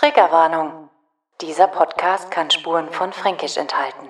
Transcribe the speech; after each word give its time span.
Triggerwarnung. 0.00 0.88
Dieser 1.42 1.66
Podcast 1.66 2.30
kann 2.30 2.50
Spuren 2.50 2.86
von 2.90 3.12
Fränkisch 3.12 3.58
enthalten. 3.58 4.08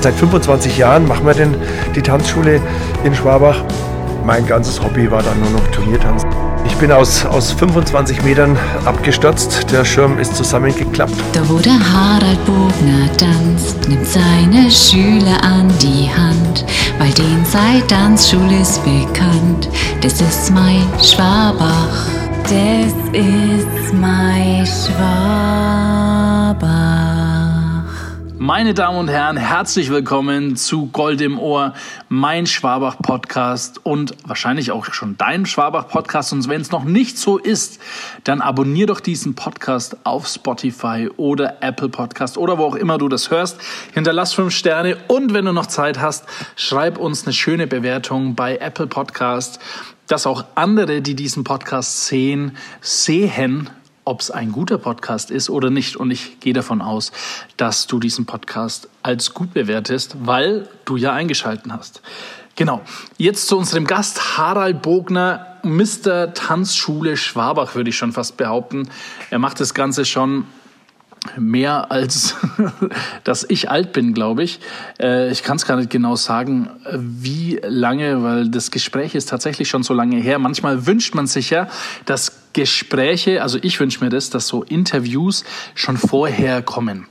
Seit 0.00 0.14
25 0.14 0.78
Jahren 0.78 1.06
machen 1.06 1.26
wir 1.26 1.34
denn 1.34 1.54
die 1.94 2.00
Tanzschule 2.00 2.62
in 3.04 3.14
Schwabach. 3.14 3.62
Mein 4.24 4.46
ganzes 4.46 4.82
Hobby 4.82 5.10
war 5.10 5.22
dann 5.22 5.38
nur 5.38 5.50
noch 5.50 5.68
Turniertanz. 5.68 6.22
Ich 6.64 6.74
bin 6.76 6.90
aus, 6.90 7.26
aus 7.26 7.52
25 7.52 8.22
Metern 8.22 8.58
abgestürzt. 8.86 9.70
Der 9.70 9.84
Schirm 9.84 10.18
ist 10.18 10.34
zusammengeklappt. 10.34 11.12
Da 11.34 11.46
wo 11.46 11.58
der 11.58 11.78
Harald 11.78 12.42
Bogner 12.46 13.14
tanzt, 13.18 13.86
nimmt 13.90 14.06
seine 14.06 14.70
Schüler 14.70 15.44
an 15.44 15.68
die 15.78 16.08
Hand, 16.08 16.64
weil 16.98 17.12
den 17.12 17.44
sei 17.44 17.82
Tanzschule 17.86 18.62
ist 18.62 18.82
bekannt. 18.82 19.68
Das 20.00 20.22
ist 20.22 20.50
mein 20.52 20.88
Schwabach. 21.02 22.25
Das 22.46 22.94
ist 23.12 23.92
mein 23.92 24.64
Schwabach. 24.64 24.96
Meine 28.38 28.72
Damen 28.72 28.98
und 28.98 29.08
Herren, 29.08 29.36
herzlich 29.36 29.90
willkommen 29.90 30.54
zu 30.54 30.86
Gold 30.86 31.20
im 31.22 31.40
Ohr, 31.40 31.74
mein 32.08 32.46
Schwabach-Podcast 32.46 33.84
und 33.84 34.14
wahrscheinlich 34.24 34.70
auch 34.70 34.84
schon 34.94 35.16
dein 35.16 35.46
Schwabach-Podcast. 35.46 36.34
Und 36.34 36.48
wenn 36.48 36.60
es 36.60 36.70
noch 36.70 36.84
nicht 36.84 37.18
so 37.18 37.36
ist, 37.36 37.80
dann 38.22 38.40
abonnier 38.40 38.86
doch 38.86 39.00
diesen 39.00 39.34
Podcast 39.34 39.96
auf 40.04 40.28
Spotify 40.28 41.10
oder 41.16 41.56
Apple 41.62 41.88
Podcast 41.88 42.38
oder 42.38 42.58
wo 42.58 42.66
auch 42.66 42.76
immer 42.76 42.96
du 42.96 43.08
das 43.08 43.32
hörst. 43.32 43.58
Hinterlass 43.92 44.34
fünf 44.34 44.54
Sterne 44.54 44.98
und 45.08 45.34
wenn 45.34 45.46
du 45.46 45.52
noch 45.52 45.66
Zeit 45.66 46.00
hast, 46.00 46.26
schreib 46.54 46.98
uns 46.98 47.24
eine 47.24 47.32
schöne 47.32 47.66
Bewertung 47.66 48.36
bei 48.36 48.58
Apple 48.58 48.86
Podcast, 48.86 49.58
dass 50.06 50.26
auch 50.26 50.44
andere, 50.54 51.02
die 51.02 51.14
diesen 51.14 51.44
Podcast 51.44 52.06
sehen, 52.06 52.56
sehen, 52.80 53.70
ob 54.04 54.20
es 54.20 54.30
ein 54.30 54.52
guter 54.52 54.78
Podcast 54.78 55.30
ist 55.30 55.50
oder 55.50 55.68
nicht. 55.68 55.96
Und 55.96 56.10
ich 56.10 56.38
gehe 56.40 56.52
davon 56.52 56.80
aus, 56.80 57.12
dass 57.56 57.86
du 57.86 57.98
diesen 57.98 58.24
Podcast 58.24 58.88
als 59.02 59.34
gut 59.34 59.52
bewertest, 59.52 60.16
weil 60.20 60.68
du 60.84 60.96
ja 60.96 61.12
eingeschalten 61.12 61.72
hast. 61.72 62.02
Genau. 62.54 62.80
Jetzt 63.18 63.48
zu 63.48 63.58
unserem 63.58 63.86
Gast 63.86 64.38
Harald 64.38 64.80
Bogner, 64.80 65.58
Mr. 65.62 66.32
Tanzschule 66.32 67.16
Schwabach, 67.16 67.74
würde 67.74 67.90
ich 67.90 67.98
schon 67.98 68.12
fast 68.12 68.36
behaupten. 68.36 68.88
Er 69.30 69.38
macht 69.38 69.60
das 69.60 69.74
Ganze 69.74 70.04
schon 70.04 70.46
mehr 71.36 71.90
als 71.90 72.36
dass 73.24 73.44
ich 73.48 73.70
alt 73.70 73.92
bin, 73.92 74.14
glaube 74.14 74.42
ich. 74.42 74.60
Äh, 75.00 75.30
ich 75.30 75.42
kann 75.42 75.56
es 75.56 75.66
gar 75.66 75.76
nicht 75.76 75.90
genau 75.90 76.16
sagen, 76.16 76.70
wie 76.92 77.60
lange, 77.62 78.22
weil 78.22 78.48
das 78.48 78.70
Gespräch 78.70 79.14
ist 79.14 79.28
tatsächlich 79.28 79.68
schon 79.68 79.82
so 79.82 79.94
lange 79.94 80.16
her. 80.16 80.38
Manchmal 80.38 80.86
wünscht 80.86 81.14
man 81.14 81.26
sich 81.26 81.50
ja, 81.50 81.68
dass 82.04 82.32
Gespräche, 82.52 83.42
also 83.42 83.58
ich 83.62 83.78
wünsche 83.80 84.02
mir 84.02 84.10
das, 84.10 84.30
dass 84.30 84.48
so 84.48 84.62
Interviews 84.62 85.44
schon 85.74 85.96
vorher 85.96 86.62
kommen. 86.62 87.06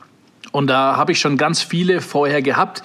Und 0.52 0.68
da 0.68 0.96
habe 0.96 1.12
ich 1.12 1.20
schon 1.20 1.36
ganz 1.36 1.62
viele 1.62 2.00
vorher 2.00 2.42
gehabt, 2.42 2.82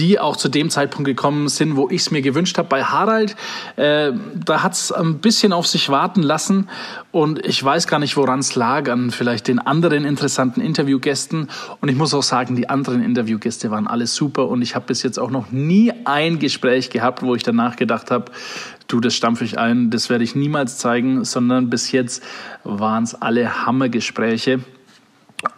die 0.00 0.18
auch 0.18 0.36
zu 0.36 0.48
dem 0.48 0.70
Zeitpunkt 0.70 1.06
gekommen 1.06 1.48
sind, 1.48 1.76
wo 1.76 1.90
ich 1.90 2.00
es 2.00 2.10
mir 2.10 2.22
gewünscht 2.22 2.56
habe. 2.56 2.68
Bei 2.68 2.84
Harald, 2.84 3.36
äh, 3.76 4.12
da 4.34 4.62
hat 4.62 4.72
es 4.72 4.90
ein 4.90 5.18
bisschen 5.18 5.52
auf 5.52 5.66
sich 5.66 5.90
warten 5.90 6.22
lassen 6.22 6.70
und 7.12 7.44
ich 7.44 7.62
weiß 7.62 7.86
gar 7.86 7.98
nicht, 7.98 8.16
woran 8.16 8.38
es 8.38 8.54
lag, 8.54 8.88
an 8.88 9.10
vielleicht 9.10 9.46
den 9.46 9.58
anderen 9.58 10.06
interessanten 10.06 10.62
Interviewgästen. 10.62 11.48
Und 11.82 11.88
ich 11.90 11.96
muss 11.96 12.14
auch 12.14 12.22
sagen, 12.22 12.56
die 12.56 12.70
anderen 12.70 13.02
Interviewgäste 13.02 13.70
waren 13.70 13.86
alle 13.86 14.06
super 14.06 14.48
und 14.48 14.62
ich 14.62 14.74
habe 14.74 14.86
bis 14.86 15.02
jetzt 15.02 15.18
auch 15.18 15.30
noch 15.30 15.50
nie 15.50 15.92
ein 16.06 16.38
Gespräch 16.38 16.88
gehabt, 16.88 17.22
wo 17.22 17.34
ich 17.34 17.42
danach 17.42 17.76
gedacht 17.76 18.10
habe, 18.10 18.32
du, 18.88 19.00
das 19.00 19.14
stampfe 19.14 19.44
ich 19.44 19.58
ein, 19.58 19.90
das 19.90 20.08
werde 20.08 20.24
ich 20.24 20.34
niemals 20.34 20.78
zeigen, 20.78 21.26
sondern 21.26 21.68
bis 21.68 21.92
jetzt 21.92 22.22
waren 22.64 23.04
es 23.04 23.14
alle 23.14 23.66
Hammergespräche 23.66 24.60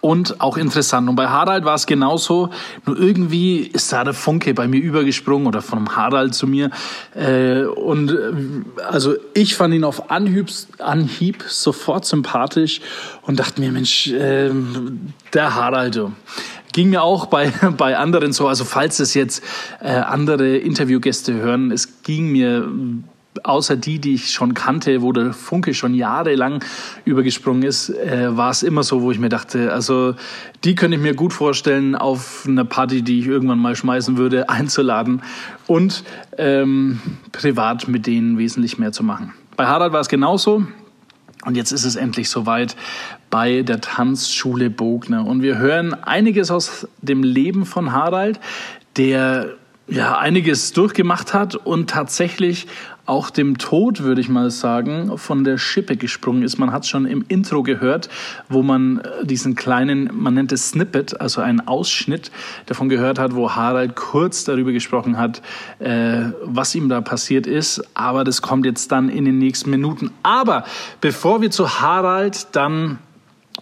und 0.00 0.40
auch 0.40 0.56
interessant. 0.56 1.08
Und 1.08 1.16
bei 1.16 1.28
Harald 1.28 1.64
war 1.64 1.74
es 1.74 1.86
genauso. 1.86 2.50
Nur 2.86 2.98
irgendwie 2.98 3.58
ist 3.58 3.92
da 3.92 4.04
der 4.04 4.14
Funke 4.14 4.54
bei 4.54 4.68
mir 4.68 4.80
übergesprungen 4.80 5.46
oder 5.46 5.62
von 5.62 5.96
Harald 5.96 6.34
zu 6.34 6.46
mir. 6.46 6.70
Äh, 7.14 7.62
und 7.64 8.10
äh, 8.10 8.84
also 8.88 9.14
ich 9.34 9.54
fand 9.54 9.74
ihn 9.74 9.84
auf 9.84 10.10
Anhieb, 10.10 10.50
Anhieb 10.78 11.44
sofort 11.48 12.04
sympathisch 12.04 12.80
und 13.22 13.38
dachte 13.38 13.60
mir, 13.60 13.72
Mensch, 13.72 14.08
äh, 14.08 14.50
der 15.32 15.54
Harald. 15.54 16.00
Ging 16.72 16.90
mir 16.90 17.02
auch 17.02 17.26
bei, 17.26 17.52
bei 17.76 17.96
anderen 17.96 18.32
so, 18.32 18.48
also 18.48 18.64
falls 18.64 18.98
es 18.98 19.14
jetzt 19.14 19.42
äh, 19.80 19.90
andere 19.90 20.56
Interviewgäste 20.56 21.34
hören, 21.34 21.70
es 21.70 22.02
ging 22.02 22.28
mir 22.28 22.68
außer 23.42 23.76
die, 23.76 23.98
die 23.98 24.14
ich 24.14 24.32
schon 24.32 24.54
kannte, 24.54 25.02
wo 25.02 25.12
der 25.12 25.32
Funke 25.32 25.74
schon 25.74 25.94
jahrelang 25.94 26.62
übergesprungen 27.04 27.62
ist, 27.62 27.90
äh, 27.90 28.36
war 28.36 28.50
es 28.50 28.62
immer 28.62 28.82
so, 28.82 29.02
wo 29.02 29.10
ich 29.10 29.18
mir 29.18 29.28
dachte, 29.28 29.72
also 29.72 30.14
die 30.64 30.74
könnte 30.74 30.96
ich 30.96 31.02
mir 31.02 31.14
gut 31.14 31.32
vorstellen, 31.32 31.94
auf 31.94 32.44
einer 32.46 32.64
Party, 32.64 33.02
die 33.02 33.20
ich 33.20 33.26
irgendwann 33.26 33.58
mal 33.58 33.76
schmeißen 33.76 34.16
würde, 34.16 34.48
einzuladen 34.48 35.22
und 35.66 36.04
ähm, 36.36 37.00
privat 37.32 37.88
mit 37.88 38.06
denen 38.06 38.38
wesentlich 38.38 38.78
mehr 38.78 38.92
zu 38.92 39.02
machen. 39.02 39.32
Bei 39.56 39.66
Harald 39.66 39.92
war 39.92 40.00
es 40.00 40.08
genauso. 40.08 40.66
Und 41.44 41.56
jetzt 41.56 41.72
ist 41.72 41.84
es 41.84 41.96
endlich 41.96 42.30
soweit 42.30 42.76
bei 43.28 43.62
der 43.62 43.80
Tanzschule 43.80 44.70
Bogner. 44.70 45.26
Und 45.26 45.42
wir 45.42 45.58
hören 45.58 45.92
einiges 45.92 46.52
aus 46.52 46.86
dem 47.00 47.24
Leben 47.24 47.66
von 47.66 47.90
Harald, 47.90 48.38
der 48.96 49.56
ja 49.88 50.18
einiges 50.18 50.72
durchgemacht 50.72 51.34
hat 51.34 51.54
und 51.56 51.90
tatsächlich 51.90 52.68
auch 53.06 53.30
dem 53.30 53.58
Tod, 53.58 54.02
würde 54.02 54.20
ich 54.20 54.28
mal 54.28 54.50
sagen, 54.50 55.18
von 55.18 55.44
der 55.44 55.58
Schippe 55.58 55.96
gesprungen 55.96 56.42
ist. 56.42 56.58
Man 56.58 56.72
hat 56.72 56.84
es 56.84 56.88
schon 56.88 57.06
im 57.06 57.24
Intro 57.28 57.62
gehört, 57.62 58.08
wo 58.48 58.62
man 58.62 58.98
äh, 58.98 59.26
diesen 59.26 59.56
kleinen, 59.56 60.10
man 60.12 60.34
nennt 60.34 60.52
es 60.52 60.70
Snippet, 60.70 61.20
also 61.20 61.40
einen 61.40 61.66
Ausschnitt 61.66 62.30
davon 62.66 62.88
gehört 62.88 63.18
hat, 63.18 63.34
wo 63.34 63.50
Harald 63.50 63.96
kurz 63.96 64.44
darüber 64.44 64.72
gesprochen 64.72 65.18
hat, 65.18 65.42
äh, 65.80 66.30
was 66.44 66.74
ihm 66.74 66.88
da 66.88 67.00
passiert 67.00 67.46
ist. 67.46 67.82
Aber 67.94 68.24
das 68.24 68.40
kommt 68.40 68.66
jetzt 68.66 68.92
dann 68.92 69.08
in 69.08 69.24
den 69.24 69.38
nächsten 69.38 69.70
Minuten. 69.70 70.12
Aber 70.22 70.64
bevor 71.00 71.42
wir 71.42 71.50
zu 71.50 71.80
Harald 71.80 72.54
dann 72.54 72.98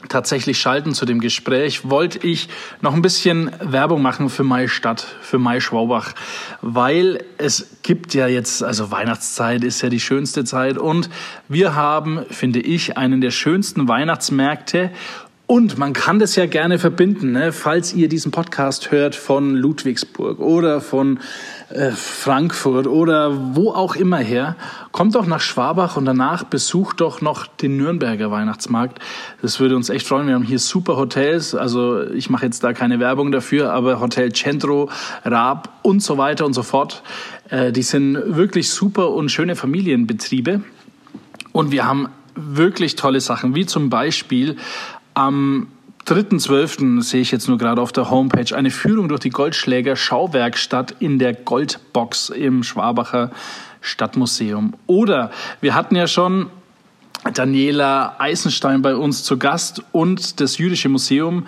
tatsächlich 0.09 0.59
schalten 0.59 0.95
zu 0.95 1.05
dem 1.05 1.21
Gespräch, 1.21 1.89
wollte 1.89 2.27
ich 2.27 2.49
noch 2.81 2.95
ein 2.95 3.03
bisschen 3.03 3.51
Werbung 3.61 4.03
machen 4.03 4.31
für 4.31 4.45
Mai 4.45 4.69
Stadt, 4.69 5.06
für 5.21 5.39
Mai 5.39 5.61
Schwaubach, 5.61 6.15
weil 6.62 7.25
es 7.39 7.78
gibt 7.83 8.15
ja 8.15 8.27
jetzt, 8.27 8.62
also 8.62 8.91
Weihnachtszeit 8.91 9.65
ist 9.65 9.83
ja 9.83 9.89
die 9.89 10.01
schönste 10.01 10.45
Zeit 10.45 10.78
und 10.78 11.11
wir 11.49 11.75
haben, 11.75 12.25
finde 12.31 12.61
ich, 12.61 12.97
einen 12.97 13.21
der 13.21 13.31
schönsten 13.31 13.89
Weihnachtsmärkte 13.89 14.91
und 15.50 15.78
man 15.78 15.94
kann 15.94 16.21
das 16.21 16.37
ja 16.37 16.47
gerne 16.47 16.78
verbinden, 16.78 17.33
ne? 17.33 17.50
falls 17.50 17.93
ihr 17.93 18.09
diesen 18.09 18.31
Podcast 18.31 18.93
hört 18.93 19.16
von 19.16 19.56
Ludwigsburg 19.56 20.38
oder 20.38 20.81
von 20.81 21.19
äh, 21.71 21.91
Frankfurt 21.91 22.87
oder 22.87 23.56
wo 23.56 23.72
auch 23.72 23.97
immer 23.97 24.19
her, 24.19 24.55
kommt 24.93 25.16
doch 25.16 25.27
nach 25.27 25.41
Schwabach 25.41 25.97
und 25.97 26.05
danach 26.05 26.44
besucht 26.44 27.00
doch 27.00 27.21
noch 27.21 27.49
den 27.49 27.77
Nürnberger 27.78 28.31
Weihnachtsmarkt. 28.31 29.00
Das 29.43 29.59
würde 29.59 29.75
uns 29.75 29.89
echt 29.89 30.06
freuen. 30.06 30.28
Wir 30.28 30.34
haben 30.34 30.44
hier 30.44 30.60
super 30.60 30.97
Hotels, 30.97 31.56
also 31.56 32.00
ich 32.00 32.31
mache 32.31 32.44
jetzt 32.47 32.62
da 32.62 32.72
keine 32.72 33.00
Werbung 33.00 33.33
dafür, 33.33 33.72
aber 33.72 33.99
Hotel 33.99 34.31
Centro, 34.33 34.89
Raab 35.25 35.81
und 35.83 36.00
so 36.00 36.16
weiter 36.16 36.47
und 36.47 36.53
so 36.53 36.62
fort. 36.62 37.03
Äh, 37.49 37.72
die 37.72 37.83
sind 37.83 38.37
wirklich 38.37 38.71
super 38.71 39.10
und 39.10 39.31
schöne 39.31 39.56
Familienbetriebe. 39.56 40.60
Und 41.50 41.72
wir 41.72 41.89
haben 41.89 42.09
wirklich 42.37 42.94
tolle 42.94 43.21
Sachen, 43.21 43.56
wie 43.56 43.66
zum 43.66 43.91
Beispiel 43.91 44.56
am 45.15 45.69
3.12. 46.06 47.03
sehe 47.03 47.21
ich 47.21 47.31
jetzt 47.31 47.48
nur 47.48 47.59
gerade 47.59 47.81
auf 47.81 47.93
der 47.93 48.10
Homepage 48.10 48.56
eine 48.56 48.71
Führung 48.71 49.09
durch 49.09 49.21
die 49.21 49.31
Goldschläger 49.31 49.97
Schauwerkstatt 49.97 50.97
in 50.98 51.19
der 51.19 51.34
Goldbox 51.34 52.31
im 52.31 52.62
Schwabacher 52.62 53.31
Stadtmuseum. 53.81 54.75
Oder 54.87 55.31
wir 55.60 55.75
hatten 55.75 55.97
ja 55.97 56.06
schon 56.06 56.50
Daniela 57.34 58.16
Eisenstein 58.19 58.82
bei 58.82 58.97
uns 58.97 59.25
zu 59.25 59.38
Gast 59.38 59.82
und 59.93 60.41
das 60.41 60.59
Jüdische 60.59 60.88
Museum 60.88 61.47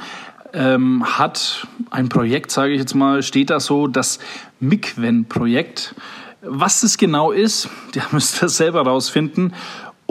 ähm, 0.53 1.05
hat 1.19 1.67
ein 1.91 2.09
Projekt, 2.09 2.51
sage 2.51 2.73
ich 2.73 2.79
jetzt 2.79 2.95
mal, 2.95 3.23
steht 3.23 3.51
da 3.51 3.59
so, 3.59 3.87
das 3.87 4.19
Mikwen-Projekt. 4.61 5.95
Was 6.43 6.83
es 6.83 6.99
genau 6.99 7.33
ist, 7.33 7.69
der 7.95 8.05
müsst 8.13 8.43
ihr 8.43 8.49
selber 8.49 8.83
rausfinden. 8.83 9.55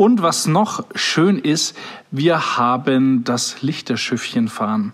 Und 0.02 0.24
was 0.24 0.48
noch 0.48 0.84
schön 0.96 1.38
ist, 1.38 1.78
wir 2.10 2.58
haben 2.58 3.24
das 3.24 3.62
Lichterschiffchen 3.62 4.48
fahren. 4.48 4.94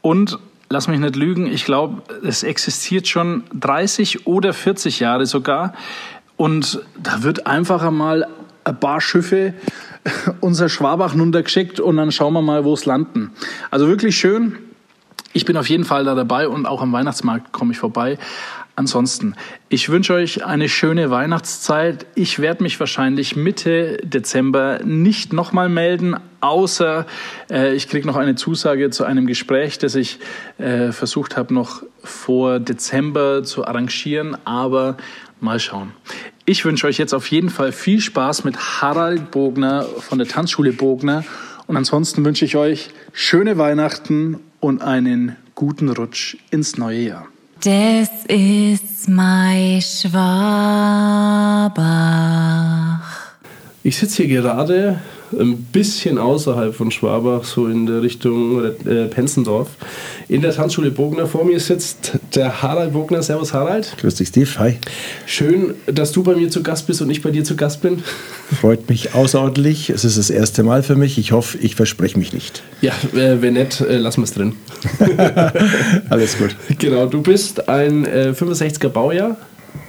Und 0.00 0.36
lass 0.68 0.88
mich 0.88 0.98
nicht 0.98 1.14
lügen, 1.14 1.46
ich 1.46 1.64
glaube, 1.64 2.02
es 2.26 2.42
existiert 2.42 3.06
schon 3.06 3.44
30 3.54 4.26
oder 4.26 4.52
40 4.52 4.98
Jahre 4.98 5.26
sogar. 5.26 5.74
Und 6.36 6.80
da 7.00 7.22
wird 7.22 7.46
einfach 7.46 7.84
einmal 7.84 8.26
ein 8.64 8.80
paar 8.80 9.00
Schiffe 9.00 9.54
unser 10.40 10.68
Schwabach 10.68 11.14
runtergeschickt 11.14 11.78
und 11.78 11.96
dann 11.96 12.10
schauen 12.10 12.32
wir 12.32 12.42
mal, 12.42 12.64
wo 12.64 12.74
es 12.74 12.84
landen. 12.84 13.30
Also 13.70 13.86
wirklich 13.86 14.18
schön. 14.18 14.58
Ich 15.32 15.44
bin 15.44 15.56
auf 15.56 15.68
jeden 15.68 15.84
Fall 15.84 16.02
da 16.02 16.16
dabei 16.16 16.48
und 16.48 16.66
auch 16.66 16.82
am 16.82 16.92
Weihnachtsmarkt 16.92 17.52
komme 17.52 17.74
ich 17.74 17.78
vorbei. 17.78 18.18
Ansonsten, 18.82 19.36
ich 19.68 19.90
wünsche 19.90 20.12
euch 20.12 20.44
eine 20.44 20.68
schöne 20.68 21.08
Weihnachtszeit. 21.08 22.04
Ich 22.16 22.40
werde 22.40 22.64
mich 22.64 22.80
wahrscheinlich 22.80 23.36
Mitte 23.36 23.98
Dezember 24.02 24.80
nicht 24.82 25.32
nochmal 25.32 25.68
melden, 25.68 26.16
außer 26.40 27.06
äh, 27.48 27.76
ich 27.76 27.88
kriege 27.88 28.08
noch 28.08 28.16
eine 28.16 28.34
Zusage 28.34 28.90
zu 28.90 29.04
einem 29.04 29.28
Gespräch, 29.28 29.78
das 29.78 29.94
ich 29.94 30.18
äh, 30.58 30.90
versucht 30.90 31.36
habe 31.36 31.54
noch 31.54 31.84
vor 32.02 32.58
Dezember 32.58 33.44
zu 33.44 33.64
arrangieren, 33.64 34.36
aber 34.44 34.96
mal 35.38 35.60
schauen. 35.60 35.92
Ich 36.44 36.64
wünsche 36.64 36.88
euch 36.88 36.98
jetzt 36.98 37.14
auf 37.14 37.28
jeden 37.28 37.50
Fall 37.50 37.70
viel 37.70 38.00
Spaß 38.00 38.42
mit 38.42 38.82
Harald 38.82 39.30
Bogner 39.30 39.84
von 39.84 40.18
der 40.18 40.26
Tanzschule 40.26 40.72
Bogner 40.72 41.24
und 41.68 41.76
ansonsten 41.76 42.24
wünsche 42.24 42.44
ich 42.44 42.56
euch 42.56 42.90
schöne 43.12 43.58
Weihnachten 43.58 44.40
und 44.58 44.82
einen 44.82 45.36
guten 45.54 45.88
Rutsch 45.88 46.36
ins 46.50 46.78
neue 46.78 47.02
Jahr. 47.02 47.31
Das 47.64 48.10
ist 48.26 49.08
mein 49.08 49.80
Schwabach. 49.80 50.18
Ich 53.84 53.96
sitze 53.96 54.24
hier 54.24 54.42
gerade 54.42 54.98
ein 55.38 55.56
bisschen 55.72 56.18
außerhalb 56.18 56.74
von 56.74 56.90
Schwabach, 56.90 57.44
so 57.44 57.66
in 57.66 57.86
der 57.86 58.02
Richtung 58.02 58.64
äh, 58.64 59.06
Penzendorf. 59.06 59.68
In 60.28 60.42
der 60.42 60.54
Tanzschule 60.54 60.90
Bogner 60.90 61.26
vor 61.26 61.44
mir 61.44 61.60
sitzt 61.60 62.12
der 62.34 62.62
Harald 62.62 62.92
Bogner. 62.92 63.22
Servus 63.22 63.52
Harald. 63.52 63.94
Grüß 64.00 64.14
dich, 64.16 64.28
Steve. 64.28 64.48
Hi. 64.58 64.78
Schön, 65.26 65.74
dass 65.86 66.12
du 66.12 66.22
bei 66.22 66.34
mir 66.34 66.50
zu 66.50 66.62
Gast 66.62 66.86
bist 66.86 67.02
und 67.02 67.10
ich 67.10 67.22
bei 67.22 67.30
dir 67.30 67.44
zu 67.44 67.56
Gast 67.56 67.82
bin. 67.82 68.02
Freut 68.60 68.88
mich 68.88 69.14
außerordentlich. 69.14 69.90
Es 69.90 70.04
ist 70.04 70.18
das 70.18 70.30
erste 70.30 70.62
Mal 70.62 70.82
für 70.82 70.96
mich. 70.96 71.18
Ich 71.18 71.32
hoffe, 71.32 71.58
ich 71.58 71.74
verspreche 71.74 72.18
mich 72.18 72.32
nicht. 72.32 72.62
Ja, 72.80 72.92
äh, 73.14 73.42
wenn 73.42 73.54
nicht, 73.54 73.80
äh, 73.80 73.98
lassen 73.98 74.20
wir 74.20 74.24
es 74.24 74.32
drin. 74.32 74.54
Alles 76.10 76.38
gut. 76.38 76.56
Genau, 76.78 77.06
du 77.06 77.22
bist 77.22 77.68
ein 77.68 78.04
äh, 78.04 78.34
65er 78.36 78.88
Baujahr, 78.88 79.36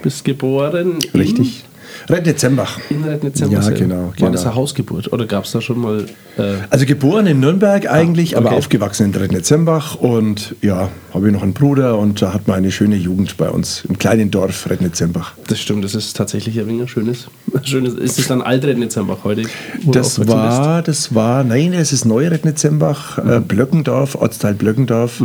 bist 0.02 0.24
geboren. 0.24 0.98
Richtig. 1.14 1.64
Rednitzembach. 2.08 2.78
In 2.90 3.04
Rednitzembach. 3.04 3.70
Ja, 3.70 3.70
genau. 3.70 3.96
War 3.96 4.12
genau. 4.16 4.30
das 4.30 4.44
eine 4.44 4.54
Hausgeburt 4.54 5.12
oder 5.12 5.26
gab 5.26 5.44
es 5.44 5.52
da 5.52 5.60
schon 5.60 5.80
mal. 5.80 6.06
Äh, 6.36 6.54
Also 6.70 6.86
geboren 6.86 7.26
in 7.26 7.40
Nürnberg 7.40 7.90
eigentlich, 7.90 8.36
aber 8.36 8.48
okay. 8.48 8.56
aufgewachsen 8.58 9.06
in 9.06 9.14
Rednitzembach. 9.14 9.94
Und 9.96 10.54
ja, 10.60 10.90
habe 11.12 11.26
ich 11.28 11.32
noch 11.32 11.42
einen 11.42 11.54
Bruder 11.54 11.98
und 11.98 12.20
da 12.20 12.34
hat 12.34 12.48
man 12.48 12.56
eine 12.58 12.70
schöne 12.70 12.96
Jugend 12.96 13.36
bei 13.36 13.48
uns 13.48 13.84
im 13.88 13.98
kleinen 13.98 14.30
Dorf 14.30 14.68
Rednitzembach. 14.68 15.32
das 15.46 15.60
stimmt, 15.60 15.84
das 15.84 15.94
ist 15.94 16.16
tatsächlich 16.16 16.58
ein 16.58 16.66
wenig 16.66 16.90
schönes. 16.90 17.28
schönes 17.62 17.94
ist 17.94 18.18
es 18.18 18.28
dann 18.28 18.42
Alt-Rednitzembach 18.42 19.18
heute? 19.24 19.44
wo 19.82 19.92
du 19.92 19.98
Das 19.98 20.26
war, 20.26 20.82
das 20.82 21.14
war, 21.14 21.44
nein, 21.44 21.72
es 21.72 21.92
ist 21.92 22.04
Neu-Rednitzembach, 22.04 23.18
äh, 23.18 23.40
Blöckendorf, 23.40 24.14
Ortsteil 24.16 24.54
Blöckendorf. 24.54 25.22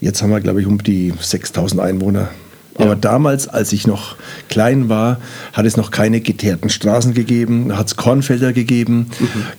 Jetzt 0.00 0.22
haben 0.22 0.30
wir, 0.30 0.40
glaube 0.40 0.60
ich, 0.60 0.66
um 0.66 0.82
die 0.82 1.12
6000 1.20 1.80
Einwohner. 1.80 2.28
Aber 2.76 2.90
Ja. 2.90 2.94
damals, 2.94 3.48
als 3.48 3.72
ich 3.72 3.86
noch 3.86 4.16
klein 4.48 4.88
war, 4.88 5.18
hat 5.52 5.66
es 5.66 5.76
noch 5.76 5.90
keine 5.90 6.20
geteerten 6.20 6.70
Straßen 6.70 7.14
gegeben, 7.14 7.68
da 7.68 7.76
hat 7.78 7.88
es 7.88 7.96
Kornfelder 7.96 8.52
gegeben, 8.52 9.06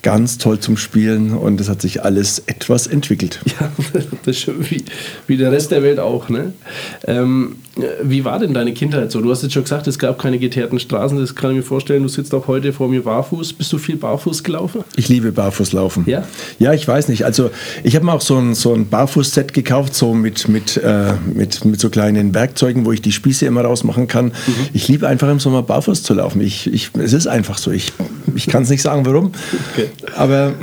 ganz 0.02 0.38
toll 0.38 0.60
zum 0.60 0.78
Spielen 0.78 1.31
und 1.34 1.62
es 1.62 1.69
hat 1.69 1.81
sich 1.81 2.04
alles 2.04 2.40
etwas 2.48 2.88
entwickelt. 2.88 3.40
Ja, 3.60 3.69
das 4.24 4.36
ist 4.38 4.40
schon 4.44 4.69
wie, 4.72 4.84
wie 5.28 5.38
der 5.38 5.52
Rest 5.52 5.72
der 5.72 5.84
Welt 5.84 6.00
auch. 6.00 6.30
Ne? 6.30 6.54
Ähm, 7.06 7.58
wie 8.04 8.24
war 8.25 8.40
denn 8.40 8.54
deine 8.54 8.74
Kindheit 8.74 9.12
so? 9.12 9.22
Du 9.22 9.30
hast 9.30 9.44
jetzt 9.44 9.54
schon 9.54 9.63
gesagt, 9.63 9.88
es 9.88 10.00
gab 10.00 10.18
keine 10.19 10.40
geteerten 10.40 10.80
Straßen. 10.80 11.18
Das 11.19 11.36
kann 11.36 11.52
ich 11.52 11.58
mir 11.58 11.63
vorstellen. 11.63 12.04
Du 12.04 12.10
sitzt 12.10 12.34
auch 12.34 12.48
heute 12.48 12.74
vor 12.74 12.88
mir 12.88 13.04
barfuß. 13.04 13.54
Bist 13.54 13.72
du 13.74 13.78
viel 13.78 13.98
barfuß 13.98 14.44
gelaufen? 14.44 14.84
Ich 14.96 15.10
liebe 15.10 15.31
Barfußlaufen. 15.31 16.04
Ja? 16.08 16.24
Ja, 16.60 16.74
ich 16.74 16.88
weiß 16.88 17.08
nicht. 17.10 17.25
Also 17.25 17.50
ich 17.84 17.96
habe 17.96 18.06
mir 18.06 18.13
auch 18.13 18.22
so 18.22 18.38
ein, 18.38 18.56
so 18.56 18.74
ein 18.74 18.88
Barfußset 18.88 19.54
gekauft, 19.54 19.94
so 19.96 20.13
mit, 20.13 20.48
mit, 20.48 20.78
äh, 20.78 21.13
mit, 21.34 21.63
mit 21.66 21.80
so 21.80 21.90
kleinen 21.90 22.34
Werkzeugen, 22.34 22.86
wo 22.86 22.92
ich 22.92 23.00
die 23.01 23.12
Spieße 23.12 23.45
immer 23.45 23.62
rausmachen 23.62 24.07
kann. 24.07 24.31
Ich 24.74 24.88
liebe 24.88 25.07
einfach 25.07 25.30
im 25.30 25.39
Sommer 25.39 25.63
barfuß 25.63 26.03
zu 26.03 26.13
laufen. 26.13 26.42
Ich, 26.42 26.71
ich, 26.71 26.92
es 27.00 27.13
ist 27.13 27.27
einfach 27.27 27.57
so. 27.57 27.71
Ich, 27.71 27.94
ich 28.36 28.48
kann 28.48 28.63
es 28.63 28.69
nicht 28.69 28.81
sagen, 28.81 29.06
warum. 29.06 29.31
Okay. 29.74 29.89
Aber 30.15 30.53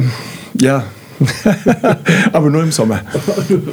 ja, 0.60 0.84
aber 2.32 2.50
nur 2.50 2.62
im 2.62 2.72
Sommer. 2.72 3.00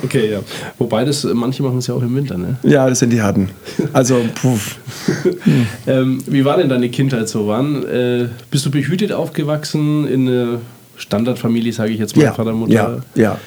okay, 0.03 0.31
ja. 0.31 0.39
Wobei 0.77 1.05
das, 1.05 1.23
manche 1.23 1.63
machen 1.63 1.77
es 1.77 1.87
ja 1.87 1.93
auch 1.93 2.01
im 2.01 2.15
Winter. 2.15 2.37
Ne? 2.37 2.57
Ja, 2.63 2.89
das 2.89 2.99
sind 2.99 3.11
die 3.11 3.21
harten. 3.21 3.49
Also, 3.93 4.21
puh. 4.41 4.57
Ähm, 5.87 6.23
wie 6.25 6.43
war 6.43 6.57
denn 6.57 6.69
deine 6.69 6.89
Kindheit 6.89 7.29
so? 7.29 7.47
Wann 7.47 7.83
äh, 7.83 8.27
bist 8.49 8.65
du 8.65 8.71
behütet 8.71 9.11
aufgewachsen 9.11 10.07
in 10.07 10.27
einer 10.27 10.61
Standardfamilie, 10.97 11.73
sage 11.73 11.91
ich 11.91 11.99
jetzt 11.99 12.15
mal, 12.15 12.23
Ja, 12.23 12.33
Vater, 12.33 12.53
Mutter? 12.53 12.73
ja, 12.73 12.97
ja. 13.15 13.37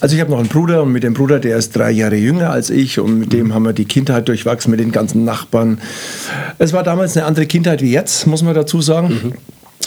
Also 0.00 0.14
ich 0.14 0.20
habe 0.20 0.30
noch 0.30 0.38
einen 0.38 0.48
Bruder 0.48 0.82
und 0.82 0.92
mit 0.92 1.02
dem 1.02 1.14
Bruder, 1.14 1.38
der 1.38 1.56
ist 1.56 1.76
drei 1.76 1.90
Jahre 1.90 2.16
jünger 2.16 2.50
als 2.50 2.70
ich 2.70 2.98
und 2.98 3.18
mit 3.18 3.32
dem 3.32 3.52
haben 3.54 3.64
wir 3.64 3.72
die 3.72 3.84
Kindheit 3.84 4.28
durchwachsen 4.28 4.70
mit 4.70 4.80
den 4.80 4.92
ganzen 4.92 5.24
Nachbarn. 5.24 5.78
Es 6.58 6.72
war 6.72 6.82
damals 6.82 7.16
eine 7.16 7.26
andere 7.26 7.46
Kindheit 7.46 7.82
wie 7.82 7.92
jetzt, 7.92 8.26
muss 8.26 8.42
man 8.42 8.54
dazu 8.54 8.80
sagen. 8.80 9.34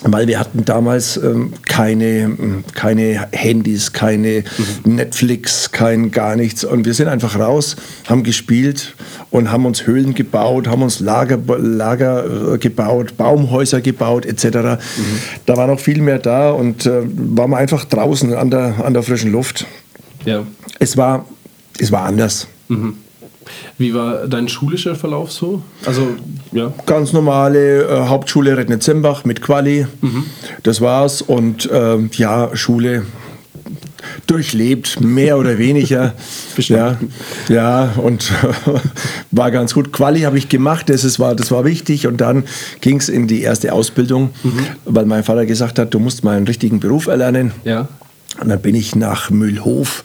Weil 0.04 0.28
wir 0.28 0.40
hatten 0.40 0.63
damals 0.63 1.18
ähm, 1.18 1.54
keine, 1.68 2.06
ähm, 2.06 2.63
keine 2.74 3.28
Handys, 3.31 3.92
keine 3.92 4.44
Netflix, 4.86 5.72
kein 5.72 6.12
gar 6.12 6.36
nichts. 6.36 6.63
Und 6.63 6.86
wir 6.86 6.94
sind 6.94 7.10
einfach 7.10 7.38
raus, 7.38 7.75
haben 8.07 8.24
gespielt 8.24 8.96
und 9.30 9.51
haben 9.51 9.66
uns 9.66 9.86
Höhlen 9.86 10.13
gebaut, 10.13 10.68
haben 10.68 10.84
uns 10.84 11.01
Lager, 11.01 11.38
Lager 11.57 12.54
äh, 12.54 12.57
gebaut, 12.57 13.18
Baumhäuser 13.18 13.81
gebaut 13.81 14.25
etc. 14.25 14.81
Da 15.46 15.57
war 15.57 15.68
noch 15.68 15.80
viel 15.80 16.01
mehr 16.01 16.19
da 16.19 16.51
und 16.51 16.86
äh, 16.86 17.01
waren 17.04 17.51
wir 17.51 17.57
einfach 17.57 17.84
draußen 17.86 18.34
an 18.34 18.50
der, 18.51 18.86
an 18.86 18.94
der 18.94 19.04
frischen 19.04 19.31
Luft. 19.31 19.66
ja. 20.25 20.46
Es 20.80 20.96
war, 20.96 21.25
es 21.78 21.92
war 21.92 22.04
anders. 22.04 22.48
Wie 23.78 23.94
war 23.94 24.28
dein 24.28 24.48
schulischer 24.48 24.96
Verlauf 24.96 25.31
so? 25.31 25.62
Also, 25.86 26.16
ja. 26.51 26.74
Ganz 26.86 27.13
normale 27.13 27.84
äh, 27.84 28.07
Hauptschule 28.07 28.57
Rednitzembach 28.57 29.25
mit 29.25 29.42
Quali. 29.42 29.88
Das 30.63 30.81
war's. 30.81 31.22
Und 31.22 31.69
ähm, 31.72 32.10
ja, 32.13 32.56
Schule 32.56 33.06
durchlebt, 34.28 35.01
mehr 35.01 35.38
oder 35.38 35.57
weniger. 35.57 36.13
ja, 36.57 36.98
ja, 37.48 37.94
und 37.98 38.31
war 39.31 39.51
ganz 39.51 39.74
gut. 39.74 39.92
Quali 39.92 40.22
habe 40.22 40.38
ich 40.38 40.50
gemacht, 40.50 40.90
das, 40.90 41.04
ist, 41.04 41.19
war, 41.19 41.36
das 41.36 41.51
war 41.51 41.66
wichtig. 41.66 42.07
Und 42.07 42.22
dann 42.22 42.44
ging 42.81 42.98
es 42.98 43.10
in 43.10 43.28
die 43.28 43.42
erste 43.42 43.74
Ausbildung, 43.74 44.31
weil 44.86 45.06
mein 45.06 45.24
Vater 45.24 45.46
gesagt 45.46 45.80
hat, 45.80 45.94
du 45.94 46.00
musst 46.00 46.24
mal 46.24 46.38
einen 46.38 46.48
richtigen 46.48 46.80
Beruf 46.80 47.07
erlernen. 47.07 47.51
Ja. 47.63 47.88
Und 48.41 48.50
dann 48.50 48.62
bin 48.62 48.75
ich 48.75 48.95
nach 48.95 49.30
Mühlhof 49.30 50.03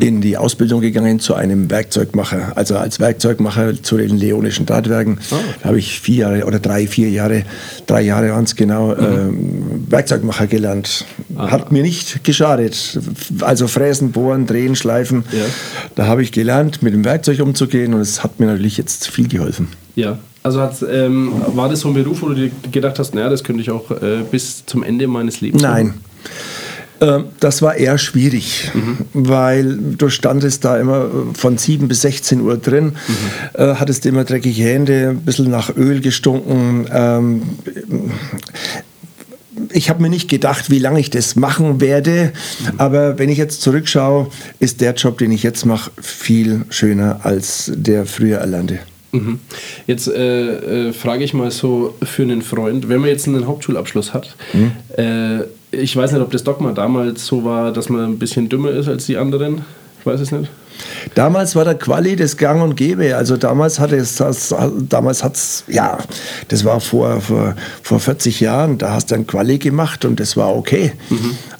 in 0.00 0.20
die 0.20 0.36
Ausbildung 0.36 0.80
gegangen 0.80 1.20
zu 1.20 1.34
einem 1.34 1.70
Werkzeugmacher. 1.70 2.52
Also 2.56 2.76
als 2.76 2.98
Werkzeugmacher 2.98 3.80
zu 3.80 3.96
den 3.96 4.16
Leonischen 4.16 4.66
Drahtwerken. 4.66 5.18
Da 5.62 5.68
habe 5.68 5.78
ich 5.78 6.00
vier 6.00 6.16
Jahre 6.16 6.46
oder 6.46 6.58
drei, 6.58 6.86
vier 6.86 7.10
Jahre, 7.10 7.44
drei 7.86 8.02
Jahre 8.02 8.30
waren 8.30 8.44
es 8.44 8.56
genau, 8.56 8.96
ähm, 8.96 9.84
Werkzeugmacher 9.88 10.48
gelernt. 10.48 11.04
Hat 11.36 11.70
mir 11.70 11.82
nicht 11.82 12.24
geschadet. 12.24 12.98
Also 13.40 13.68
Fräsen, 13.68 14.10
Bohren, 14.10 14.46
Drehen, 14.46 14.74
Schleifen. 14.74 15.24
Ja. 15.30 15.44
Da 15.94 16.06
habe 16.06 16.22
ich 16.22 16.32
gelernt, 16.32 16.82
mit 16.82 16.92
dem 16.92 17.04
Werkzeug 17.04 17.40
umzugehen 17.40 17.94
und 17.94 18.00
es 18.00 18.24
hat 18.24 18.40
mir 18.40 18.46
natürlich 18.46 18.78
jetzt 18.78 19.08
viel 19.08 19.28
geholfen. 19.28 19.68
Ja. 19.94 20.18
Also 20.42 20.66
ähm, 20.90 21.32
war 21.54 21.68
das 21.68 21.80
so 21.80 21.88
ein 21.88 21.94
Beruf, 21.94 22.22
wo 22.22 22.28
du 22.28 22.34
dir 22.34 22.50
gedacht 22.72 22.98
hast, 22.98 23.14
naja, 23.14 23.28
das 23.28 23.44
könnte 23.44 23.60
ich 23.60 23.70
auch 23.70 23.90
äh, 23.90 24.22
bis 24.30 24.64
zum 24.66 24.82
Ende 24.82 25.06
meines 25.06 25.40
Lebens 25.40 25.62
Nein. 25.62 25.88
machen? 25.88 26.00
Ähm, 27.00 27.26
Das 27.40 27.62
war 27.62 27.76
eher 27.76 27.98
schwierig, 27.98 28.70
weil 29.12 29.76
du 29.76 30.08
standest 30.08 30.64
da 30.64 30.78
immer 30.78 31.04
äh, 31.04 31.34
von 31.34 31.58
7 31.58 31.88
bis 31.88 32.02
16 32.02 32.40
Uhr 32.40 32.56
drin, 32.56 32.92
äh, 33.54 33.74
hattest 33.74 34.06
immer 34.06 34.24
dreckige 34.24 34.62
Hände, 34.62 35.10
ein 35.10 35.20
bisschen 35.20 35.50
nach 35.50 35.76
Öl 35.76 36.00
gestunken. 36.00 36.86
Ähm, 36.92 37.42
ich 39.72 39.90
habe 39.90 40.02
mir 40.02 40.08
nicht 40.08 40.28
gedacht, 40.28 40.70
wie 40.70 40.78
lange 40.78 41.00
ich 41.00 41.10
das 41.10 41.36
machen 41.36 41.80
werde, 41.80 42.32
aber 42.78 43.18
wenn 43.18 43.28
ich 43.28 43.38
jetzt 43.38 43.60
zurückschaue, 43.62 44.28
ist 44.60 44.80
der 44.80 44.94
Job, 44.94 45.18
den 45.18 45.32
ich 45.32 45.42
jetzt 45.42 45.66
mache, 45.66 45.90
viel 46.00 46.64
schöner 46.70 47.20
als 47.24 47.70
der 47.74 48.06
früher 48.06 48.38
erlernte. 48.38 48.78
Mhm. 49.12 49.40
Jetzt 49.86 50.06
äh, 50.08 50.88
äh, 50.88 50.92
frage 50.92 51.24
ich 51.24 51.34
mal 51.34 51.50
so 51.50 51.94
für 52.02 52.22
einen 52.22 52.42
Freund, 52.42 52.88
wenn 52.88 53.00
man 53.00 53.08
jetzt 53.08 53.26
einen 53.26 53.46
Hauptschulabschluss 53.46 54.12
hat, 54.14 54.36
äh, 54.96 55.40
ich 55.70 55.96
weiß 55.96 56.12
nicht, 56.12 56.22
ob 56.22 56.30
das 56.30 56.44
Dogma 56.44 56.72
damals 56.72 57.26
so 57.26 57.44
war, 57.44 57.72
dass 57.72 57.88
man 57.88 58.04
ein 58.04 58.18
bisschen 58.18 58.48
dümmer 58.48 58.70
ist 58.70 58.88
als 58.88 59.06
die 59.06 59.16
anderen. 59.16 59.62
Ich 60.00 60.06
weiß 60.06 60.20
es 60.20 60.32
nicht. 60.32 60.50
Damals 61.14 61.56
war 61.56 61.64
der 61.64 61.74
Quali 61.74 62.14
das 62.14 62.36
Gang 62.36 62.62
und 62.62 62.76
Gäbe. 62.76 63.16
Also 63.16 63.36
damals 63.36 63.80
hatte 63.80 63.96
es, 63.96 64.16
das, 64.16 64.54
damals 64.88 65.24
hat's, 65.24 65.64
ja, 65.66 65.98
das 66.48 66.64
war 66.64 66.80
vor, 66.80 67.20
vor, 67.20 67.56
vor 67.82 68.00
40 68.00 68.40
Jahren, 68.40 68.78
da 68.78 68.92
hast 68.92 69.10
du 69.10 69.16
ein 69.16 69.26
Quali 69.26 69.58
gemacht 69.58 70.04
und 70.04 70.20
das 70.20 70.36
war 70.36 70.54
okay. 70.54 70.92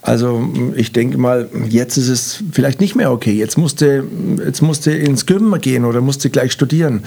Also 0.02 0.48
ich 0.76 0.92
denke 0.92 1.18
mal, 1.18 1.48
jetzt 1.68 1.96
ist 1.96 2.08
es 2.08 2.44
vielleicht 2.52 2.80
nicht 2.80 2.94
mehr 2.94 3.10
okay. 3.10 3.32
Jetzt 3.32 3.58
musste, 3.58 4.04
jetzt 4.44 4.62
musste 4.62 4.92
ins 4.92 5.26
Gym 5.26 5.54
gehen 5.60 5.84
oder 5.84 6.00
musste 6.00 6.30
gleich 6.30 6.52
studieren. 6.52 7.02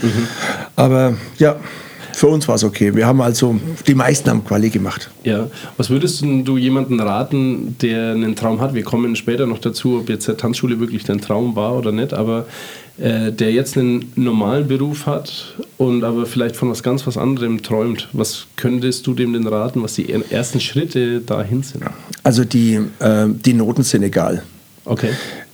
Aber 0.75 1.15
ja, 1.37 1.55
Für 2.13 2.27
uns 2.27 2.47
war 2.47 2.55
es 2.55 2.63
okay. 2.63 2.95
Wir 2.95 3.05
haben 3.05 3.21
also, 3.21 3.59
die 3.87 3.95
meisten 3.95 4.29
haben 4.29 4.43
Quali 4.43 4.69
gemacht. 4.69 5.09
Ja. 5.23 5.47
Was 5.77 5.89
würdest 5.89 6.21
du 6.21 6.57
jemandem 6.57 6.99
raten, 6.99 7.75
der 7.81 8.11
einen 8.11 8.35
Traum 8.35 8.61
hat? 8.61 8.73
Wir 8.73 8.83
kommen 8.83 9.15
später 9.15 9.47
noch 9.47 9.59
dazu, 9.59 9.99
ob 9.99 10.09
jetzt 10.09 10.27
der 10.27 10.37
Tanzschule 10.37 10.79
wirklich 10.79 11.03
dein 11.03 11.21
Traum 11.21 11.55
war 11.55 11.77
oder 11.77 11.91
nicht, 11.91 12.13
aber 12.13 12.45
äh, 12.97 13.31
der 13.31 13.51
jetzt 13.51 13.77
einen 13.77 14.11
normalen 14.15 14.67
Beruf 14.67 15.05
hat 15.05 15.55
und 15.77 16.03
aber 16.03 16.25
vielleicht 16.25 16.55
von 16.55 16.69
was 16.69 16.83
ganz 16.83 17.07
was 17.07 17.17
anderem 17.17 17.63
träumt. 17.63 18.09
Was 18.13 18.47
könntest 18.57 19.07
du 19.07 19.13
dem 19.13 19.33
denn 19.33 19.47
raten, 19.47 19.81
was 19.81 19.95
die 19.95 20.11
ersten 20.29 20.59
Schritte 20.59 21.21
dahin 21.21 21.63
sind? 21.63 21.83
Also 22.23 22.43
die, 22.43 22.79
äh, 22.99 23.27
die 23.27 23.53
Noten 23.53 23.83
sind 23.83 24.03
egal. 24.03 24.43
Okay. 24.85 25.11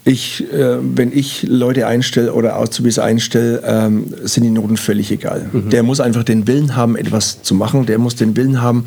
Ich, 0.07 0.41
äh, 0.53 0.77
wenn 0.81 1.11
ich 1.11 1.43
Leute 1.43 1.85
einstelle 1.85 2.33
oder 2.33 2.55
Auszubildende 2.55 3.03
einstelle, 3.03 3.61
ähm, 3.65 4.13
sind 4.23 4.43
die 4.43 4.49
Noten 4.49 4.77
völlig 4.77 5.11
egal. 5.11 5.49
Mhm. 5.51 5.69
Der 5.69 5.83
muss 5.83 5.99
einfach 5.99 6.23
den 6.23 6.47
Willen 6.47 6.77
haben, 6.77 6.95
etwas 6.95 7.43
zu 7.43 7.53
machen. 7.53 7.85
Der 7.85 7.97
muss 7.97 8.15
den 8.15 8.37
Willen 8.37 8.61
haben, 8.61 8.85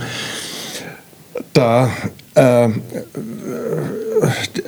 da 1.53 1.91
äh, 2.35 2.71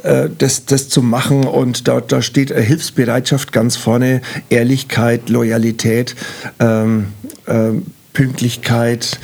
äh, 0.02 0.28
das, 0.36 0.66
das 0.66 0.90
zu 0.90 1.00
machen. 1.00 1.44
Und 1.44 1.88
da, 1.88 2.02
da 2.02 2.20
steht 2.20 2.50
Hilfsbereitschaft 2.50 3.52
ganz 3.52 3.76
vorne, 3.76 4.20
Ehrlichkeit, 4.50 5.30
Loyalität, 5.30 6.14
ähm, 6.58 7.06
äh, 7.46 7.70
Pünktlichkeit 8.12 9.18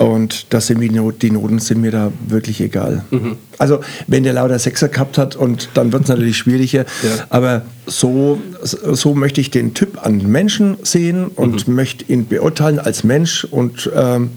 und 0.00 0.46
das 0.48 0.66
sind 0.66 0.80
die, 0.80 0.88
Not, 0.88 1.20
die 1.20 1.30
Noten 1.30 1.58
sind 1.58 1.82
mir 1.82 1.90
da 1.90 2.10
wirklich 2.26 2.62
egal. 2.62 3.04
Mhm. 3.10 3.36
Also 3.58 3.80
wenn 4.06 4.22
der 4.22 4.32
lauter 4.32 4.58
Sechser 4.58 4.88
gehabt 4.88 5.18
hat 5.18 5.36
und 5.36 5.68
dann 5.74 5.92
wird 5.92 6.04
es 6.04 6.08
natürlich 6.08 6.38
schwieriger. 6.38 6.86
Ja. 7.02 7.26
Aber 7.28 7.66
so, 7.86 8.40
so 8.62 9.14
möchte 9.14 9.42
ich 9.42 9.50
den 9.50 9.74
Typ 9.74 10.02
an 10.02 10.26
Menschen 10.26 10.78
sehen 10.84 11.26
und 11.26 11.68
mhm. 11.68 11.74
möchte 11.74 12.10
ihn 12.10 12.26
beurteilen 12.26 12.78
als 12.78 13.04
Mensch 13.04 13.44
und 13.44 13.90
ähm, 13.94 14.30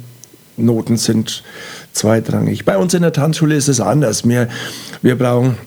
Noten 0.58 0.98
sind 0.98 1.44
zweitrangig. 1.94 2.66
Bei 2.66 2.78
uns 2.78 2.94
in 2.94 3.02
der 3.02 3.14
Tanzschule 3.14 3.56
ist 3.56 3.70
es 3.70 3.80
anders. 3.80 4.28
Wir, 4.28 4.50
wir 5.02 5.18
brauchen 5.18 5.58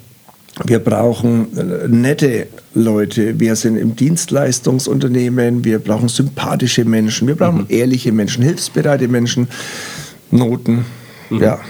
wir 0.64 0.78
brauchen 0.78 1.56
äh, 1.56 1.88
nette 1.88 2.46
Leute. 2.74 3.38
Wir 3.38 3.56
sind 3.56 3.76
im 3.76 3.94
Dienstleistungsunternehmen. 3.94 5.64
Wir 5.64 5.78
brauchen 5.78 6.08
sympathische 6.08 6.84
Menschen. 6.84 7.28
Wir 7.28 7.36
brauchen 7.36 7.62
mhm. 7.62 7.66
ehrliche 7.68 8.12
Menschen, 8.12 8.42
hilfsbereite 8.42 9.08
Menschen, 9.08 9.48
Noten. 10.30 10.86
Mhm. 11.30 11.42
Ja. 11.42 11.60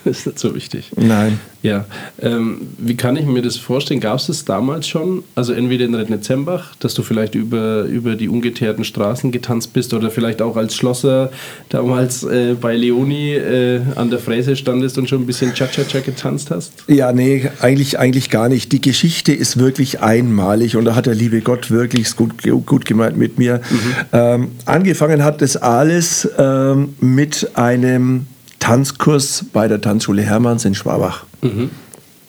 ist 0.04 0.26
nicht 0.26 0.38
so 0.38 0.54
wichtig. 0.54 0.90
Nein. 0.96 1.40
Ja. 1.62 1.84
Ähm, 2.22 2.68
wie 2.78 2.96
kann 2.96 3.16
ich 3.16 3.26
mir 3.26 3.42
das 3.42 3.56
vorstellen? 3.56 4.00
Gab 4.00 4.18
es 4.18 4.28
das 4.28 4.44
damals 4.46 4.88
schon? 4.88 5.24
Also 5.34 5.52
entweder 5.52 5.84
in 5.84 5.94
Rednetzembach, 5.94 6.74
dass 6.76 6.94
du 6.94 7.02
vielleicht 7.02 7.34
über, 7.34 7.82
über 7.82 8.16
die 8.16 8.28
ungeteerten 8.28 8.84
Straßen 8.84 9.30
getanzt 9.30 9.74
bist 9.74 9.92
oder 9.92 10.10
vielleicht 10.10 10.40
auch 10.40 10.56
als 10.56 10.74
Schlosser 10.74 11.30
damals 11.68 12.22
äh, 12.22 12.54
bei 12.58 12.76
Leoni 12.76 13.34
äh, 13.34 13.80
an 13.96 14.10
der 14.10 14.20
Fräse 14.20 14.56
standest 14.56 14.96
und 14.96 15.08
schon 15.08 15.22
ein 15.22 15.26
bisschen 15.26 15.52
Cha-Cha-Cha 15.52 16.00
getanzt 16.00 16.50
hast? 16.50 16.72
Ja, 16.88 17.12
nee, 17.12 17.50
eigentlich, 17.60 17.98
eigentlich 17.98 18.30
gar 18.30 18.48
nicht. 18.48 18.72
Die 18.72 18.80
Geschichte 18.80 19.32
ist 19.32 19.58
wirklich 19.58 20.00
einmalig 20.00 20.76
und 20.76 20.86
da 20.86 20.94
hat 20.94 21.06
der 21.06 21.14
liebe 21.14 21.42
Gott 21.42 21.70
wirklich 21.70 22.16
gut, 22.16 22.42
gut 22.64 22.86
gemeint 22.86 23.18
mit 23.18 23.38
mir. 23.38 23.60
Mhm. 23.70 23.94
Ähm, 24.12 24.48
angefangen 24.64 25.24
hat 25.24 25.42
das 25.42 25.58
alles 25.58 26.28
ähm, 26.38 26.94
mit 27.00 27.50
einem 27.54 28.26
Tanzkurs 28.60 29.44
bei 29.52 29.66
der 29.66 29.80
Tanzschule 29.80 30.22
Hermanns 30.22 30.64
in 30.64 30.74
Schwabach. 30.74 31.24
Mhm. 31.42 31.70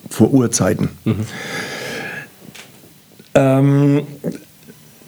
Vor 0.09 0.33
Urzeiten. 0.33 0.89
Mhm. 1.05 1.25
Ähm, 3.35 4.01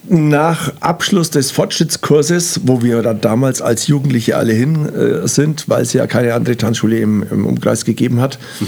nach 0.07 0.73
Abschluss 0.81 1.29
des 1.29 1.51
Fortschrittskurses, 1.51 2.61
wo 2.63 2.83
wir 2.83 3.01
da 3.01 3.13
damals 3.13 3.61
als 3.61 3.87
Jugendliche 3.87 4.35
alle 4.37 4.53
hin 4.53 4.87
äh, 4.93 5.27
sind, 5.27 5.69
weil 5.69 5.81
es 5.81 5.93
ja 5.93 6.07
keine 6.07 6.33
andere 6.33 6.57
Tanzschule 6.57 6.99
im, 6.99 7.23
im 7.23 7.45
Umkreis 7.45 7.85
gegeben 7.85 8.19
hat, 8.19 8.37
mhm. 8.59 8.65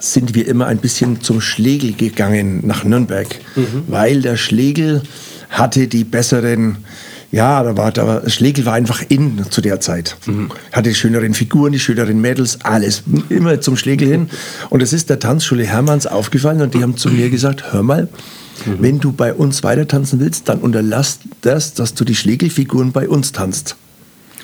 sind 0.00 0.34
wir 0.34 0.48
immer 0.48 0.66
ein 0.66 0.78
bisschen 0.78 1.20
zum 1.20 1.40
Schlegel 1.40 1.92
gegangen 1.92 2.66
nach 2.66 2.84
Nürnberg, 2.84 3.28
mhm. 3.56 3.84
weil 3.88 4.22
der 4.22 4.36
Schlegel 4.36 5.02
hatte 5.50 5.86
die 5.86 6.04
besseren 6.04 6.78
ja, 7.32 7.62
da 7.62 7.76
war, 7.78 7.90
da 7.90 8.28
Schlegel 8.28 8.66
war 8.66 8.74
einfach 8.74 9.02
in 9.08 9.44
zu 9.50 9.62
der 9.62 9.80
Zeit. 9.80 10.16
Mhm. 10.26 10.50
Hatte 10.70 10.90
die 10.90 10.94
schöneren 10.94 11.32
Figuren, 11.32 11.72
die 11.72 11.80
schöneren 11.80 12.20
Mädels, 12.20 12.58
alles. 12.62 13.02
Immer 13.30 13.60
zum 13.62 13.76
Schlegel 13.76 14.06
hin. 14.06 14.30
Und 14.68 14.82
es 14.82 14.92
ist 14.92 15.08
der 15.08 15.18
Tanzschule 15.18 15.64
Hermanns 15.64 16.06
aufgefallen 16.06 16.60
und 16.60 16.74
die 16.74 16.82
haben 16.82 16.98
zu 16.98 17.08
mir 17.08 17.30
gesagt, 17.30 17.72
hör 17.72 17.82
mal, 17.82 18.08
mhm. 18.66 18.76
wenn 18.80 19.00
du 19.00 19.12
bei 19.12 19.32
uns 19.32 19.64
weiter 19.64 19.88
tanzen 19.88 20.20
willst, 20.20 20.50
dann 20.50 20.58
unterlass 20.58 21.20
das, 21.40 21.72
dass 21.72 21.94
du 21.94 22.04
die 22.04 22.14
Schlegelfiguren 22.14 22.92
bei 22.92 23.08
uns 23.08 23.32
tanzt. 23.32 23.76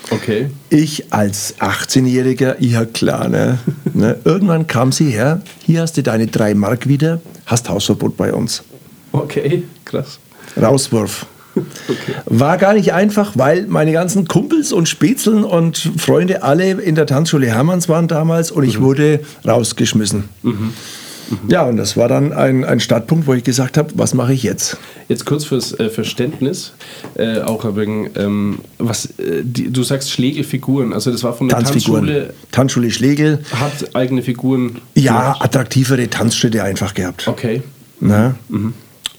Okay. 0.09 0.49
Ich 0.71 1.13
als 1.13 1.59
18-Jähriger, 1.59 2.55
ja 2.59 2.85
klar, 2.85 3.29
ne? 3.29 3.59
ne? 3.93 4.17
Irgendwann 4.23 4.65
kam 4.65 4.91
sie 4.91 5.11
her, 5.11 5.43
hier 5.63 5.81
hast 5.81 5.97
du 5.97 6.01
deine 6.01 6.25
drei 6.25 6.55
Mark 6.55 6.87
wieder, 6.87 7.21
hast 7.45 7.69
Hausverbot 7.69 8.17
bei 8.17 8.33
uns. 8.33 8.63
Okay, 9.11 9.63
krass. 9.85 10.17
Rauswurf. 10.59 11.27
Okay. 11.87 12.13
War 12.25 12.57
gar 12.57 12.73
nicht 12.73 12.93
einfach, 12.93 13.33
weil 13.35 13.65
meine 13.67 13.91
ganzen 13.91 14.27
Kumpels 14.27 14.71
und 14.71 14.89
Spätzeln 14.89 15.43
und 15.43 15.91
Freunde 15.97 16.43
alle 16.43 16.71
in 16.71 16.95
der 16.95 17.05
Tanzschule 17.05 17.47
Hermanns 17.47 17.89
waren 17.89 18.07
damals 18.07 18.51
und 18.51 18.63
ich 18.63 18.79
mhm. 18.79 18.83
wurde 18.83 19.19
rausgeschmissen. 19.45 20.25
Mhm. 20.43 20.73
Mhm. 21.29 21.49
Ja, 21.49 21.63
und 21.63 21.77
das 21.77 21.95
war 21.95 22.07
dann 22.07 22.33
ein, 22.33 22.65
ein 22.65 22.79
Startpunkt, 22.79 23.27
wo 23.27 23.33
ich 23.33 23.43
gesagt 23.43 23.77
habe, 23.77 23.91
was 23.95 24.13
mache 24.13 24.33
ich 24.33 24.43
jetzt? 24.43 24.77
Jetzt 25.07 25.25
kurz 25.25 25.45
fürs 25.45 25.79
äh, 25.79 25.89
Verständnis, 25.89 26.73
äh, 27.15 27.41
auch 27.41 27.75
wegen, 27.75 28.09
ähm, 28.15 28.59
was, 28.77 29.05
äh, 29.19 29.43
die, 29.43 29.71
du 29.71 29.83
sagst 29.83 30.11
Schlegelfiguren, 30.11 30.93
also 30.93 31.11
das 31.11 31.23
war 31.23 31.33
von 31.33 31.47
der 31.47 31.59
Tanzschule. 31.59 32.33
Tanzschule 32.51 32.91
Schlegel. 32.91 33.39
Hat 33.51 33.95
eigene 33.95 34.21
Figuren. 34.21 34.79
Ja, 34.95 35.33
gemacht. 35.33 35.41
attraktivere 35.43 36.09
Tanzschritte 36.09 36.63
einfach 36.63 36.93
gehabt. 36.93 37.27
Okay. 37.27 37.61
Na? 37.99 38.35
Mhm. 38.47 38.73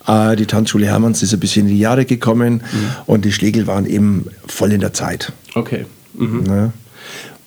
Äh, 0.07 0.35
die 0.35 0.45
Tanzschule 0.45 0.85
Hermanns 0.85 1.23
ist 1.23 1.33
ein 1.33 1.39
bisschen 1.39 1.67
in 1.67 1.73
die 1.73 1.79
Jahre 1.79 2.05
gekommen 2.05 2.55
mhm. 2.55 2.89
und 3.05 3.25
die 3.25 3.31
Schlegel 3.31 3.67
waren 3.67 3.85
eben 3.85 4.25
voll 4.47 4.71
in 4.71 4.81
der 4.81 4.93
Zeit. 4.93 5.31
Okay. 5.55 5.85
Mhm. 6.13 6.43
Ja. 6.47 6.73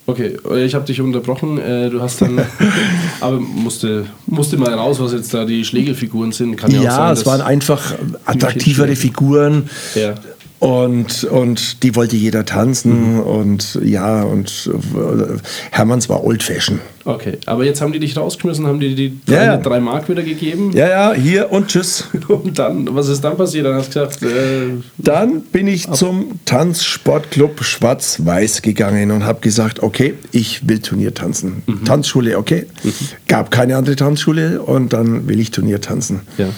Okay, 0.06 0.36
ich 0.56 0.74
habe 0.74 0.84
dich 0.84 1.00
unterbrochen. 1.00 1.58
Äh, 1.58 1.88
du 1.88 2.02
hast 2.02 2.20
dann, 2.20 2.38
aber 3.20 3.40
musste, 3.40 4.04
musste 4.26 4.58
mal 4.58 4.74
raus, 4.74 5.00
was 5.00 5.12
jetzt 5.12 5.32
da 5.32 5.46
die 5.46 5.64
Schlegelfiguren 5.64 6.30
sind. 6.30 6.56
Kann 6.56 6.70
ja, 6.70 6.82
ja 6.82 6.96
sein, 6.96 7.12
es 7.14 7.24
waren 7.24 7.40
einfach 7.40 7.94
attraktivere 8.26 8.96
Figuren. 8.96 9.70
Ja. 9.94 10.14
Und, 10.60 11.24
und 11.24 11.82
die 11.82 11.94
wollte 11.94 12.16
jeder 12.16 12.44
tanzen 12.46 13.14
mhm. 13.14 13.20
und 13.20 13.78
ja, 13.82 14.22
und 14.22 14.70
äh, 14.72 15.36
Hermanns 15.70 16.08
war 16.08 16.24
old 16.24 16.42
fashion. 16.42 16.80
Okay, 17.04 17.36
aber 17.44 17.64
jetzt 17.64 17.82
haben 17.82 17.92
die 17.92 17.98
dich 17.98 18.16
rausgeschmissen, 18.16 18.66
haben 18.66 18.80
die 18.80 18.94
die 18.94 19.20
drei, 19.26 19.44
ja, 19.44 19.56
drei 19.58 19.78
Mark 19.78 20.08
wieder 20.08 20.22
gegeben? 20.22 20.72
Ja, 20.72 20.88
ja, 20.88 21.12
hier 21.12 21.52
und 21.52 21.68
tschüss. 21.68 22.04
Und 22.28 22.58
dann, 22.58 22.94
was 22.94 23.08
ist 23.08 23.22
dann 23.22 23.36
passiert? 23.36 23.66
Dann 23.66 23.74
hast 23.74 23.94
du 23.94 24.00
gesagt, 24.00 24.22
äh, 24.22 24.80
Dann 24.96 25.42
bin 25.42 25.66
ich 25.66 25.86
ab. 25.86 25.96
zum 25.96 26.40
Tanzsportclub 26.46 27.62
Schwarz-Weiß 27.62 28.62
gegangen 28.62 29.10
und 29.10 29.24
habe 29.24 29.40
gesagt, 29.40 29.82
okay, 29.82 30.14
ich 30.32 30.66
will 30.66 30.78
Turnier 30.78 31.12
tanzen. 31.12 31.62
Mhm. 31.66 31.84
Tanzschule, 31.84 32.38
okay. 32.38 32.66
Mhm. 32.82 32.92
Gab 33.28 33.50
keine 33.50 33.76
andere 33.76 33.96
Tanzschule 33.96 34.62
und 34.62 34.94
dann 34.94 35.28
will 35.28 35.38
ich 35.40 35.50
Turnier 35.50 35.82
tanzen. 35.82 36.22
Ja. 36.38 36.48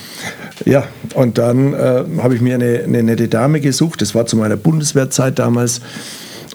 Ja, 0.64 0.84
und 1.14 1.38
dann 1.38 1.74
äh, 1.74 2.04
habe 2.18 2.34
ich 2.34 2.40
mir 2.40 2.54
eine, 2.54 2.82
eine 2.84 3.02
nette 3.02 3.28
Dame 3.28 3.60
gesucht. 3.60 3.95
Das 4.00 4.14
war 4.14 4.26
zu 4.26 4.36
meiner 4.36 4.56
Bundeswehrzeit 4.56 5.38
damals. 5.38 5.80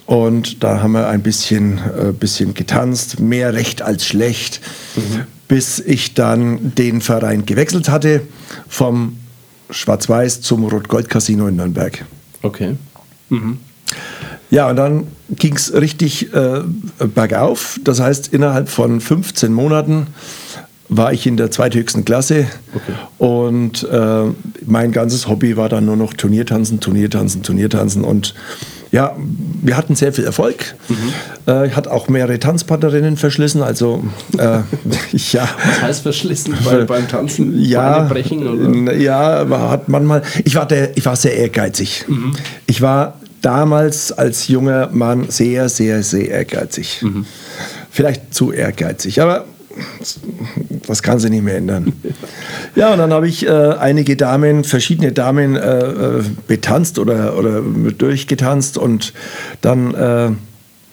Und 0.06 0.64
da 0.64 0.82
haben 0.82 0.94
wir 0.94 1.08
ein 1.08 1.22
bisschen, 1.22 1.78
äh, 1.78 2.12
bisschen 2.12 2.54
getanzt, 2.54 3.20
mehr 3.20 3.54
recht 3.54 3.82
als 3.82 4.06
schlecht, 4.06 4.60
mhm. 4.96 5.22
bis 5.48 5.80
ich 5.80 6.14
dann 6.14 6.76
den 6.76 7.02
Verein 7.02 7.46
gewechselt 7.46 7.90
hatte 7.90 8.22
vom 8.68 9.18
Schwarz-Weiß 9.70 10.42
zum 10.42 10.66
Rot-Gold-Casino 10.66 11.48
in 11.48 11.56
Nürnberg. 11.56 12.04
Okay. 12.42 12.76
Mhm. 13.30 13.60
Ja, 14.50 14.70
und 14.70 14.76
dann 14.76 15.08
ging 15.30 15.56
es 15.56 15.74
richtig 15.74 16.34
äh, 16.34 16.62
bergauf. 17.08 17.80
Das 17.84 18.02
heißt, 18.02 18.34
innerhalb 18.34 18.68
von 18.68 19.00
15 19.00 19.54
Monaten 19.54 20.08
war 20.92 21.14
ich 21.14 21.26
in 21.26 21.38
der 21.38 21.50
zweithöchsten 21.50 22.04
Klasse 22.04 22.48
okay. 22.76 22.92
und 23.18 23.88
äh, 23.90 24.24
mein 24.66 24.92
ganzes 24.92 25.28
Hobby 25.28 25.56
war 25.56 25.70
dann 25.70 25.86
nur 25.86 25.96
noch 25.96 26.14
Turniertanzen, 26.14 26.82
Turniertanzen, 26.82 27.44
Turniertanzen 27.44 28.04
und 28.04 28.36
ja, 28.92 29.16
wir 29.62 29.78
hatten 29.78 29.96
sehr 29.96 30.12
viel 30.12 30.26
Erfolg. 30.26 30.76
Mhm. 30.90 30.96
Äh, 31.48 31.68
ich 31.68 31.78
hatte 31.78 31.92
auch 31.92 32.10
mehrere 32.10 32.38
Tanzpartnerinnen 32.40 33.16
verschlissen. 33.16 33.64
Also, 33.64 34.04
äh, 34.38 34.60
ja. 35.32 35.48
Was 35.66 35.82
heißt 35.82 36.02
verschlissen 36.02 36.58
bei, 36.66 36.84
beim 36.84 37.08
Tanzen? 37.08 37.58
Ja, 37.58 38.02
brechen, 38.02 38.46
oder? 38.46 38.94
ja, 38.94 39.48
hat 39.70 39.88
manchmal. 39.88 40.24
Ich 40.44 40.56
war, 40.56 40.68
der, 40.68 40.98
ich 40.98 41.06
war 41.06 41.16
sehr 41.16 41.38
ehrgeizig. 41.38 42.04
Mhm. 42.10 42.36
Ich 42.66 42.82
war 42.82 43.18
damals 43.42 44.12
als 44.12 44.50
junger 44.50 44.90
Mann 44.92 45.30
sehr, 45.30 45.70
sehr, 45.70 46.04
sehr 46.04 46.30
ehrgeizig. 46.30 47.02
Mhm. 47.02 47.26
Vielleicht 47.92 48.34
zu 48.34 48.52
ehrgeizig. 48.52 49.22
Aber 49.22 49.46
das 50.88 51.04
kann 51.04 51.20
sich 51.20 51.32
nicht 51.32 51.44
mehr 51.44 51.58
ändern. 51.58 51.94
Ja, 52.76 52.92
und 52.92 53.00
dann 53.00 53.12
habe 53.14 53.28
ich 53.28 53.46
äh, 53.46 53.50
einige 53.50 54.16
Damen, 54.16 54.64
verschiedene 54.64 55.12
Damen 55.12 55.56
äh, 55.56 56.20
äh, 56.20 56.24
betanzt 56.48 57.00
oder, 57.00 57.38
oder 57.38 57.62
durchgetanzt 57.62 58.78
und 58.78 59.14
dann, 59.62 59.94
äh, 59.94 60.32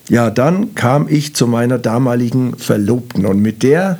ja, 0.08 0.30
dann 0.30 0.74
kam 0.74 1.06
ich 1.08 1.34
zu 1.34 1.46
meiner 1.46 1.78
damaligen 1.78 2.56
Verlobten 2.56 3.26
und 3.26 3.40
mit 3.40 3.62
der 3.62 3.98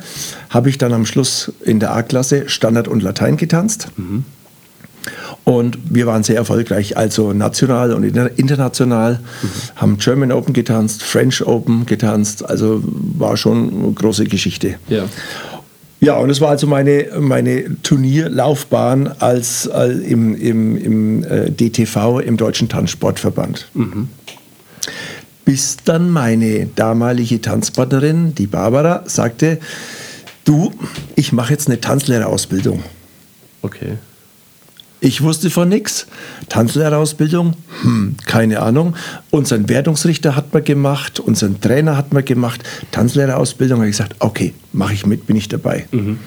habe 0.49 0.69
ich 0.69 0.77
dann 0.77 0.93
am 0.93 1.05
Schluss 1.05 1.53
in 1.61 1.79
der 1.79 1.93
A-Klasse 1.93 2.49
Standard 2.49 2.87
und 2.87 3.03
Latein 3.03 3.37
getanzt. 3.37 3.89
Mhm. 3.97 4.25
Und 5.49 5.79
wir 5.89 6.05
waren 6.05 6.21
sehr 6.21 6.35
erfolgreich, 6.35 6.95
also 6.95 7.33
national 7.33 7.91
und 7.93 8.03
international, 8.03 9.13
mhm. 9.13 9.47
haben 9.77 9.97
German 9.97 10.31
Open 10.31 10.53
getanzt, 10.53 11.01
French 11.01 11.43
Open 11.43 11.87
getanzt, 11.87 12.47
also 12.47 12.83
war 12.83 13.35
schon 13.35 13.73
eine 13.73 13.91
große 13.93 14.25
Geschichte. 14.25 14.75
Ja. 14.89 15.05
Ja, 16.01 16.17
und 16.17 16.29
es 16.29 16.39
war 16.39 16.49
also 16.49 16.67
meine, 16.67 17.07
meine 17.19 17.81
Turnierlaufbahn 17.81 19.07
als, 19.07 19.67
als 19.67 19.97
im, 20.01 20.35
im, 20.39 20.77
im 20.77 21.23
äh, 21.23 21.49
DTV, 21.49 22.19
im 22.19 22.37
Deutschen 22.37 22.69
Tanzsportverband. 22.69 23.69
Mhm. 23.73 24.07
Bis 25.45 25.77
dann 25.83 26.11
meine 26.11 26.67
damalige 26.67 27.41
Tanzpartnerin, 27.41 28.35
die 28.35 28.45
Barbara, 28.45 29.01
sagte, 29.07 29.57
du, 30.45 30.71
ich 31.15 31.33
mache 31.33 31.53
jetzt 31.53 31.67
eine 31.67 31.81
Tanzlehrerausbildung. 31.81 32.83
Okay. 33.63 33.97
Ich 35.01 35.21
wusste 35.21 35.49
von 35.49 35.69
nichts. 35.69 36.07
Tanzlehrerausbildung? 36.49 37.53
Hm, 37.81 38.15
keine 38.25 38.61
Ahnung. 38.61 38.95
Unseren 39.29 39.69
Wertungsrichter 39.69 40.35
hat 40.35 40.53
man 40.53 40.63
gemacht, 40.63 41.19
unseren 41.19 41.61
Trainer 41.61 41.95
hat 41.95 42.11
man 42.13 42.25
gemacht. 42.25 42.61
Tanzlehrerausbildung 42.91 43.79
habe 43.79 43.89
ich 43.89 43.97
gesagt, 43.97 44.15
okay, 44.19 44.53
mache 44.73 44.93
ich 44.93 45.05
mit, 45.05 45.25
bin 45.25 45.37
ich 45.37 45.47
dabei. 45.47 45.87
Mhm. 45.91 46.19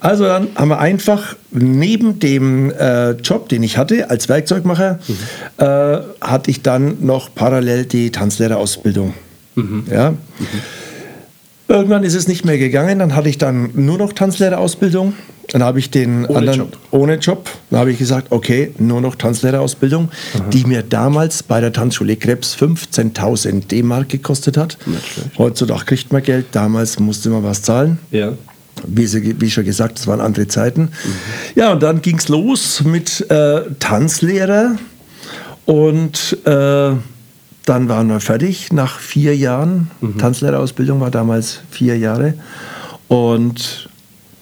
Also 0.00 0.24
dann 0.24 0.48
haben 0.56 0.68
wir 0.68 0.78
einfach 0.78 1.36
neben 1.52 2.18
dem 2.18 2.70
äh, 2.70 3.12
Job, 3.12 3.48
den 3.48 3.62
ich 3.62 3.78
hatte 3.78 4.10
als 4.10 4.28
Werkzeugmacher, 4.28 4.98
mhm. 5.06 5.64
äh, 5.64 5.98
hatte 6.20 6.50
ich 6.50 6.62
dann 6.62 7.04
noch 7.04 7.34
parallel 7.34 7.86
die 7.86 8.10
Tanzlehrerausbildung. 8.10 9.14
Mhm. 9.54 9.84
Ja. 9.90 10.14
Irgendwann 11.68 12.04
ist 12.04 12.14
es 12.14 12.28
nicht 12.28 12.44
mehr 12.44 12.58
gegangen, 12.58 13.00
dann 13.00 13.16
hatte 13.16 13.28
ich 13.28 13.38
dann 13.38 13.70
nur 13.74 13.98
noch 13.98 14.12
Tanzlehrerausbildung. 14.12 15.14
Dann 15.48 15.62
habe 15.62 15.78
ich 15.78 15.90
den 15.90 16.26
ohne 16.26 16.38
anderen 16.38 16.58
Job. 16.58 16.78
ohne 16.90 17.14
Job. 17.16 17.50
Dann 17.70 17.80
habe 17.80 17.92
ich 17.92 17.98
gesagt, 17.98 18.28
okay, 18.30 18.72
nur 18.78 19.00
noch 19.00 19.14
Tanzlehrerausbildung, 19.14 20.10
Aha. 20.34 20.44
die 20.52 20.64
mir 20.64 20.82
damals 20.82 21.42
bei 21.42 21.60
der 21.60 21.72
Tanzschule 21.72 22.16
Krebs 22.16 22.56
15.000 22.56 23.68
D-Mark 23.68 24.08
gekostet 24.08 24.56
hat. 24.56 24.76
Heutzutage 25.38 25.84
kriegt 25.84 26.12
man 26.12 26.22
Geld, 26.22 26.46
damals 26.52 26.98
musste 26.98 27.30
man 27.30 27.44
was 27.44 27.62
zahlen. 27.62 27.98
Ja. 28.10 28.32
Wie, 28.86 29.06
sie, 29.06 29.40
wie 29.40 29.50
schon 29.50 29.64
gesagt, 29.64 29.98
das 29.98 30.06
waren 30.06 30.20
andere 30.20 30.48
Zeiten. 30.48 30.82
Mhm. 30.82 30.88
Ja, 31.54 31.72
und 31.72 31.82
dann 31.82 32.02
ging 32.02 32.18
es 32.18 32.28
los 32.28 32.82
mit 32.84 33.28
äh, 33.30 33.62
Tanzlehrer 33.78 34.76
und 35.64 36.38
äh, 36.44 36.90
dann 37.66 37.90
waren 37.90 38.06
wir 38.06 38.20
fertig 38.20 38.72
nach 38.72 38.98
vier 38.98 39.36
Jahren. 39.36 39.90
Mhm. 40.00 40.16
Tanzlehrerausbildung 40.18 41.00
war 41.00 41.10
damals 41.10 41.60
vier 41.70 41.98
Jahre. 41.98 42.34
Und 43.08 43.90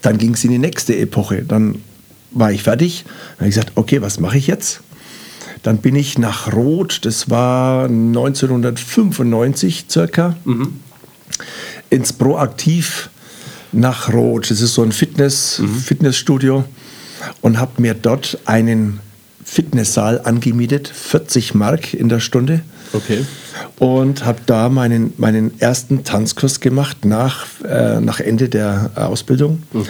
dann 0.03 0.19
ging 0.19 0.35
es 0.35 0.45
in 0.45 0.51
die 0.51 0.59
nächste 0.59 0.97
Epoche. 0.97 1.43
Dann 1.43 1.83
war 2.31 2.53
ich 2.53 2.63
fertig. 2.63 3.05
Dann 3.07 3.39
habe 3.39 3.49
ich 3.49 3.55
gesagt, 3.55 3.73
okay, 3.77 4.03
was 4.03 4.21
mache 4.21 4.39
ich 4.39 4.47
jetzt? 4.47 4.83
Dann 5.63 5.79
bin 5.79 5.97
ich 5.97 6.19
nach 6.19 6.53
Rot, 6.53 7.07
das 7.07 7.31
war 7.31 7.87
1995 7.87 9.87
circa, 9.89 10.37
mhm. 10.45 10.79
ins 11.89 12.13
Proaktiv 12.13 13.09
nach 13.73 14.13
Rot. 14.13 14.51
Das 14.51 14.61
ist 14.61 14.75
so 14.75 14.83
ein 14.83 14.93
Fitness, 14.93 15.61
mhm. 15.61 15.75
Fitnessstudio 15.75 16.65
und 17.41 17.59
habe 17.59 17.81
mir 17.81 17.95
dort 17.95 18.39
einen 18.45 19.01
Fitnesssaal 19.43 20.21
angemietet, 20.21 20.89
40 20.89 21.55
Mark 21.55 21.95
in 21.95 22.11
der 22.11 22.21
Stunde. 22.21 22.61
Okay. 22.95 23.25
Und 23.79 24.25
habe 24.25 24.41
da 24.47 24.69
meinen, 24.69 25.13
meinen 25.17 25.61
ersten 25.61 26.05
Tanzkurs 26.05 26.61
gemacht 26.61 27.05
nach, 27.05 27.47
äh, 27.63 28.01
nach 28.01 28.21
Ende 28.21 28.49
der 28.49 28.93
Ausbildung. 28.95 29.63
Mhm. 29.73 29.87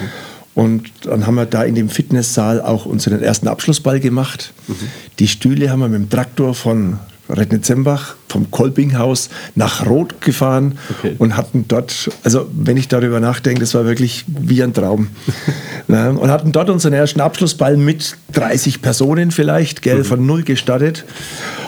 Und 0.55 0.91
dann 1.03 1.27
haben 1.27 1.35
wir 1.35 1.47
da 1.47 1.65
in 1.65 1.75
dem 1.75 1.89
Fitnesssaal 1.89 2.61
auch 2.61 2.87
unseren 2.87 3.23
ersten 3.23 3.49
Abschlussball 3.49 4.01
gemacht. 4.01 4.53
Mhm. 4.69 4.75
Die 5.19 5.29
Stühle 5.29 5.71
haben 5.71 5.81
wir 5.81 5.89
mit 5.89 6.01
dem 6.01 6.11
Traktor 6.11 6.55
von 6.55 6.99
Rednitzembach 7.29 8.17
vom 8.29 8.51
Kolbinghaus 8.51 9.31
nach 9.55 9.87
Rot 9.87 10.21
gefahren 10.21 10.79
okay. 10.91 11.15
und 11.19 11.37
hatten 11.37 11.67
dort, 11.69 12.11
also 12.23 12.49
wenn 12.53 12.77
ich 12.77 12.89
darüber 12.89 13.19
nachdenke, 13.19 13.61
das 13.61 13.75
war 13.75 13.87
wirklich 13.87 14.25
wie 14.27 14.63
ein 14.63 14.75
Traum. 14.75 15.09
ja, 15.89 16.11
und 16.11 16.31
hatten 16.31 16.53
dort 16.53 16.69
unseren 16.69 16.93
ersten 16.93 17.21
Abschlussball 17.21 17.77
mit 17.77 18.17
30 18.33 18.83
Personen 18.83 19.31
vielleicht, 19.31 19.83
gell, 19.83 19.99
mhm. 19.99 20.05
von 20.05 20.27
null 20.27 20.43
gestartet. 20.43 21.05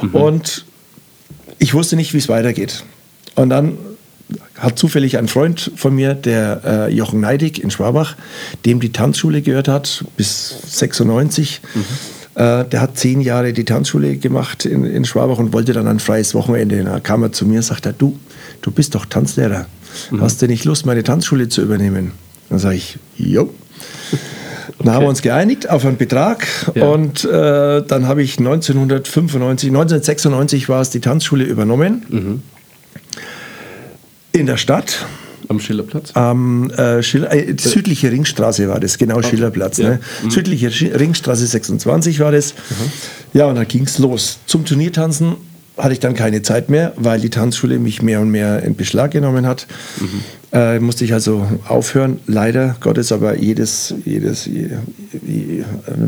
Mhm. 0.02 0.10
Und 0.10 0.64
ich 1.58 1.74
wusste 1.74 1.96
nicht, 1.96 2.12
wie 2.14 2.18
es 2.18 2.28
weitergeht. 2.28 2.84
Und 3.34 3.50
dann 3.50 3.78
hat 4.56 4.78
zufällig 4.78 5.18
ein 5.18 5.28
Freund 5.28 5.70
von 5.76 5.94
mir, 5.94 6.14
der 6.14 6.62
äh, 6.64 6.94
Jochen 6.94 7.20
Neidig 7.20 7.62
in 7.62 7.70
Schwabach, 7.70 8.16
dem 8.64 8.80
die 8.80 8.90
Tanzschule 8.92 9.42
gehört 9.42 9.68
hat, 9.68 10.04
bis 10.16 10.56
96. 10.66 11.60
Mhm. 11.74 11.84
Äh, 12.34 12.64
der 12.64 12.80
hat 12.80 12.98
zehn 12.98 13.20
Jahre 13.20 13.52
die 13.52 13.64
Tanzschule 13.64 14.16
gemacht 14.16 14.64
in, 14.64 14.84
in 14.84 15.04
Schwabach 15.04 15.38
und 15.38 15.52
wollte 15.52 15.72
dann 15.72 15.86
ein 15.86 16.00
freies 16.00 16.34
Wochenende. 16.34 16.82
Da 16.84 17.00
kam 17.00 17.22
er 17.22 17.32
zu 17.32 17.46
mir 17.46 17.58
und 17.58 17.62
sagte, 17.62 17.94
du, 17.96 18.18
du 18.62 18.70
bist 18.70 18.94
doch 18.94 19.06
Tanzlehrer. 19.06 19.66
Mhm. 20.10 20.20
Hast 20.20 20.42
du 20.42 20.46
nicht 20.46 20.64
Lust, 20.64 20.86
meine 20.86 21.02
Tanzschule 21.02 21.48
zu 21.48 21.62
übernehmen? 21.62 22.12
Dann 22.48 22.58
sage 22.58 22.76
ich, 22.76 22.98
jo. 23.16 23.52
Dann 24.78 24.94
haben 24.94 25.04
wir 25.04 25.08
uns 25.08 25.22
geeinigt 25.22 25.70
auf 25.70 25.84
einen 25.86 25.96
Betrag 25.96 26.46
ja. 26.74 26.86
und 26.86 27.24
äh, 27.24 27.82
dann 27.82 28.06
habe 28.06 28.22
ich 28.22 28.38
1995, 28.38 29.70
1996 29.70 30.68
war 30.68 30.82
es 30.82 30.90
die 30.90 31.00
Tanzschule 31.00 31.44
übernommen. 31.44 32.04
Mhm. 32.08 32.42
In 34.32 34.46
der 34.46 34.58
Stadt. 34.58 35.06
Am 35.48 35.60
Schillerplatz? 35.60 36.10
Am 36.14 36.70
äh, 36.70 37.02
Schiller, 37.02 37.32
äh, 37.32 37.54
südliche 37.58 38.10
Ringstraße 38.10 38.68
war 38.68 38.80
das, 38.80 38.98
genau, 38.98 39.16
okay. 39.16 39.28
Schillerplatz. 39.30 39.78
Ja. 39.78 39.90
Ne? 39.90 40.00
Mhm. 40.24 40.30
Südliche 40.30 40.70
Ringstraße 40.98 41.46
26 41.46 42.20
war 42.20 42.32
das. 42.32 42.52
Mhm. 42.52 42.92
Ja, 43.32 43.46
und 43.46 43.54
dann 43.54 43.68
ging 43.68 43.84
es 43.84 43.98
los. 43.98 44.40
Zum 44.46 44.64
Turniertanzen 44.64 45.36
hatte 45.76 45.92
ich 45.92 46.00
dann 46.00 46.14
keine 46.14 46.42
Zeit 46.42 46.70
mehr, 46.70 46.92
weil 46.96 47.20
die 47.20 47.30
Tanzschule 47.30 47.78
mich 47.78 48.02
mehr 48.02 48.20
und 48.20 48.30
mehr 48.30 48.62
in 48.62 48.76
Beschlag 48.76 49.10
genommen 49.10 49.46
hat. 49.46 49.66
Mhm. 50.00 50.22
Äh, 50.52 50.78
musste 50.80 51.04
ich 51.04 51.12
also 51.12 51.46
aufhören, 51.68 52.20
leider 52.26 52.76
Gottes, 52.80 53.12
aber 53.12 53.36
jedes, 53.36 53.94
jedes, 54.04 54.48
wie 54.48 55.64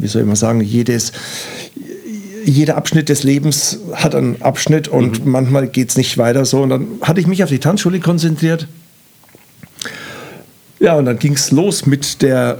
soll 0.07 0.23
ich 0.23 0.29
mal 0.29 0.37
sagen, 0.37 0.61
jedes, 0.61 1.13
jeder 2.45 2.77
Abschnitt 2.77 3.11
des 3.11 3.25
Lebens 3.25 3.79
hat 3.93 4.15
einen 4.15 4.41
Abschnitt 4.41 4.89
und 4.89 5.25
mhm. 5.25 5.33
manchmal 5.33 5.69
geht 5.69 5.91
es 5.91 5.97
nicht 5.97 6.17
weiter 6.17 6.47
so. 6.47 6.63
Und 6.63 6.71
dann 6.71 6.87
hatte 7.03 7.21
ich 7.21 7.27
mich 7.27 7.43
auf 7.45 7.51
die 7.51 7.59
Tanzschule 7.59 8.01
konzentriert. 8.01 8.69
Ja, 10.81 10.95
und 10.95 11.05
dann 11.05 11.19
ging 11.19 11.35
es 11.35 11.51
los 11.51 11.85
mit 11.85 12.23
der 12.23 12.59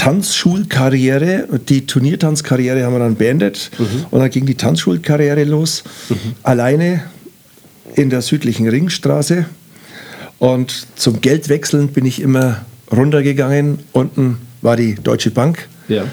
Tanzschulkarriere. 0.00 1.46
Die 1.68 1.84
Turniertanzkarriere 1.84 2.84
haben 2.84 2.94
wir 2.94 3.00
dann 3.00 3.16
beendet 3.16 3.70
mhm. 3.78 4.06
und 4.10 4.20
dann 4.20 4.30
ging 4.30 4.46
die 4.46 4.54
Tanzschulkarriere 4.54 5.44
los. 5.44 5.84
Mhm. 6.08 6.16
Alleine 6.42 7.02
in 7.96 8.08
der 8.08 8.22
südlichen 8.22 8.66
Ringstraße. 8.66 9.44
Und 10.38 10.86
zum 10.96 11.20
Geldwechseln 11.20 11.88
bin 11.88 12.06
ich 12.06 12.22
immer 12.22 12.64
runtergegangen. 12.90 13.80
Unten 13.92 14.38
war 14.62 14.74
die 14.74 14.94
Deutsche 14.94 15.32
Bank. 15.32 15.68
Ja. 15.88 16.04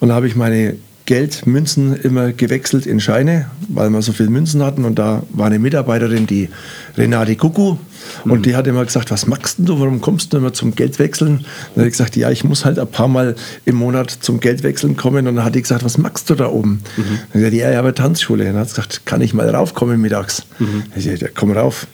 Und 0.00 0.08
da 0.08 0.14
habe 0.14 0.26
ich 0.26 0.36
meine 0.36 0.76
Geldmünzen 1.06 1.94
immer 1.96 2.32
gewechselt 2.32 2.86
in 2.86 2.98
Scheine, 3.00 3.46
weil 3.68 3.90
wir 3.90 4.02
so 4.02 4.12
viele 4.12 4.30
Münzen 4.30 4.62
hatten. 4.62 4.84
Und 4.84 4.98
da 4.98 5.22
war 5.30 5.46
eine 5.46 5.58
Mitarbeiterin, 5.58 6.26
die 6.26 6.48
Renate 6.96 7.36
Kuku, 7.36 7.76
und 8.24 8.38
mhm. 8.38 8.42
die 8.42 8.56
hat 8.56 8.66
immer 8.66 8.84
gesagt, 8.84 9.10
was 9.10 9.26
machst 9.26 9.56
du, 9.58 9.78
warum 9.78 10.00
kommst 10.00 10.32
du 10.32 10.38
immer 10.38 10.52
zum 10.52 10.74
Geldwechseln? 10.74 11.38
Und 11.38 11.46
dann 11.74 11.82
habe 11.82 11.88
ich 11.88 11.92
gesagt, 11.92 12.16
ja, 12.16 12.30
ich 12.30 12.44
muss 12.44 12.64
halt 12.64 12.78
ein 12.78 12.86
paar 12.86 13.08
Mal 13.08 13.34
im 13.64 13.76
Monat 13.76 14.10
zum 14.10 14.40
Geldwechseln 14.40 14.96
kommen. 14.96 15.26
Und 15.26 15.36
dann 15.36 15.44
hat 15.44 15.54
die 15.54 15.62
gesagt, 15.62 15.84
was 15.84 15.98
machst 15.98 16.30
du 16.30 16.34
da 16.34 16.48
oben? 16.48 16.82
Mhm. 16.96 17.02
Dann 17.04 17.18
ich 17.26 17.32
gesagt, 17.32 17.54
ja, 17.54 17.70
ich 17.70 17.76
habe 17.76 17.94
Tanzschule. 17.94 18.44
Und 18.44 18.52
dann 18.52 18.60
hat 18.60 18.68
sie 18.68 18.76
gesagt, 18.76 19.06
kann 19.06 19.20
ich 19.20 19.34
mal 19.34 19.48
raufkommen 19.48 20.00
mittags? 20.00 20.44
Mhm. 20.58 20.84
Ich 20.96 21.04
gesagt, 21.04 21.22
ja, 21.22 21.28
komm 21.34 21.52
rauf. 21.52 21.86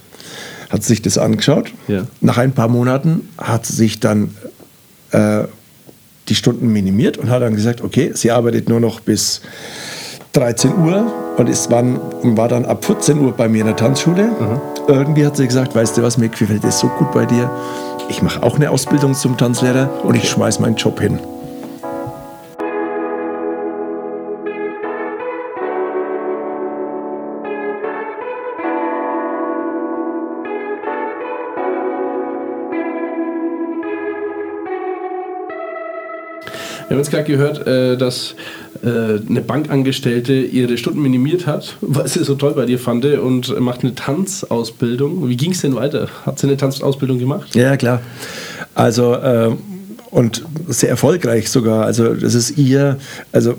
Hat 0.68 0.85
sich 0.85 1.03
das 1.03 1.18
angeschaut. 1.18 1.73
Ja. 1.88 2.07
Nach 2.20 2.38
ein 2.38 2.53
paar 2.53 2.68
Monaten 2.68 3.29
hat 3.37 3.66
sie 3.66 3.75
sich 3.75 4.01
dann 4.01 4.35
äh, 5.11 5.44
die 6.31 6.35
Stunden 6.35 6.73
minimiert 6.73 7.19
und 7.19 7.29
hat 7.29 7.43
dann 7.43 7.55
gesagt, 7.55 7.83
okay, 7.83 8.12
sie 8.14 8.31
arbeitet 8.31 8.69
nur 8.69 8.81
noch 8.81 9.01
bis 9.01 9.43
13 10.33 10.79
Uhr 10.79 11.12
und 11.37 11.49
ist 11.49 11.71
wann, 11.71 12.01
war 12.23 12.49
dann 12.49 12.64
ab 12.64 12.85
14 12.85 13.19
Uhr 13.19 13.33
bei 13.33 13.49
mir 13.49 13.62
in 13.62 13.66
der 13.66 13.77
Tanzschule. 13.77 14.25
Mhm. 14.25 14.61
Irgendwie 14.87 15.27
hat 15.27 15.37
sie 15.37 15.47
gesagt, 15.47 15.75
weißt 15.75 15.99
du 15.99 16.03
was, 16.03 16.19
mir 16.19 16.29
gefällt 16.29 16.62
das 16.62 16.79
so 16.79 16.88
gut 16.88 17.12
bei 17.12 17.27
dir. 17.27 17.51
Ich 18.09 18.23
mache 18.23 18.43
auch 18.43 18.57
eine 18.57 18.71
Ausbildung 18.71 19.14
zum 19.14 19.37
Tanzlehrer 19.37 20.05
und 20.05 20.14
ich 20.14 20.29
schmeiß 20.29 20.61
meinen 20.61 20.77
Job 20.77 21.01
hin. 21.01 21.19
Wir 36.90 36.96
haben 36.96 37.05
jetzt 37.05 37.12
gerade 37.12 37.24
gehört, 37.24 37.68
äh, 37.68 37.96
dass 37.96 38.35
äh, 38.83 38.88
eine 39.29 39.42
Bankangestellte 39.42 40.33
ihre 40.33 40.76
Stunden 40.76 41.00
minimiert 41.00 41.46
hat, 41.46 41.76
was 41.81 42.14
sie 42.14 42.24
so 42.24 42.35
toll 42.35 42.55
bei 42.55 42.66
dir 42.66 42.81
fand 42.81 43.05
und 43.05 43.61
macht 43.61 43.85
eine 43.85 43.94
Tanzausbildung. 43.94 45.29
Wie 45.29 45.37
ging 45.37 45.53
es 45.53 45.61
denn 45.61 45.76
weiter? 45.76 46.09
Hat 46.26 46.40
sie 46.40 46.48
eine 46.48 46.57
Tanzausbildung 46.57 47.20
gemacht? 47.20 47.55
Ja, 47.55 47.76
klar. 47.76 48.00
Also, 48.74 49.14
äh, 49.14 49.53
und 50.11 50.44
sehr 50.66 50.88
erfolgreich 50.88 51.48
sogar. 51.48 51.85
Also, 51.85 52.12
das 52.12 52.35
ist 52.35 52.59
ihr, 52.59 52.98
also, 53.31 53.55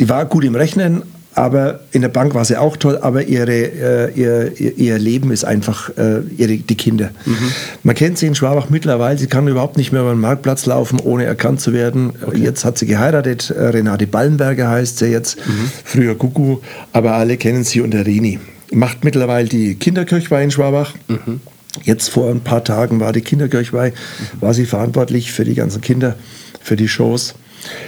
die 0.00 0.08
war 0.08 0.24
gut 0.24 0.42
im 0.42 0.56
Rechnen, 0.56 1.02
aber 1.34 1.80
in 1.90 2.02
der 2.02 2.08
Bank 2.08 2.34
war 2.34 2.44
sie 2.44 2.56
auch 2.56 2.76
toll, 2.76 2.98
aber 3.00 3.24
ihre, 3.24 3.52
äh, 3.52 4.12
ihr, 4.14 4.60
ihr 4.78 4.98
Leben 4.98 5.32
ist 5.32 5.44
einfach 5.44 5.90
äh, 5.96 6.20
ihre, 6.36 6.56
die 6.56 6.76
Kinder. 6.76 7.10
Mhm. 7.24 7.52
Man 7.82 7.94
kennt 7.96 8.18
sie 8.18 8.26
in 8.26 8.34
Schwabach 8.34 8.70
mittlerweile, 8.70 9.18
sie 9.18 9.26
kann 9.26 9.48
überhaupt 9.48 9.76
nicht 9.76 9.92
mehr 9.92 10.02
über 10.02 10.12
den 10.12 10.20
Marktplatz 10.20 10.66
laufen, 10.66 11.00
ohne 11.00 11.24
erkannt 11.24 11.60
zu 11.60 11.72
werden. 11.72 12.12
Okay. 12.24 12.38
Jetzt 12.38 12.64
hat 12.64 12.78
sie 12.78 12.86
geheiratet, 12.86 13.50
äh, 13.50 13.60
Renate 13.60 14.06
Ballenberger 14.06 14.68
heißt 14.68 14.98
sie 14.98 15.06
jetzt, 15.06 15.38
mhm. 15.46 15.70
früher 15.84 16.14
Gugu, 16.14 16.58
aber 16.92 17.14
alle 17.14 17.36
kennen 17.36 17.64
sie 17.64 17.80
unter 17.80 18.06
Rini. 18.06 18.38
Macht 18.72 19.04
mittlerweile 19.04 19.48
die 19.48 19.74
Kinderkirchweih 19.74 20.44
in 20.44 20.50
Schwabach. 20.50 20.94
Mhm. 21.08 21.40
Jetzt 21.82 22.10
vor 22.10 22.30
ein 22.30 22.40
paar 22.40 22.62
Tagen 22.62 23.00
war 23.00 23.12
die 23.12 23.22
Kinderkirchweih, 23.22 23.90
mhm. 23.90 24.40
war 24.40 24.54
sie 24.54 24.66
verantwortlich 24.66 25.32
für 25.32 25.44
die 25.44 25.54
ganzen 25.54 25.80
Kinder, 25.80 26.14
für 26.62 26.76
die 26.76 26.88
Shows. 26.88 27.34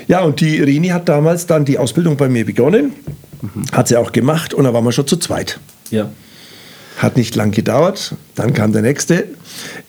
Ja, 0.09 0.21
und 0.23 0.41
die 0.41 0.61
Rini 0.61 0.89
hat 0.89 1.09
damals 1.09 1.47
dann 1.47 1.65
die 1.65 1.79
Ausbildung 1.79 2.17
bei 2.17 2.29
mir 2.29 2.45
begonnen. 2.45 2.93
Hat 3.73 3.89
sie 3.89 3.97
auch 3.97 4.13
gemacht 4.13 4.55
und 4.55 4.65
da 4.65 4.73
waren 4.73 4.85
wir 4.85 4.93
schon 4.93 5.07
zu 5.07 5.17
zweit. 5.17 5.59
Ja. 5.91 6.11
Hat 6.99 7.17
nicht 7.17 7.35
lang 7.37 7.51
gedauert. 7.51 8.15
Dann 8.35 8.53
kam 8.55 8.73
der 8.73 8.83
nächste, 8.83 9.25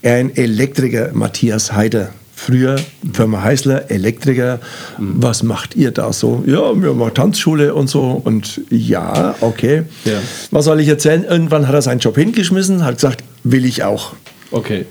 ein 0.03 0.35
Elektriker, 0.35 1.11
Matthias 1.13 1.71
Heider. 1.73 2.09
Früher 2.35 2.75
Firma 3.13 3.41
Heißler, 3.41 3.89
Elektriker. 3.89 4.59
Mhm. 4.99 5.15
Was 5.17 5.41
macht 5.41 5.75
ihr 5.75 5.89
da 5.89 6.13
so? 6.13 6.43
Ja, 6.45 6.79
wir 6.79 6.93
machen 6.93 7.15
Tanzschule 7.15 7.73
und 7.73 7.89
so. 7.89 8.21
Und 8.23 8.61
ja, 8.69 9.33
okay. 9.41 9.83
Ja. 10.05 10.19
Was 10.51 10.65
soll 10.65 10.79
ich 10.79 10.87
erzählen? 10.87 11.23
Irgendwann 11.23 11.67
hat 11.67 11.73
er 11.73 11.81
seinen 11.81 11.97
Job 11.99 12.15
hingeschmissen, 12.15 12.85
hat 12.85 12.95
gesagt, 12.95 13.23
will 13.43 13.65
ich 13.65 13.83
auch. 13.83 14.13
Okay. 14.51 14.85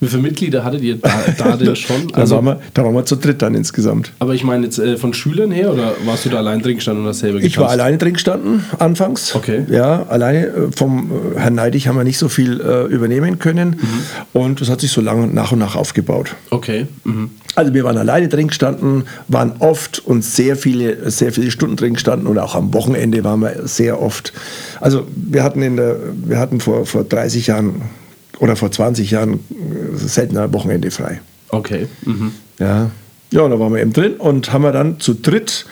Wie 0.00 0.06
viele 0.06 0.22
Mitglieder 0.22 0.64
hattet 0.64 0.82
ihr 0.82 0.96
da, 0.96 1.10
da 1.36 1.56
denn 1.56 1.74
schon? 1.76 2.12
Also, 2.14 2.36
da, 2.36 2.44
waren 2.44 2.58
wir, 2.58 2.60
da 2.72 2.84
waren 2.84 2.94
wir 2.94 3.04
zu 3.04 3.16
dritt 3.16 3.42
dann 3.42 3.54
insgesamt. 3.54 4.12
Aber 4.20 4.34
ich 4.34 4.44
meine 4.44 4.64
jetzt 4.64 4.78
äh, 4.78 4.96
von 4.96 5.12
Schülern 5.12 5.50
her 5.50 5.72
oder 5.72 5.92
warst 6.04 6.24
du 6.24 6.28
da 6.30 6.38
allein 6.38 6.62
drin 6.62 6.76
gestanden 6.76 7.04
und 7.04 7.08
hast 7.08 7.20
selber 7.20 7.38
getanzt? 7.38 7.54
Ich 7.54 7.58
war 7.58 7.68
alleine 7.68 7.98
drin 7.98 8.14
gestanden 8.14 8.64
anfangs. 8.78 9.34
Okay. 9.34 9.64
Ja, 9.68 10.04
alleine. 10.08 10.46
Äh, 10.46 10.72
vom 10.74 11.10
äh, 11.36 11.38
Herrn 11.40 11.54
Neidig 11.54 11.88
haben 11.88 11.96
wir 11.96 12.04
nicht 12.04 12.18
so 12.18 12.28
viel 12.28 12.60
äh, 12.60 12.84
übernehmen 12.86 13.38
können. 13.38 13.70
Mhm. 13.70 14.40
Und 14.40 14.60
das 14.60 14.70
hat 14.70 14.80
sich 14.80 14.90
so 14.90 15.00
lange 15.00 15.26
nach 15.26 15.52
und 15.52 15.58
nach 15.58 15.76
aufgebaut. 15.76 16.34
Okay. 16.50 16.86
Mhm. 17.04 17.30
Also 17.54 17.74
wir 17.74 17.84
waren 17.84 17.98
alleine 17.98 18.28
drin 18.28 18.48
gestanden, 18.48 19.04
waren 19.28 19.52
oft 19.58 19.98
und 19.98 20.24
sehr 20.24 20.56
viele, 20.56 21.10
sehr 21.10 21.32
viele 21.32 21.50
Stunden 21.50 21.76
drin 21.76 21.94
gestanden 21.94 22.26
und 22.26 22.38
auch 22.38 22.54
am 22.54 22.72
Wochenende 22.72 23.24
waren 23.24 23.40
wir 23.40 23.66
sehr 23.66 24.00
oft. 24.00 24.32
Also 24.80 25.06
wir 25.14 25.42
hatten 25.42 25.60
in 25.60 25.76
der, 25.76 25.96
wir 26.24 26.38
hatten 26.38 26.60
vor, 26.60 26.86
vor 26.86 27.04
30 27.04 27.48
Jahren 27.48 27.82
oder 28.38 28.56
vor 28.56 28.70
20 28.70 29.10
Jahren 29.10 29.34
äh, 29.34 29.96
selten 29.96 30.36
ein 30.36 30.52
Wochenende 30.52 30.90
frei. 30.90 31.20
Okay. 31.48 31.86
Mhm. 32.04 32.32
Ja. 32.58 32.90
ja, 33.30 33.48
da 33.48 33.58
waren 33.58 33.72
wir 33.72 33.80
eben 33.80 33.92
drin 33.92 34.14
und 34.14 34.52
haben 34.52 34.62
wir 34.62 34.72
dann 34.72 35.00
zu 35.00 35.14
dritt 35.14 35.66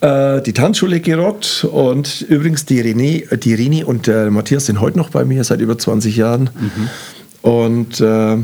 äh, 0.00 0.42
die 0.42 0.52
Tanzschule 0.52 1.00
gerockt. 1.00 1.64
Und 1.64 2.22
übrigens, 2.22 2.66
die 2.66 2.82
René, 2.82 3.36
die 3.36 3.54
Rini 3.54 3.84
und 3.84 4.06
der 4.06 4.30
Matthias 4.30 4.66
sind 4.66 4.80
heute 4.80 4.98
noch 4.98 5.10
bei 5.10 5.24
mir 5.24 5.44
seit 5.44 5.60
über 5.60 5.78
20 5.78 6.16
Jahren. 6.16 6.50
Mhm. 6.54 6.88
Und 7.42 8.00
äh, 8.00 8.38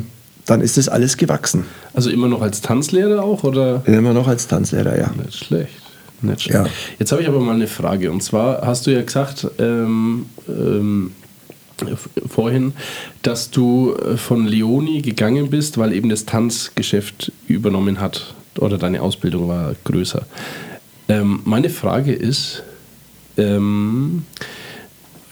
dann 0.46 0.60
ist 0.60 0.76
das 0.76 0.88
alles 0.88 1.16
gewachsen. 1.16 1.64
Also 1.94 2.10
immer 2.10 2.28
noch 2.28 2.42
als 2.42 2.60
Tanzlehrer 2.60 3.22
auch? 3.22 3.44
Oder? 3.44 3.82
Immer 3.86 4.12
noch 4.12 4.28
als 4.28 4.46
Tanzlehrer, 4.48 4.96
ja. 4.96 5.10
Nicht 5.22 5.44
schlecht. 5.44 5.74
Nicht 6.22 6.42
schlecht. 6.42 6.58
Ja. 6.58 6.66
Jetzt 6.98 7.12
habe 7.12 7.22
ich 7.22 7.28
aber 7.28 7.40
mal 7.40 7.54
eine 7.54 7.66
Frage. 7.66 8.10
Und 8.10 8.22
zwar 8.22 8.66
hast 8.66 8.86
du 8.86 8.92
ja 8.92 9.02
gesagt, 9.02 9.46
ähm, 9.58 10.26
ähm, 10.48 11.12
vorhin, 12.28 12.72
dass 13.22 13.50
du 13.50 13.94
äh, 13.94 14.16
von 14.16 14.46
Leoni 14.46 15.02
gegangen 15.02 15.50
bist, 15.50 15.78
weil 15.78 15.92
eben 15.92 16.08
das 16.08 16.24
Tanzgeschäft 16.26 17.32
übernommen 17.46 18.00
hat 18.00 18.34
oder 18.58 18.78
deine 18.78 19.02
Ausbildung 19.02 19.48
war 19.48 19.74
größer. 19.84 20.26
Ähm, 21.08 21.40
meine 21.44 21.70
Frage 21.70 22.12
ist, 22.12 22.62
ähm, 23.36 24.24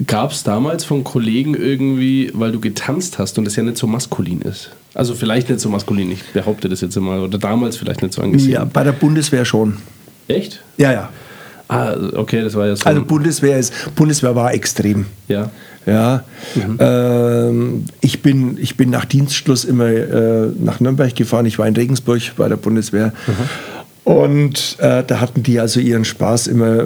gab 0.06 0.32
es 0.32 0.42
damals 0.42 0.85
von 0.85 1.04
Kollegen 1.04 1.54
irgendwie, 1.54 2.30
weil 2.35 2.52
du 2.52 2.61
getanzt 2.61 3.18
hast 3.18 3.38
und 3.38 3.44
das 3.44 3.56
ja 3.56 3.62
nicht 3.62 3.78
so 3.78 3.87
maskulin 3.87 4.40
ist? 4.42 4.70
Also 4.94 5.14
vielleicht 5.14 5.48
nicht 5.48 5.61
so 5.61 5.68
maskulin, 5.68 6.11
ich 6.11 6.24
behaupte 6.32 6.68
das 6.68 6.80
jetzt 6.80 6.96
mal, 6.96 7.20
oder 7.20 7.38
damals 7.38 7.76
vielleicht 7.76 8.02
nicht 8.02 8.14
so 8.14 8.22
angesehen. 8.22 8.52
Ja, 8.52 8.64
bei 8.64 8.85
der 8.85 8.92
Bundeswehr 8.92 9.44
schon. 9.44 9.76
Echt? 10.28 10.62
Ja, 10.78 10.92
ja. 10.92 11.11
Ah, 11.68 11.96
okay, 12.14 12.42
das 12.42 12.54
war 12.54 12.66
ja 12.66 12.76
so. 12.76 12.85
Also 12.85 13.04
Bundeswehr 13.04 13.59
ist, 13.59 13.72
Bundeswehr 13.94 14.35
war 14.35 14.54
extrem. 14.54 15.06
Ja. 15.28 15.50
Ja. 15.87 16.25
Mhm. 16.55 16.79
Ähm, 16.81 17.85
ich, 18.01 18.20
bin, 18.20 18.59
ich 18.61 18.77
bin 18.77 18.90
nach 18.90 19.05
Dienstschluss 19.05 19.64
immer 19.64 19.87
äh, 19.87 20.49
nach 20.59 20.81
Nürnberg 20.81 21.14
gefahren. 21.14 21.46
Ich 21.46 21.59
war 21.59 21.66
in 21.66 21.77
Regensburg 21.77 22.20
bei 22.37 22.49
der 22.49 22.57
Bundeswehr. 22.57 23.12
Mhm. 23.27 23.33
Und 24.07 24.77
äh, 24.79 25.03
da 25.05 25.19
hatten 25.19 25.42
die 25.42 25.59
also 25.59 25.81
ihren 25.81 26.05
Spaß 26.05 26.47
immer, 26.47 26.85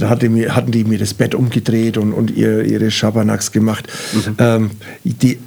da 0.00 0.08
hatte 0.08 0.30
hatten 0.48 0.70
die 0.70 0.84
mir 0.84 0.98
das 0.98 1.12
Bett 1.12 1.34
umgedreht 1.34 1.98
und, 1.98 2.14
und 2.14 2.30
ihr, 2.30 2.64
ihre 2.64 2.90
Schabernacks 2.90 3.52
gemacht. 3.52 3.86
Mhm. 4.14 4.36
Ähm, 4.38 4.70
die, 5.04 5.38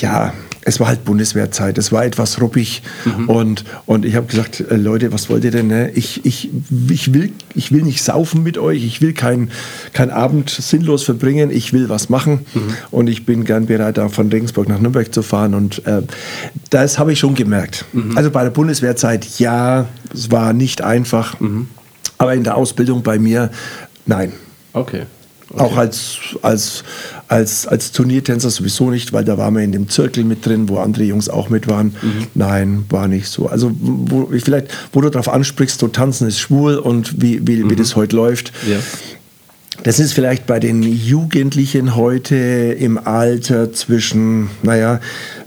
ja, 0.00 0.32
es 0.64 0.80
war 0.80 0.88
halt 0.88 1.04
Bundeswehrzeit, 1.04 1.78
es 1.78 1.92
war 1.92 2.04
etwas 2.04 2.40
ruppig 2.40 2.82
mhm. 3.04 3.28
und, 3.28 3.64
und 3.86 4.04
ich 4.04 4.14
habe 4.14 4.26
gesagt, 4.26 4.60
äh, 4.60 4.76
Leute, 4.76 5.12
was 5.12 5.28
wollt 5.28 5.44
ihr 5.44 5.50
denn? 5.50 5.66
Ne? 5.68 5.90
Ich, 5.90 6.24
ich, 6.24 6.50
ich, 6.88 7.12
will, 7.12 7.32
ich 7.54 7.72
will 7.72 7.82
nicht 7.82 8.02
saufen 8.02 8.42
mit 8.42 8.58
euch, 8.58 8.84
ich 8.84 9.00
will 9.00 9.12
keinen 9.12 9.50
kein 9.92 10.10
Abend 10.10 10.50
sinnlos 10.50 11.04
verbringen, 11.04 11.50
ich 11.50 11.72
will 11.72 11.88
was 11.88 12.08
machen 12.08 12.40
mhm. 12.54 12.74
und 12.90 13.08
ich 13.08 13.26
bin 13.26 13.44
gern 13.44 13.66
bereit, 13.66 13.98
da 13.98 14.08
von 14.08 14.28
Regensburg 14.28 14.68
nach 14.68 14.80
Nürnberg 14.80 15.12
zu 15.12 15.22
fahren 15.22 15.54
und 15.54 15.86
äh, 15.86 16.02
das 16.70 16.98
habe 16.98 17.12
ich 17.12 17.18
schon 17.18 17.34
gemerkt. 17.34 17.84
Mhm. 17.92 18.16
Also 18.16 18.30
bei 18.30 18.42
der 18.44 18.50
Bundeswehrzeit, 18.50 19.38
ja, 19.38 19.86
es 20.12 20.30
war 20.32 20.52
nicht 20.52 20.82
einfach, 20.82 21.38
mhm. 21.38 21.68
aber 22.18 22.34
in 22.34 22.42
der 22.42 22.56
Ausbildung 22.56 23.02
bei 23.02 23.18
mir, 23.18 23.50
nein. 24.06 24.32
Okay. 24.72 25.06
Okay. 25.50 25.64
Auch 25.64 25.76
als, 25.76 26.16
als, 26.40 26.82
als, 27.28 27.66
als 27.66 27.92
Turniertänzer 27.92 28.48
sowieso 28.48 28.90
nicht, 28.90 29.12
weil 29.12 29.24
da 29.24 29.36
waren 29.36 29.54
wir 29.54 29.62
in 29.62 29.72
dem 29.72 29.86
Zirkel 29.88 30.24
mit 30.24 30.46
drin, 30.46 30.68
wo 30.70 30.78
andere 30.78 31.04
Jungs 31.04 31.28
auch 31.28 31.50
mit 31.50 31.68
waren. 31.68 31.94
Mhm. 32.00 32.26
Nein, 32.34 32.84
war 32.88 33.06
nicht 33.06 33.28
so. 33.28 33.48
Also 33.48 33.70
wo, 33.78 34.30
vielleicht, 34.30 34.68
wo 34.94 35.02
du 35.02 35.10
darauf 35.10 35.28
ansprichst, 35.28 35.78
so 35.78 35.88
tanzen 35.88 36.26
ist 36.26 36.40
schwul 36.40 36.76
und 36.76 37.20
wie, 37.20 37.46
wie, 37.46 37.56
mhm. 37.56 37.70
wie 37.70 37.76
das 37.76 37.96
heute 37.96 38.16
läuft. 38.16 38.52
Ja. 38.66 38.78
Das 39.82 39.98
ist 39.98 40.12
vielleicht 40.12 40.46
bei 40.46 40.60
den 40.60 40.82
Jugendlichen 40.82 41.96
heute 41.96 42.36
im 42.36 42.98
Alter 42.98 43.72
zwischen, 43.72 44.48
naja, 44.62 45.00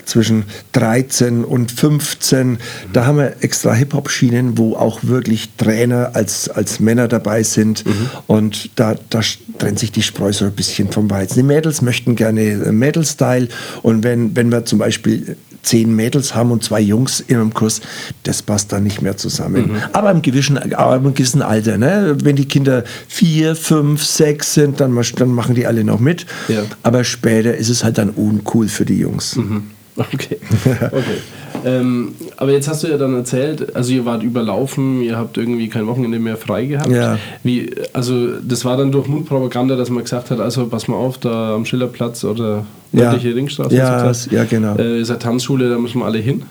zwischen 0.06 0.44
13 0.74 1.44
und 1.44 1.72
15. 1.72 2.58
Da 2.94 3.06
haben 3.06 3.18
wir 3.18 3.36
extra 3.41 3.74
Hip-Hop-Schienen, 3.74 4.58
wo 4.58 4.76
auch 4.76 5.00
wirklich 5.04 5.50
Trainer 5.58 6.12
als, 6.13 6.50
als 6.50 6.80
Männer 6.80 7.08
dabei 7.08 7.44
sind. 7.44 7.86
Mhm. 7.86 8.10
Und 8.28 8.70
da, 8.76 8.96
da 9.10 9.22
trennt 9.58 9.80
sich 9.80 9.91
die 9.91 10.02
Spreu 10.04 10.32
so 10.32 10.46
ein 10.46 10.52
bisschen 10.52 10.91
vom 10.91 11.10
Weizen. 11.10 11.36
Die 11.36 11.44
Mädels 11.44 11.82
möchten 11.82 12.15
gerne 12.15 12.41
Mädel-Style. 12.72 13.48
Und 13.82 14.04
wenn, 14.04 14.36
wenn 14.36 14.52
wir 14.52 14.65
zum 14.65 14.80
Beispiel 14.80 15.38
zehn 15.65 15.96
Mädels 15.96 16.36
haben 16.36 16.52
und 16.52 16.63
zwei 16.63 16.80
Jungs 16.80 17.20
in 17.20 17.38
einem 17.38 17.54
Kurs, 17.54 17.82
das 18.24 18.41
passt 18.41 18.72
dann 18.72 18.84
nicht 18.84 19.02
mehr 19.02 19.18
zusammen. 19.18 19.74
Mhm. 19.74 19.78
Aber 19.94 20.12
im 20.12 20.22
gewissen, 20.22 20.74
aber 20.74 20.96
im 20.96 21.13
gewissen 21.13 21.41
Alter, 21.41 21.78
ne? 21.78 22.15
wenn 22.22 22.36
die 22.36 22.48
Kinder 22.48 22.84
vier, 23.08 23.56
fünf, 23.56 24.06
sechs 24.06 24.54
sind, 24.54 24.80
dann, 24.80 24.98
dann 25.18 25.30
machen 25.30 25.56
die 25.56 25.65
alle 25.65 25.84
noch 25.84 26.00
mit. 26.00 26.26
Ja. 26.48 26.63
Aber 26.84 27.04
später 27.04 27.56
ist 27.56 27.70
es 27.70 27.84
halt 27.84 27.98
dann 27.98 28.12
uncool 28.12 28.68
für 28.68 28.86
die 28.86 29.00
Jungs. 29.00 29.36
Mhm. 29.36 29.63
Okay. 30.14 30.38
okay. 30.92 31.02
ähm, 31.64 32.16
aber 32.36 32.52
jetzt 32.52 32.68
hast 32.68 32.84
du 32.84 32.88
ja 32.88 32.98
dann 32.98 33.16
erzählt, 33.16 33.76
also 33.76 33.94
ihr 33.94 34.06
wart 34.06 34.24
überlaufen, 34.24 35.02
ihr 35.02 35.18
habt 35.18 35.38
irgendwie 35.38 35.70
kein 35.70 35.88
Wochenende 35.88 36.20
mehr 36.20 36.36
frei 36.36 36.66
gehabt. 36.66 36.92
Ja. 36.92 37.18
Wie, 37.44 37.74
also 37.94 38.40
das 38.42 38.66
war 38.66 38.76
dann 38.76 38.92
durch 38.92 39.08
Mundpropaganda, 39.08 39.76
dass 39.78 39.90
man 39.90 40.04
gesagt 40.04 40.32
hat, 40.32 40.42
also 40.42 40.68
pass 40.68 40.88
mal 40.90 40.98
auf, 40.98 41.18
da 41.18 41.56
am 41.56 41.66
Schillerplatz 41.66 42.26
oder 42.26 42.66
nördliche 42.92 43.30
ja. 43.30 43.36
Ringstraße. 43.36 43.76
Ja, 43.76 44.12
ja, 44.32 44.44
genau. 44.44 44.76
Äh, 44.76 45.00
ist 45.00 45.10
eine 45.10 45.20
Tanzschule, 45.20 45.70
da 45.70 45.78
müssen 45.78 46.00
wir 46.00 46.06
alle 46.06 46.20
hin. 46.20 46.44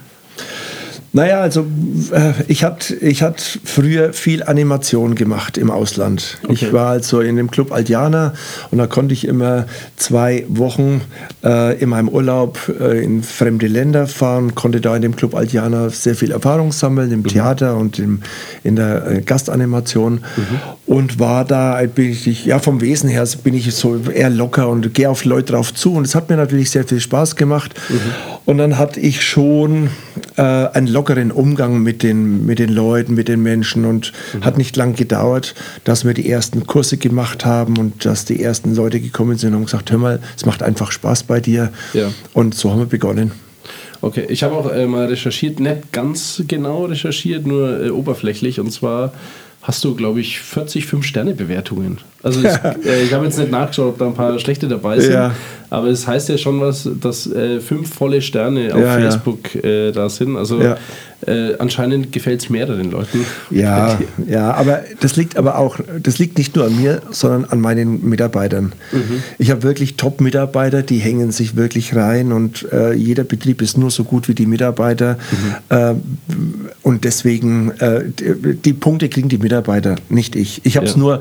Naja, 1.14 1.40
also 1.40 1.64
äh, 2.10 2.32
ich 2.48 2.64
hatte 2.64 2.92
ich 2.96 3.22
hat 3.22 3.40
früher 3.64 4.12
viel 4.12 4.42
Animation 4.42 5.14
gemacht 5.14 5.56
im 5.56 5.70
Ausland. 5.70 6.38
Okay. 6.42 6.52
Ich 6.52 6.72
war 6.72 6.88
also 6.88 7.20
in 7.20 7.36
dem 7.36 7.52
Club 7.52 7.70
Aldiana 7.70 8.34
und 8.72 8.78
da 8.78 8.88
konnte 8.88 9.14
ich 9.14 9.24
immer 9.24 9.66
zwei 9.94 10.44
Wochen 10.48 11.02
äh, 11.44 11.78
in 11.80 11.90
meinem 11.90 12.08
Urlaub 12.08 12.58
äh, 12.80 13.04
in 13.04 13.22
fremde 13.22 13.68
Länder 13.68 14.08
fahren, 14.08 14.56
konnte 14.56 14.80
da 14.80 14.96
in 14.96 15.02
dem 15.02 15.14
Club 15.14 15.36
Aldiana 15.36 15.88
sehr 15.88 16.16
viel 16.16 16.32
Erfahrung 16.32 16.72
sammeln, 16.72 17.12
im 17.12 17.20
mhm. 17.20 17.28
Theater 17.28 17.76
und 17.76 18.00
im, 18.00 18.18
in 18.64 18.74
der 18.74 19.06
äh, 19.06 19.20
Gastanimation 19.20 20.14
mhm. 20.14 20.92
und 20.92 21.20
war 21.20 21.44
da, 21.44 21.80
bin 21.94 22.10
ich, 22.10 22.44
ja 22.44 22.58
vom 22.58 22.80
Wesen 22.80 23.08
her 23.08 23.24
bin 23.44 23.54
ich 23.54 23.72
so 23.72 24.00
eher 24.12 24.30
locker 24.30 24.68
und 24.68 24.92
gehe 24.94 25.08
auf 25.08 25.24
Leute 25.24 25.52
drauf 25.52 25.72
zu 25.72 25.94
und 25.94 26.08
es 26.08 26.16
hat 26.16 26.28
mir 26.28 26.36
natürlich 26.36 26.70
sehr 26.70 26.82
viel 26.82 26.98
Spaß 26.98 27.36
gemacht. 27.36 27.72
Mhm. 27.88 28.00
Und 28.46 28.58
dann 28.58 28.76
hatte 28.78 29.00
ich 29.00 29.22
schon 29.22 29.88
äh, 30.36 30.42
einen 30.42 30.86
lockeren 30.86 31.32
Umgang 31.32 31.82
mit 31.82 32.02
den, 32.02 32.44
mit 32.44 32.58
den 32.58 32.68
Leuten, 32.68 33.14
mit 33.14 33.28
den 33.28 33.42
Menschen 33.42 33.84
und 33.86 34.12
mhm. 34.34 34.44
hat 34.44 34.58
nicht 34.58 34.76
lang 34.76 34.94
gedauert, 34.94 35.54
dass 35.84 36.04
wir 36.04 36.12
die 36.12 36.28
ersten 36.28 36.66
Kurse 36.66 36.98
gemacht 36.98 37.46
haben 37.46 37.78
und 37.78 38.04
dass 38.04 38.26
die 38.26 38.42
ersten 38.42 38.74
Leute 38.74 39.00
gekommen 39.00 39.38
sind 39.38 39.54
und 39.54 39.64
gesagt, 39.64 39.90
hör 39.90 39.98
mal, 39.98 40.20
es 40.36 40.44
macht 40.44 40.62
einfach 40.62 40.92
Spaß 40.92 41.22
bei 41.22 41.40
dir. 41.40 41.72
Ja. 41.94 42.12
Und 42.34 42.54
so 42.54 42.70
haben 42.70 42.80
wir 42.80 42.86
begonnen. 42.86 43.32
Okay, 44.02 44.26
ich 44.28 44.42
habe 44.42 44.54
auch 44.54 44.70
äh, 44.70 44.86
mal 44.86 45.06
recherchiert, 45.06 45.60
nicht 45.60 45.90
ganz 45.92 46.42
genau 46.46 46.84
recherchiert, 46.84 47.46
nur 47.46 47.86
äh, 47.86 47.88
oberflächlich. 47.88 48.60
Und 48.60 48.70
zwar 48.70 49.14
hast 49.64 49.82
du, 49.82 49.94
glaube 49.94 50.20
ich, 50.20 50.40
40 50.40 50.84
Fünf-Sterne-Bewertungen. 50.84 51.98
Also 52.22 52.40
ich, 52.40 52.46
äh, 52.86 53.02
ich 53.02 53.14
habe 53.14 53.24
jetzt 53.24 53.38
nicht 53.38 53.50
nachgeschaut, 53.50 53.88
ob 53.94 53.98
da 53.98 54.06
ein 54.06 54.14
paar 54.14 54.38
schlechte 54.38 54.68
dabei 54.68 55.00
sind. 55.00 55.14
Ja. 55.14 55.34
Aber 55.70 55.88
es 55.88 56.06
heißt 56.06 56.28
ja 56.28 56.36
schon 56.36 56.60
was, 56.60 56.88
dass 57.00 57.26
äh, 57.26 57.60
fünf 57.60 57.92
volle 57.92 58.20
Sterne 58.20 58.74
auf 58.74 58.80
ja, 58.80 58.94
Facebook 58.94 59.54
ja. 59.54 59.60
Äh, 59.62 59.92
da 59.92 60.10
sind. 60.10 60.36
Also 60.36 60.60
äh, 61.26 61.56
anscheinend 61.58 62.12
gefällt 62.12 62.42
es 62.42 62.50
mehreren 62.50 62.90
Leuten. 62.90 63.24
Ja, 63.50 63.98
ja, 64.26 64.52
aber 64.52 64.82
das 65.00 65.16
liegt 65.16 65.36
aber 65.36 65.58
auch, 65.58 65.78
das 66.02 66.18
liegt 66.18 66.38
nicht 66.38 66.56
nur 66.56 66.66
an 66.66 66.80
mir, 66.80 67.02
sondern 67.10 67.44
an 67.46 67.60
meinen 67.60 68.08
Mitarbeitern. 68.08 68.72
Mhm. 68.92 69.22
Ich 69.38 69.50
habe 69.50 69.62
wirklich 69.62 69.96
Top-Mitarbeiter, 69.96 70.82
die 70.82 70.98
hängen 70.98 71.32
sich 71.32 71.56
wirklich 71.56 71.94
rein 71.94 72.32
und 72.32 72.66
äh, 72.72 72.92
jeder 72.92 73.24
Betrieb 73.24 73.62
ist 73.62 73.78
nur 73.78 73.90
so 73.90 74.04
gut 74.04 74.28
wie 74.28 74.34
die 74.34 74.46
Mitarbeiter. 74.46 75.18
Mhm. 75.70 75.76
Äh, 75.76 75.94
und 76.82 77.04
deswegen, 77.04 77.70
äh, 77.78 78.04
die, 78.04 78.56
die, 78.56 78.72
Punkte 78.72 79.08
kriegen 79.08 79.28
die 79.28 79.38
Mitarbeiter, 79.38 79.96
nicht 80.08 80.36
ich. 80.36 80.64
Ich 80.64 80.76
habe 80.76 80.86
es 80.86 80.92
ja. 80.92 80.98
nur, 80.98 81.20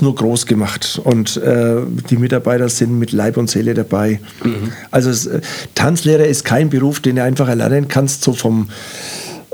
nur 0.00 0.14
groß 0.14 0.46
gemacht 0.46 1.00
und 1.04 1.36
äh, 1.36 1.76
die 2.10 2.16
Mitarbeiter 2.16 2.68
sind 2.68 2.98
mit 2.98 3.12
Leib 3.12 3.36
und 3.36 3.48
Seele 3.48 3.74
dabei. 3.74 4.20
Mhm. 4.44 4.72
Also 4.90 5.30
äh, 5.30 5.40
Tanzlehrer 5.74 6.24
ist 6.24 6.44
kein 6.44 6.70
Beruf, 6.70 7.00
den 7.00 7.16
du 7.16 7.22
einfach 7.22 7.48
erlernen 7.48 7.88
kannst, 7.88 8.22
so 8.24 8.32
vom 8.32 8.68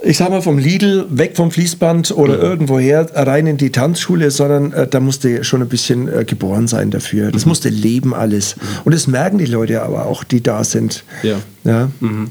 ich 0.02 0.18
sag 0.18 0.30
mal, 0.30 0.42
vom 0.42 0.58
Lidl 0.58 1.06
weg 1.08 1.36
vom 1.36 1.50
Fließband 1.50 2.16
oder 2.16 2.36
mhm. 2.36 2.42
irgendwoher 2.42 3.06
rein 3.14 3.46
in 3.46 3.56
die 3.56 3.70
Tanzschule, 3.70 4.30
sondern 4.30 4.72
äh, 4.72 4.86
da 4.86 5.00
musste 5.00 5.44
schon 5.44 5.62
ein 5.62 5.68
bisschen 5.68 6.08
äh, 6.08 6.24
geboren 6.24 6.68
sein 6.68 6.90
dafür. 6.90 7.30
Das 7.30 7.44
mhm. 7.44 7.50
musste 7.50 7.68
leben 7.68 8.14
alles. 8.14 8.56
Mhm. 8.56 8.60
Und 8.84 8.94
das 8.94 9.06
merken 9.06 9.38
die 9.38 9.46
Leute 9.46 9.82
aber 9.82 10.06
auch, 10.06 10.24
die 10.24 10.42
da 10.42 10.64
sind. 10.64 11.04
Ja. 11.22 11.36
ja. 11.64 11.90
Mhm. 12.00 12.30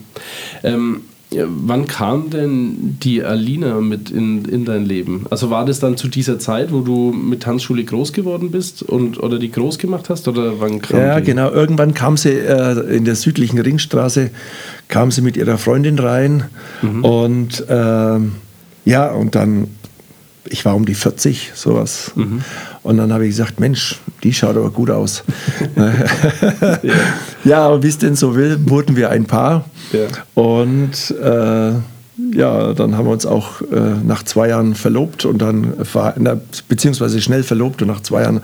Ähm, 0.64 1.02
wann 1.46 1.88
kam 1.88 2.30
denn 2.30 2.98
die 3.02 3.24
Alina 3.24 3.82
mit 3.82 4.10
in, 4.12 4.46
in 4.46 4.66
dein 4.66 4.86
Leben? 4.86 5.26
Also 5.30 5.50
war 5.50 5.66
das 5.66 5.80
dann 5.80 5.98
zu 5.98 6.08
dieser 6.08 6.40
Zeit, 6.40 6.72
wo 6.72 6.82
du 6.82 7.12
mit 7.12 7.44
Tanzschule 7.44 7.84
groß 7.84 8.14
geworden 8.14 8.52
bist 8.52 8.84
und 8.84 9.22
oder 9.22 9.40
die 9.40 9.52
groß 9.52 9.78
gemacht 9.78 10.10
hast? 10.10 10.28
Oder 10.28 10.60
wann 10.60 10.82
kam 10.82 11.00
Ja, 11.00 11.20
die? 11.20 11.26
genau. 11.26 11.52
Irgendwann 11.52 11.94
kam 11.94 12.18
sie 12.18 12.32
äh, 12.32 12.96
in 12.96 13.06
der 13.06 13.16
südlichen 13.16 13.60
Ringstraße, 13.60 14.30
kam 14.88 15.12
sie 15.12 15.22
mit 15.22 15.38
ihrer 15.38 15.58
Freundin 15.58 16.00
rein 16.00 16.46
mhm. 16.82 17.04
und 17.04 17.70
äh, 17.70 18.20
ja, 18.86 19.12
und 19.12 19.36
dann, 19.36 19.70
ich 20.46 20.66
war 20.66 20.76
um 20.76 20.86
die 20.86 20.96
40, 20.96 21.52
sowas. 21.56 22.12
Mhm. 22.16 22.42
Und 22.82 22.98
dann 22.98 23.14
habe 23.14 23.26
ich 23.26 23.32
gesagt, 23.32 23.60
Mensch, 23.60 24.00
die 24.24 24.34
schaut 24.34 24.58
aber 24.58 24.72
gut 24.72 24.90
aus. 24.90 25.24
ja. 25.76 26.94
ja, 27.44 27.66
aber 27.66 27.82
wie 27.84 27.88
es 27.88 27.98
denn 27.98 28.16
so 28.16 28.36
will, 28.36 28.60
wurden 28.66 28.96
wir 28.96 29.10
ein 29.10 29.26
Paar. 29.26 29.66
Ja. 29.92 30.08
Und 30.34 31.12
äh, 31.12 31.74
ja, 32.32 32.74
dann 32.74 32.96
haben 32.98 33.06
wir 33.06 33.12
uns 33.12 33.26
auch 33.26 33.62
äh, 33.62 33.66
nach 34.04 34.24
zwei 34.24 34.50
Jahren 34.50 34.76
verlobt 34.76 35.26
und 35.26 35.40
dann, 35.40 35.74
na, 36.18 36.40
beziehungsweise 36.68 37.22
schnell 37.22 37.44
verlobt 37.44 37.82
und 37.82 37.88
nach 37.88 38.02
zwei 38.02 38.22
Jahren 38.22 38.42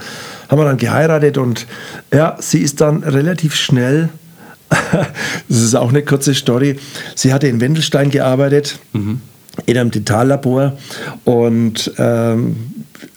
haben 0.47 0.59
wir 0.59 0.65
dann 0.65 0.77
geheiratet 0.77 1.37
und 1.37 1.67
ja, 2.11 2.35
sie 2.39 2.59
ist 2.59 2.81
dann 2.81 3.03
relativ 3.03 3.55
schnell, 3.55 4.09
das 4.69 5.61
ist 5.61 5.75
auch 5.75 5.89
eine 5.89 6.01
kurze 6.01 6.33
Story, 6.33 6.79
sie 7.15 7.33
hatte 7.33 7.47
in 7.47 7.61
Wendelstein 7.61 8.09
gearbeitet. 8.09 8.79
Mhm. 8.93 9.21
In 9.65 9.77
einem 9.77 9.91
Dentallabor 9.91 10.77
und 11.25 11.91
ähm, 11.97 12.55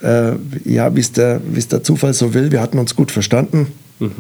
äh, 0.02 0.32
ja, 0.64 0.94
wie 0.94 1.00
es 1.00 1.12
der, 1.12 1.40
der 1.40 1.82
Zufall 1.82 2.14
so 2.14 2.34
will, 2.34 2.52
wir 2.52 2.60
hatten 2.60 2.78
uns 2.78 2.96
gut 2.96 3.10
verstanden, 3.10 3.68
mhm. 3.98 4.12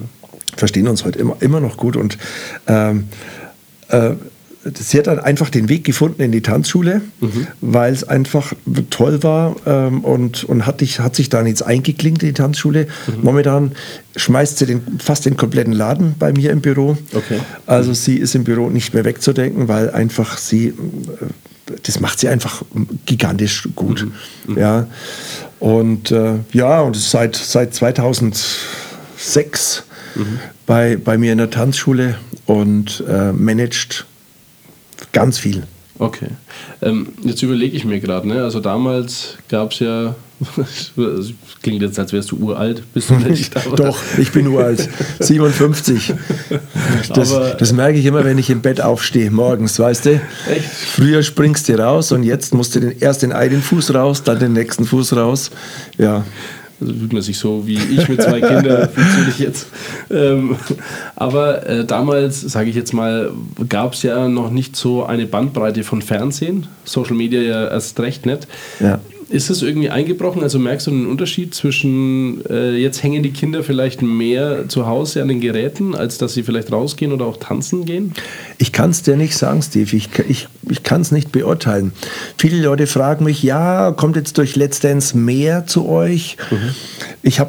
verstehen 0.56 0.88
uns 0.88 1.04
heute 1.04 1.18
immer, 1.18 1.36
immer 1.40 1.60
noch 1.60 1.76
gut 1.76 1.96
und 1.96 2.18
ähm, 2.66 3.04
äh, 3.88 4.12
sie 4.74 4.98
hat 4.98 5.06
dann 5.06 5.18
einfach 5.18 5.50
den 5.50 5.68
Weg 5.68 5.84
gefunden 5.84 6.22
in 6.22 6.32
die 6.32 6.40
Tanzschule, 6.40 7.02
mhm. 7.20 7.46
weil 7.60 7.92
es 7.92 8.04
einfach 8.04 8.52
toll 8.90 9.22
war 9.22 9.56
ähm, 9.66 10.04
und, 10.04 10.44
und 10.44 10.66
hat, 10.66 10.80
dich, 10.80 11.00
hat 11.00 11.16
sich 11.16 11.28
dann 11.28 11.46
jetzt 11.46 11.62
eingeklinkt 11.62 12.22
in 12.22 12.28
die 12.28 12.34
Tanzschule. 12.34 12.86
Mhm. 13.06 13.22
Momentan 13.22 13.72
schmeißt 14.16 14.58
sie 14.58 14.66
den, 14.66 14.80
fast 14.98 15.26
den 15.26 15.36
kompletten 15.36 15.72
Laden 15.72 16.14
bei 16.18 16.32
mir 16.32 16.50
im 16.50 16.60
Büro. 16.60 16.96
Okay. 17.12 17.40
Also 17.66 17.90
mhm. 17.90 17.94
sie 17.94 18.16
ist 18.16 18.34
im 18.34 18.44
Büro 18.44 18.70
nicht 18.70 18.94
mehr 18.94 19.04
wegzudenken, 19.04 19.68
weil 19.68 19.90
einfach 19.90 20.38
sie, 20.38 20.68
äh, 20.68 20.72
das 21.84 22.00
macht 22.00 22.18
sie 22.18 22.28
einfach 22.28 22.62
gigantisch 23.06 23.68
gut. 23.74 24.04
Mhm. 24.04 24.54
Mhm. 24.54 24.58
Ja. 24.58 24.86
Und 25.60 26.10
äh, 26.10 26.34
ja, 26.52 26.80
und 26.80 26.96
seit, 26.96 27.36
seit 27.36 27.74
2006 27.74 29.84
mhm. 30.14 30.40
bei, 30.66 30.96
bei 30.96 31.18
mir 31.18 31.32
in 31.32 31.38
der 31.38 31.50
Tanzschule 31.50 32.16
und 32.46 33.04
äh, 33.08 33.32
managt 33.32 34.06
ganz 35.12 35.38
viel. 35.38 35.64
Okay. 36.02 36.28
Ähm, 36.82 37.08
jetzt 37.22 37.42
überlege 37.42 37.76
ich 37.76 37.84
mir 37.84 38.00
gerade, 38.00 38.26
ne? 38.26 38.42
also 38.42 38.60
damals 38.60 39.36
gab 39.48 39.72
es 39.72 39.78
ja, 39.78 40.14
klingt 41.62 41.82
jetzt, 41.82 41.98
als 41.98 42.12
wärst 42.12 42.32
du 42.32 42.36
uralt, 42.36 42.82
bist 42.92 43.10
du 43.10 43.14
nicht? 43.14 43.54
Doch, 43.76 43.98
ich 44.18 44.32
bin 44.32 44.48
uralt, 44.48 44.88
57. 45.20 46.14
Das, 47.14 47.56
das, 47.58 47.72
merke 47.72 47.98
ich 47.98 48.06
immer, 48.06 48.24
wenn 48.24 48.38
ich 48.38 48.50
im 48.50 48.62
Bett 48.62 48.80
aufstehe, 48.80 49.30
morgens, 49.30 49.78
weißt 49.78 50.06
du? 50.06 50.20
Echt? 50.50 50.64
Früher 50.64 51.22
springst 51.22 51.68
du 51.68 51.78
raus 51.78 52.10
und 52.12 52.24
jetzt 52.24 52.54
musst 52.54 52.74
du 52.74 52.80
den, 52.80 52.98
erst 52.98 53.22
den 53.22 53.32
einen 53.32 53.62
Fuß 53.62 53.94
raus, 53.94 54.22
dann 54.24 54.38
den 54.38 54.52
nächsten 54.52 54.84
Fuß 54.84 55.16
raus. 55.16 55.50
Ja. 55.98 56.24
Also 56.82 56.94
fühlt 56.94 57.12
man 57.12 57.22
sich 57.22 57.38
so 57.38 57.66
wie 57.66 57.78
ich 57.78 58.08
mit 58.08 58.20
zwei 58.20 58.40
Kindern, 58.40 58.88
fühlt 58.94 59.26
sich 59.26 59.38
jetzt. 59.38 59.68
Ähm, 60.10 60.56
aber 61.16 61.66
äh, 61.66 61.84
damals, 61.84 62.40
sage 62.40 62.70
ich 62.70 62.76
jetzt 62.76 62.92
mal, 62.92 63.30
gab 63.68 63.94
es 63.94 64.02
ja 64.02 64.28
noch 64.28 64.50
nicht 64.50 64.74
so 64.74 65.04
eine 65.04 65.26
Bandbreite 65.26 65.84
von 65.84 66.02
Fernsehen, 66.02 66.66
Social 66.84 67.14
Media 67.14 67.40
ja 67.40 67.68
erst 67.68 67.98
recht 68.00 68.26
nicht. 68.26 68.48
Ja. 68.80 69.00
Ist 69.32 69.48
das 69.48 69.62
irgendwie 69.62 69.88
eingebrochen? 69.88 70.42
Also 70.42 70.58
merkst 70.58 70.88
du 70.88 70.90
einen 70.90 71.06
Unterschied 71.06 71.54
zwischen, 71.54 72.44
äh, 72.50 72.76
jetzt 72.76 73.02
hängen 73.02 73.22
die 73.22 73.30
Kinder 73.30 73.64
vielleicht 73.64 74.02
mehr 74.02 74.68
zu 74.68 74.86
Hause 74.86 75.22
an 75.22 75.28
den 75.28 75.40
Geräten, 75.40 75.94
als 75.94 76.18
dass 76.18 76.34
sie 76.34 76.42
vielleicht 76.42 76.70
rausgehen 76.70 77.12
oder 77.12 77.24
auch 77.24 77.38
tanzen 77.38 77.86
gehen? 77.86 78.12
Ich 78.58 78.72
kann 78.72 78.90
es 78.90 79.02
dir 79.02 79.16
nicht 79.16 79.34
sagen, 79.34 79.62
Steve. 79.62 79.96
Ich, 79.96 80.10
ich, 80.28 80.48
ich 80.68 80.82
kann 80.82 81.00
es 81.00 81.12
nicht 81.12 81.32
beurteilen. 81.32 81.92
Viele 82.36 82.62
Leute 82.62 82.86
fragen 82.86 83.24
mich, 83.24 83.42
ja, 83.42 83.92
kommt 83.92 84.16
jetzt 84.16 84.36
durch 84.36 84.54
Let's 84.54 84.80
Dance 84.80 85.16
mehr 85.16 85.66
zu 85.66 85.88
euch? 85.88 86.36
Mhm. 86.50 86.56
Ich, 87.22 87.40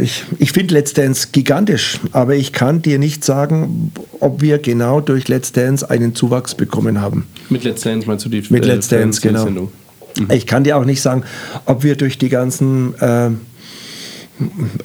ich, 0.00 0.24
ich 0.38 0.52
finde 0.52 0.74
Let's 0.74 0.92
Dance 0.92 1.28
gigantisch, 1.32 1.98
aber 2.12 2.36
ich 2.36 2.52
kann 2.52 2.80
dir 2.80 3.00
nicht 3.00 3.24
sagen, 3.24 3.90
ob 4.20 4.40
wir 4.40 4.58
genau 4.58 5.00
durch 5.00 5.26
Let's 5.26 5.50
Dance 5.50 5.90
einen 5.90 6.14
Zuwachs 6.14 6.54
bekommen 6.54 7.00
haben. 7.00 7.26
Mit 7.50 7.64
Let's 7.64 7.82
Dance 7.82 8.06
meinst 8.06 8.24
du 8.24 8.28
die 8.28 8.44
Mit 8.50 8.64
Let's 8.64 8.92
äh, 8.92 9.00
Dance, 9.00 9.20
genau. 9.20 9.68
Mhm. 10.18 10.30
Ich 10.30 10.46
kann 10.46 10.64
dir 10.64 10.76
auch 10.76 10.84
nicht 10.84 11.02
sagen, 11.02 11.24
ob 11.66 11.82
wir 11.82 11.96
durch 11.96 12.18
die 12.18 12.28
ganzen 12.28 12.94
äh, 13.00 13.30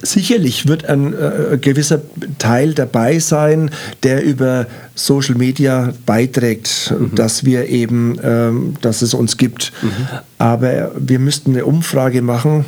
Sicherlich 0.02 0.68
wird 0.68 0.86
ein 0.86 1.14
äh, 1.14 1.58
gewisser 1.60 2.02
Teil 2.38 2.74
dabei 2.74 3.20
sein, 3.20 3.72
der 4.04 4.24
über 4.24 4.68
Social 4.94 5.36
Media 5.36 5.94
beiträgt, 6.06 6.94
mhm. 6.98 7.16
dass 7.16 7.44
wir 7.44 7.68
eben, 7.68 8.20
ähm, 8.24 8.74
dass 8.82 9.02
es 9.02 9.14
uns 9.14 9.38
gibt. 9.38 9.72
Mhm. 9.82 9.90
Aber 10.38 10.92
wir 10.98 11.20
müssten 11.20 11.52
eine 11.52 11.66
Umfrage 11.66 12.22
machen 12.22 12.66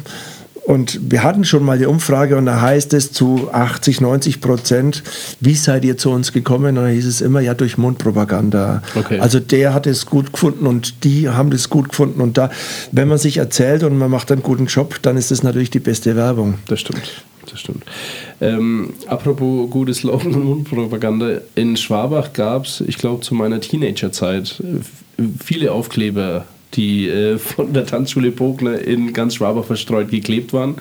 und 0.70 1.00
wir 1.12 1.24
hatten 1.24 1.46
schon 1.46 1.66
mal 1.66 1.80
die 1.80 1.88
Umfrage 1.88 2.38
und 2.38 2.46
da 2.46 2.62
heißt 2.62 2.94
es 2.94 3.12
zu 3.12 3.50
80, 3.52 4.02
90 4.02 4.40
Prozent, 4.40 5.02
wie 5.40 5.56
seid 5.56 5.84
ihr 5.84 5.98
zu 5.98 6.12
uns 6.12 6.32
gekommen? 6.32 6.78
Und 6.78 6.84
da 6.84 6.90
hieß 6.90 7.08
es 7.08 7.22
immer, 7.22 7.40
ja, 7.40 7.56
durch 7.56 7.80
Mundpropaganda. 7.80 8.84
Okay. 8.94 9.18
Also 9.18 9.40
der 9.40 9.74
hat 9.74 9.88
es 9.88 10.06
gut 10.06 10.32
gefunden 10.32 10.68
und 10.68 11.04
die 11.04 11.28
haben 11.28 11.50
das 11.50 11.72
gut 11.72 11.90
gefunden. 11.90 12.22
Und 12.22 12.38
da, 12.38 12.52
wenn 12.92 13.08
man 13.08 13.18
sich 13.18 13.38
erzählt 13.38 13.82
und 13.82 13.98
man 13.98 14.12
macht 14.12 14.32
einen 14.32 14.44
guten 14.44 14.68
Job, 14.68 15.00
dann 15.02 15.18
ist 15.18 15.32
das 15.32 15.42
natürlich 15.42 15.72
die 15.72 15.80
beste 15.80 16.16
Werbung. 16.16 16.60
Das 16.68 16.82
stimmt. 16.82 17.24
Das 17.50 17.62
stimmt. 17.62 17.84
Ähm, 18.40 18.94
apropos 19.08 19.72
gutes 19.72 19.98
Slogan 19.98 20.36
und 20.36 20.44
Mundpropaganda. 20.44 21.40
In 21.56 21.78
Schwabach 21.78 22.32
gab 22.34 22.66
es, 22.66 22.82
ich 22.82 23.00
glaube, 23.00 23.22
zu 23.22 23.34
meiner 23.34 23.60
Teenagerzeit 23.60 24.62
viele 25.44 25.72
Aufkleber 25.72 26.46
die 26.74 27.10
äh, 27.10 27.38
von 27.38 27.74
der 27.74 27.86
Tanzschule 27.86 28.32
Bogner 28.32 28.80
in 28.80 29.14
ganz 29.14 29.36
Schwabach 29.36 29.66
verstreut 29.66 30.10
geklebt 30.12 30.54
waren. 30.54 30.76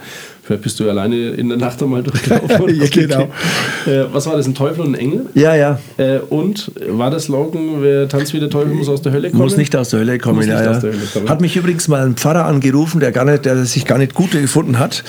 Vielleicht 0.48 0.62
bist 0.62 0.80
du 0.80 0.88
alleine 0.88 1.30
in 1.32 1.50
der 1.50 1.58
Nacht 1.58 1.82
einmal 1.82 2.02
durchgelaufen. 2.02 2.74
ja, 2.80 2.86
genau. 2.90 3.22
Äh, 3.86 4.04
was 4.10 4.26
war 4.26 4.34
das, 4.34 4.46
ein 4.46 4.54
Teufel 4.54 4.80
und 4.80 4.94
ein 4.94 4.98
Engel? 4.98 5.26
Ja, 5.34 5.54
ja. 5.54 5.78
Äh, 5.98 6.20
und 6.20 6.72
war 6.88 7.10
der 7.10 7.20
Slogan, 7.20 7.82
wer 7.82 8.08
tanzt 8.08 8.32
wie 8.32 8.40
der 8.40 8.48
Teufel, 8.48 8.72
muss 8.72 8.88
aus 8.88 9.02
der 9.02 9.12
Hölle 9.12 9.30
kommen? 9.30 9.42
Muss 9.42 9.58
nicht 9.58 9.76
aus 9.76 9.90
der 9.90 10.00
Hölle 10.00 10.18
kommen. 10.18 10.48
Ja, 10.48 10.62
ja. 10.62 10.80
Hölle 10.80 10.96
kommen. 11.12 11.28
Hat 11.28 11.42
mich 11.42 11.54
übrigens 11.54 11.86
mal 11.88 12.02
ein 12.02 12.16
Pfarrer 12.16 12.46
angerufen, 12.46 12.98
der, 12.98 13.12
gar 13.12 13.26
nicht, 13.26 13.44
der 13.44 13.62
sich 13.66 13.84
gar 13.84 13.98
nicht 13.98 14.14
gut 14.14 14.30
gefunden 14.30 14.78
hat, 14.78 15.04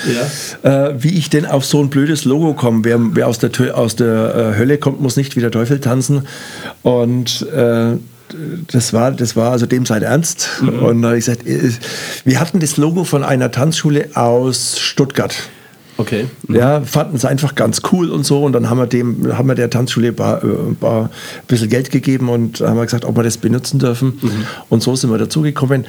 äh, 0.64 0.90
wie 0.98 1.18
ich 1.18 1.30
denn 1.30 1.46
auf 1.46 1.64
so 1.64 1.82
ein 1.82 1.90
blödes 1.90 2.26
Logo 2.26 2.54
komme. 2.54 2.84
Wer, 2.84 3.00
wer 3.14 3.28
aus 3.30 3.40
der, 3.40 3.52
aus 3.78 3.96
der 3.96 4.36
äh, 4.56 4.58
Hölle 4.58 4.78
kommt, 4.78 5.00
muss 5.00 5.16
nicht 5.16 5.38
wie 5.38 5.40
der 5.40 5.52
Teufel 5.52 5.80
tanzen. 5.80 6.28
Und 6.84 7.48
äh, 7.54 7.94
das 8.72 8.94
war, 8.94 9.12
das 9.12 9.36
war 9.36 9.52
also 9.52 9.66
dem 9.66 9.86
sein 9.86 10.04
Ernst. 10.04 10.50
Und 10.62 11.02
da 11.02 11.10
habe 11.10 11.18
ich 11.18 11.26
gesagt, 11.26 11.48
äh, 11.48 11.72
wir 12.26 12.40
hatten 12.40 12.60
das 12.60 12.78
Logo 12.78 13.04
von 13.04 13.24
einer 13.24 13.52
Tanzschule 13.52 14.10
aus 14.16 14.80
Stuttgart. 14.80 15.36
Okay. 15.98 16.28
Ja, 16.48 16.80
fanden 16.80 17.18
es 17.18 17.26
einfach 17.26 17.56
ganz 17.56 17.82
cool 17.92 18.10
und 18.10 18.26
so. 18.26 18.46
Und 18.46 18.54
dann 18.54 18.70
haben 18.70 18.78
wir 18.78 18.88
dem, 18.88 19.38
haben 19.38 19.50
wir 19.50 19.56
der 19.56 19.70
Tanzschule 19.70 20.14
bar, 20.14 20.42
äh, 20.44 20.48
bar, 20.80 21.06
ein 21.06 21.48
bisschen 21.48 21.70
Geld 21.70 21.92
gegeben 21.92 22.30
und 22.30 22.62
haben 22.62 22.80
gesagt, 22.80 23.04
ob 23.04 23.18
wir 23.18 23.24
das 23.24 23.38
benutzen 23.38 23.80
dürfen. 23.80 24.18
Und 24.70 24.82
so 24.82 24.96
sind 24.96 25.12
wir 25.12 25.18
dazugekommen. 25.18 25.86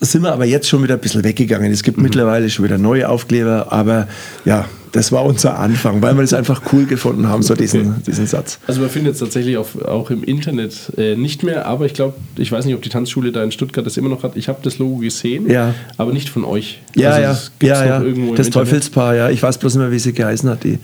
Sind 0.00 0.22
wir 0.22 0.32
aber 0.32 0.44
jetzt 0.46 0.68
schon 0.68 0.82
wieder 0.82 0.94
ein 0.94 1.00
bisschen 1.00 1.24
weggegangen. 1.24 1.70
Es 1.72 1.82
gibt 1.82 1.98
mittlerweile 1.98 2.48
schon 2.48 2.64
wieder 2.64 2.78
neue 2.78 3.08
Aufkleber, 3.08 3.70
aber 3.70 4.08
ja, 4.44 4.66
das 4.92 5.12
war 5.12 5.24
unser 5.24 5.58
Anfang, 5.58 6.02
weil 6.02 6.14
wir 6.14 6.22
das 6.22 6.32
einfach 6.32 6.62
cool 6.72 6.84
gefunden 6.84 7.28
haben, 7.28 7.42
so 7.42 7.54
diesen, 7.54 8.02
diesen 8.04 8.26
Satz. 8.26 8.58
Also 8.66 8.80
man 8.80 8.90
findet 8.90 9.14
es 9.14 9.20
tatsächlich 9.20 9.56
auf, 9.56 9.80
auch 9.84 10.10
im 10.10 10.24
Internet 10.24 10.92
äh, 10.96 11.14
nicht 11.16 11.42
mehr, 11.42 11.66
aber 11.66 11.86
ich 11.86 11.94
glaube, 11.94 12.14
ich 12.36 12.50
weiß 12.50 12.64
nicht, 12.64 12.74
ob 12.74 12.82
die 12.82 12.88
Tanzschule 12.88 13.30
da 13.30 13.44
in 13.44 13.52
Stuttgart 13.52 13.86
das 13.86 13.96
immer 13.96 14.08
noch 14.08 14.22
hat. 14.22 14.36
Ich 14.36 14.48
habe 14.48 14.58
das 14.62 14.78
Logo 14.78 14.96
gesehen, 14.96 15.48
Ja. 15.48 15.74
aber 15.96 16.12
nicht 16.12 16.28
von 16.28 16.44
euch. 16.44 16.80
Ja, 16.96 17.10
also 17.10 17.22
ja, 17.22 17.28
das 17.28 17.50
ja, 17.62 17.84
ja. 17.86 18.02
irgendwo 18.02 18.34
Das. 18.34 18.50
Teufelspaar, 18.50 19.14
ja. 19.14 19.30
Ich 19.30 19.42
weiß 19.42 19.58
bloß 19.58 19.74
nicht 19.74 19.82
mehr, 19.82 19.92
wie 19.92 19.98
sie 19.98 20.12
geheißen 20.12 20.48
hat, 20.50 20.64
die, 20.64 20.78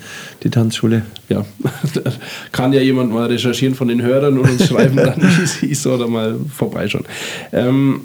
die 0.44 0.50
Tanzschule. 0.50 1.02
Ja, 1.28 1.44
kann 2.52 2.72
ja 2.72 2.80
jemand 2.80 3.12
mal 3.12 3.26
recherchieren 3.26 3.74
von 3.74 3.88
den 3.88 4.02
Hörern 4.02 4.38
und 4.38 4.48
uns 4.50 4.68
schreiben 4.68 4.96
dann, 4.96 5.16
wie 5.20 5.42
es 5.42 5.54
hieß 5.56 5.86
oder 5.88 6.06
mal 6.06 6.36
vorbeischauen. 6.54 7.06
Ähm, 7.52 8.02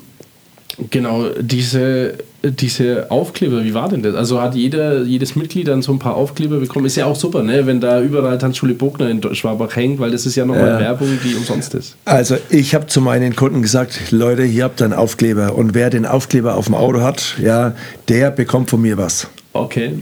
genau, 0.89 1.29
diese, 1.39 2.15
diese 2.43 3.11
Aufkleber, 3.11 3.63
wie 3.63 3.73
war 3.73 3.89
denn 3.89 4.01
das? 4.01 4.15
Also 4.15 4.41
hat 4.41 4.55
jeder, 4.55 5.03
jedes 5.03 5.35
Mitglied 5.35 5.67
dann 5.67 5.81
so 5.81 5.91
ein 5.91 5.99
paar 5.99 6.15
Aufkleber 6.15 6.59
bekommen? 6.59 6.85
Ist 6.85 6.95
ja 6.95 7.05
auch 7.05 7.15
super, 7.15 7.43
ne? 7.43 7.65
wenn 7.67 7.79
da 7.79 8.01
überall 8.01 8.37
Tanzschule 8.37 8.73
Bogner 8.73 9.09
in 9.09 9.21
Schwabach 9.35 9.75
hängt, 9.75 9.99
weil 9.99 10.11
das 10.11 10.25
ist 10.25 10.35
ja 10.35 10.45
nochmal 10.45 10.67
Ja. 10.67 10.79
Werbung, 10.79 11.19
die 11.23 11.35
umsonst 11.35 11.75
ist. 11.75 11.95
Also 12.05 12.37
ich 12.49 12.73
habe 12.73 12.87
zu 12.87 13.01
meinen 13.01 13.35
Kunden 13.35 13.61
gesagt, 13.61 14.11
Leute, 14.11 14.43
hier 14.43 14.63
habt 14.63 14.81
ihr 14.81 14.85
einen 14.85 14.93
Aufkleber 14.93 15.55
und 15.55 15.73
wer 15.73 15.89
den 15.89 16.05
Aufkleber 16.05 16.55
auf 16.55 16.65
dem 16.65 16.75
Auto 16.75 17.01
hat, 17.01 17.35
ja, 17.41 17.73
der 18.07 18.31
bekommt 18.31 18.69
von 18.69 18.81
mir 18.81 18.97
was. 18.97 19.27
Okay, 19.53 19.93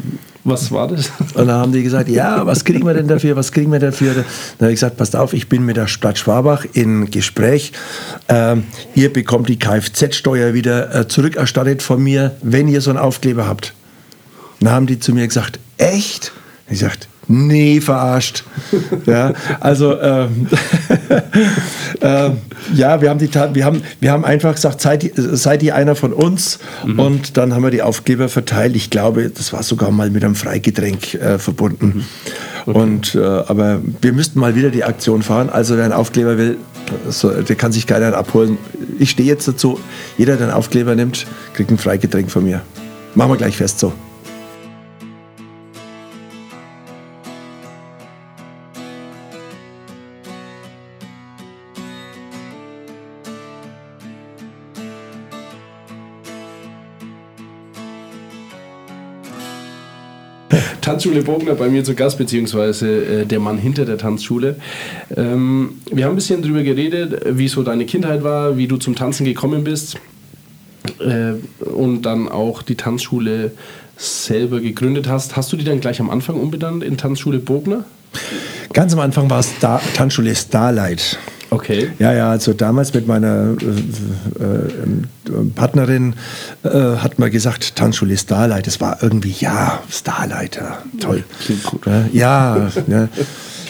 was 0.43 0.71
war 0.71 0.88
das? 0.88 1.12
Und 1.19 1.47
dann 1.47 1.52
haben 1.52 1.71
die 1.71 1.84
gesagt, 1.84 2.10
ja, 2.10 2.45
was 2.45 2.63
kriegen 2.63 2.86
wir 2.86 2.93
denn 2.93 3.08
dafür, 3.08 3.36
was 3.36 3.52
kriegen 3.52 3.71
wir 3.71 3.80
dafür? 3.80 4.13
Dann 4.13 4.25
habe 4.62 4.71
ich 4.71 4.78
gesagt, 4.78 4.97
passt 4.97 5.15
auf, 5.15 5.34
ich 5.34 5.49
bin 5.49 5.65
mit 5.65 5.78
der 5.78 5.88
Stadt 5.88 6.17
Schwabach 6.17 6.65
in 6.73 7.12
Gespräch. 7.12 7.73
Ähm, 8.28 8.63
ihr 8.95 9.12
bekommt 9.12 9.49
die 9.49 9.60
Kfz-Steuer 9.60 10.54
wieder 10.54 10.95
äh, 10.95 11.08
zurückerstattet 11.08 11.82
von 11.82 12.02
mir, 12.02 12.36
wenn 12.41 12.67
ihr 12.67 12.82
so 12.82 12.89
einen 12.89 12.99
Aufkleber 12.99 13.47
habt. 13.47 13.73
Dann 14.60 14.71
haben 14.71 14.88
die 14.88 14.99
zu 14.99 15.13
mir 15.13 15.28
gesagt, 15.28 15.60
echt? 15.78 16.32
Ich 16.65 16.80
gesagt, 16.80 17.08
nee, 17.29 17.79
verarscht. 17.79 18.43
ja, 19.05 19.33
also 19.61 19.97
ähm, 20.01 20.47
ähm, 22.01 22.37
ja, 22.75 23.01
wir 23.01 23.09
haben 23.09 23.19
die 23.19 23.29
wir 23.53 23.63
haben, 23.65 23.81
wir 24.01 24.11
haben 24.11 24.25
einfach 24.25 24.55
gesagt, 24.55 24.81
seid, 24.81 25.03
ihr- 25.03 25.13
seid 25.15 25.63
ihr 25.63 25.75
einer 25.75 25.95
von 25.95 26.11
uns 26.13 26.59
und 26.97 27.37
dann 27.37 27.53
haben 27.53 27.63
wir 27.63 27.71
die 27.71 27.81
Aufkleber 27.81 28.27
verteilt. 28.29 28.75
Ich 28.75 28.89
glaube, 28.89 29.29
das 29.29 29.53
war 29.53 29.63
sogar 29.63 29.91
mal 29.91 30.09
mit 30.09 30.23
einem 30.23 30.35
Freigetränk 30.35 31.13
äh, 31.13 31.39
verbunden. 31.39 32.05
Und 32.65 33.15
äh, 33.15 33.19
aber 33.23 33.79
wir 34.01 34.13
müssten 34.13 34.39
mal 34.39 34.55
wieder 34.55 34.69
die 34.69 34.83
Aktion 34.83 35.21
fahren. 35.23 35.49
Also 35.49 35.77
wer 35.77 35.85
einen 35.85 35.93
Aufkleber 35.93 36.37
will, 36.37 36.57
so, 37.09 37.29
der 37.29 37.55
kann 37.55 37.71
sich 37.71 37.87
keiner 37.87 38.15
abholen. 38.15 38.57
Ich 38.99 39.11
stehe 39.11 39.27
jetzt 39.29 39.47
dazu. 39.47 39.79
Jeder, 40.17 40.35
der 40.35 40.47
einen 40.47 40.55
Aufkleber 40.55 40.95
nimmt, 40.95 41.25
kriegt 41.53 41.71
ein 41.71 41.77
Freigetränk 41.77 42.29
von 42.29 42.43
mir. 42.43 42.61
Machen 43.15 43.31
wir 43.31 43.37
gleich 43.37 43.55
fest 43.57 43.79
so. 43.79 43.93
Tanzschule 60.89 61.21
Bogner 61.21 61.54
bei 61.54 61.69
mir 61.69 61.84
zu 61.84 61.93
Gast, 61.93 62.17
beziehungsweise 62.17 63.21
äh, 63.21 63.25
der 63.28 63.39
Mann 63.39 63.60
hinter 63.60 63.86
der 63.86 63.99
Tanzschule. 63.99 64.56
Ähm, 65.15 65.73
wir 65.91 66.06
haben 66.06 66.13
ein 66.13 66.15
bisschen 66.15 66.41
drüber 66.41 66.63
geredet, 66.63 67.21
wie 67.38 67.47
so 67.47 67.62
deine 67.62 67.86
Kindheit 67.86 68.23
war, 68.23 68.58
wie 68.58 68.65
du 68.65 68.78
zum 68.78 68.95
Tanzen 68.95 69.23
gekommen 69.23 69.63
bist 69.63 69.97
äh, 70.99 71.34
und 71.63 72.02
dann 72.08 72.28
auch 72.28 72.63
die 72.63 72.73
Tanzschule 72.73 73.52
selber 73.97 74.62
gegründet 74.62 75.08
hast. 75.08 75.36
Hast 75.36 75.54
du 75.54 75.58
die 75.58 75.63
dann 75.63 75.80
gleich 75.80 75.99
am 75.99 76.10
Anfang 76.10 76.38
umbenannt 76.38 76.84
in 76.84 76.97
Tanzschule 76.97 77.38
Bogner? 77.38 77.86
Ganz 78.73 78.91
am 78.93 78.99
Anfang 78.99 79.30
war 79.30 79.41
es 79.41 79.52
Tanzschule 79.93 80.34
Starlight. 80.34 81.19
Okay. 81.51 81.89
Ja, 81.99 82.13
ja, 82.13 82.29
also 82.29 82.53
damals 82.53 82.93
mit 82.93 83.07
meiner 83.07 83.55
äh, 83.59 84.43
äh, 84.43 85.45
Partnerin 85.55 86.15
äh, 86.63 86.69
hat 86.69 87.17
man 87.19 87.31
gesagt, 87.31 87.75
Tanzschule 87.75 88.17
Starlight. 88.17 88.67
Das 88.67 88.79
war 88.81 89.01
irgendwie, 89.01 89.33
ja, 89.39 89.81
Starlight, 89.89 90.57
ja, 90.57 90.77
toll. 90.99 91.23
Klingt 91.43 91.63
gut. 91.63 91.85
Ja, 92.13 92.69
ja. 92.88 93.09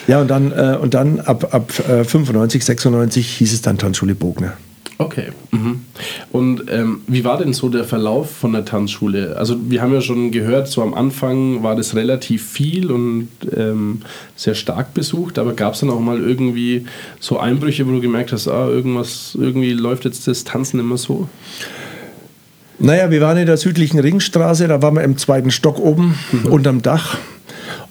Ja, 0.08 0.20
und 0.22 0.28
dann, 0.28 0.52
äh, 0.52 0.76
und 0.82 0.96
dann 0.96 1.20
ab, 1.20 1.54
ab 1.54 1.72
äh, 1.88 2.04
95, 2.04 2.66
96 2.66 3.28
hieß 3.38 3.54
es 3.54 3.62
dann 3.62 3.78
Tanzschule 3.78 4.16
Bogner. 4.16 4.54
Okay. 5.02 5.28
Mhm. 5.52 5.80
Und 6.34 6.64
ähm, 6.70 7.02
wie 7.08 7.24
war 7.24 7.38
denn 7.38 7.54
so 7.54 7.70
der 7.70 7.86
Verlauf 7.86 8.32
von 8.32 8.52
der 8.52 8.66
Tanzschule? 8.66 9.38
Also 9.38 9.56
wir 9.70 9.82
haben 9.82 9.94
ja 9.94 10.02
schon 10.02 10.30
gehört, 10.32 10.68
so 10.68 10.82
am 10.82 10.94
Anfang 10.94 11.64
war 11.64 11.78
das 11.78 11.96
relativ 11.96 12.46
viel 12.46 12.92
und 12.92 13.30
ähm, 13.56 14.02
sehr 14.36 14.56
stark 14.56 14.94
besucht, 14.94 15.40
aber 15.40 15.54
gab 15.54 15.74
es 15.74 15.80
dann 15.80 15.90
auch 15.90 16.02
mal 16.02 16.20
irgendwie 16.20 16.86
so 17.22 17.40
Einbrüche, 17.40 17.88
wo 17.88 17.92
du 17.92 18.02
gemerkt 18.02 18.34
hast, 18.34 18.50
ah, 18.50 18.68
irgendwas, 18.68 19.38
irgendwie 19.40 19.72
läuft 19.72 20.04
jetzt 20.04 20.28
das 20.28 20.44
Tanzen 20.44 20.82
immer 20.82 20.98
so? 20.98 21.30
Naja, 22.78 23.10
wir 23.10 23.22
waren 23.22 23.38
in 23.38 23.46
der 23.46 23.58
südlichen 23.58 24.00
Ringstraße, 24.00 24.68
da 24.68 24.82
waren 24.82 24.96
wir 24.96 25.04
im 25.04 25.18
zweiten 25.18 25.52
Stock 25.52 25.80
oben 25.80 26.16
unterm 26.50 26.82
Dach 26.82 27.18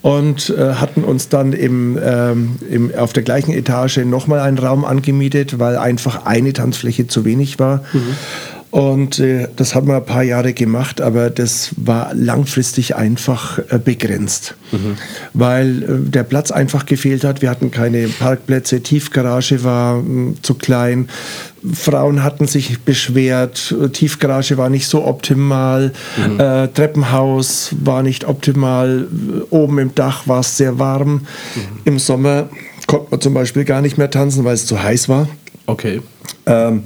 und 0.01 0.49
äh, 0.49 0.75
hatten 0.75 1.03
uns 1.03 1.29
dann 1.29 1.53
im, 1.53 1.99
ähm, 2.01 2.55
im, 2.69 2.95
auf 2.95 3.13
der 3.13 3.23
gleichen 3.23 3.51
Etage 3.51 3.97
nochmal 3.97 4.39
einen 4.39 4.57
Raum 4.57 4.85
angemietet, 4.85 5.59
weil 5.59 5.77
einfach 5.77 6.25
eine 6.25 6.53
Tanzfläche 6.53 7.07
zu 7.07 7.25
wenig 7.25 7.59
war. 7.59 7.83
Und 8.71 9.17
äh, 9.19 9.47
das 9.55 9.73
haben 9.73 9.87
wir 9.87 9.95
ein 9.95 10.05
paar 10.05 10.21
Jahre 10.21 10.53
gemacht, 10.53 11.01
aber 11.01 11.31
das 11.31 11.71
war 11.75 12.13
langfristig 12.13 12.95
einfach 12.95 13.57
äh, 13.69 13.79
begrenzt, 13.79 14.53
weil 15.33 15.81
äh, 15.83 15.87
der 16.09 16.23
Platz 16.23 16.51
einfach 16.51 16.85
gefehlt 16.85 17.23
hat. 17.23 17.41
Wir 17.41 17.49
hatten 17.49 17.71
keine 17.71 18.07
Parkplätze, 18.07 18.81
Tiefgarage 18.81 19.63
war 19.63 19.95
mh, 19.97 20.35
zu 20.43 20.53
klein. 20.53 21.09
Frauen 21.73 22.23
hatten 22.23 22.45
sich 22.47 22.79
beschwert, 22.81 23.75
Tiefgarage 23.91 24.57
war 24.57 24.69
nicht 24.69 24.87
so 24.87 25.03
optimal, 25.05 25.91
äh, 26.37 26.67
Treppenhaus 26.69 27.75
war 27.83 28.01
nicht 28.03 28.25
optimal, 28.25 29.07
oben 29.49 29.79
im 29.79 29.95
Dach 29.95 30.27
war 30.27 30.39
es 30.41 30.55
sehr 30.57 30.79
warm. 30.79 31.25
Im 31.85 31.99
Sommer 31.99 32.49
konnte 32.87 33.07
man 33.11 33.21
zum 33.21 33.33
Beispiel 33.33 33.65
gar 33.65 33.81
nicht 33.81 33.97
mehr 33.97 34.09
tanzen, 34.09 34.45
weil 34.45 34.53
es 34.53 34.67
zu 34.67 34.81
heiß 34.81 35.09
war 35.09 35.27
Okay. 35.65 36.01
ähm, 36.45 36.83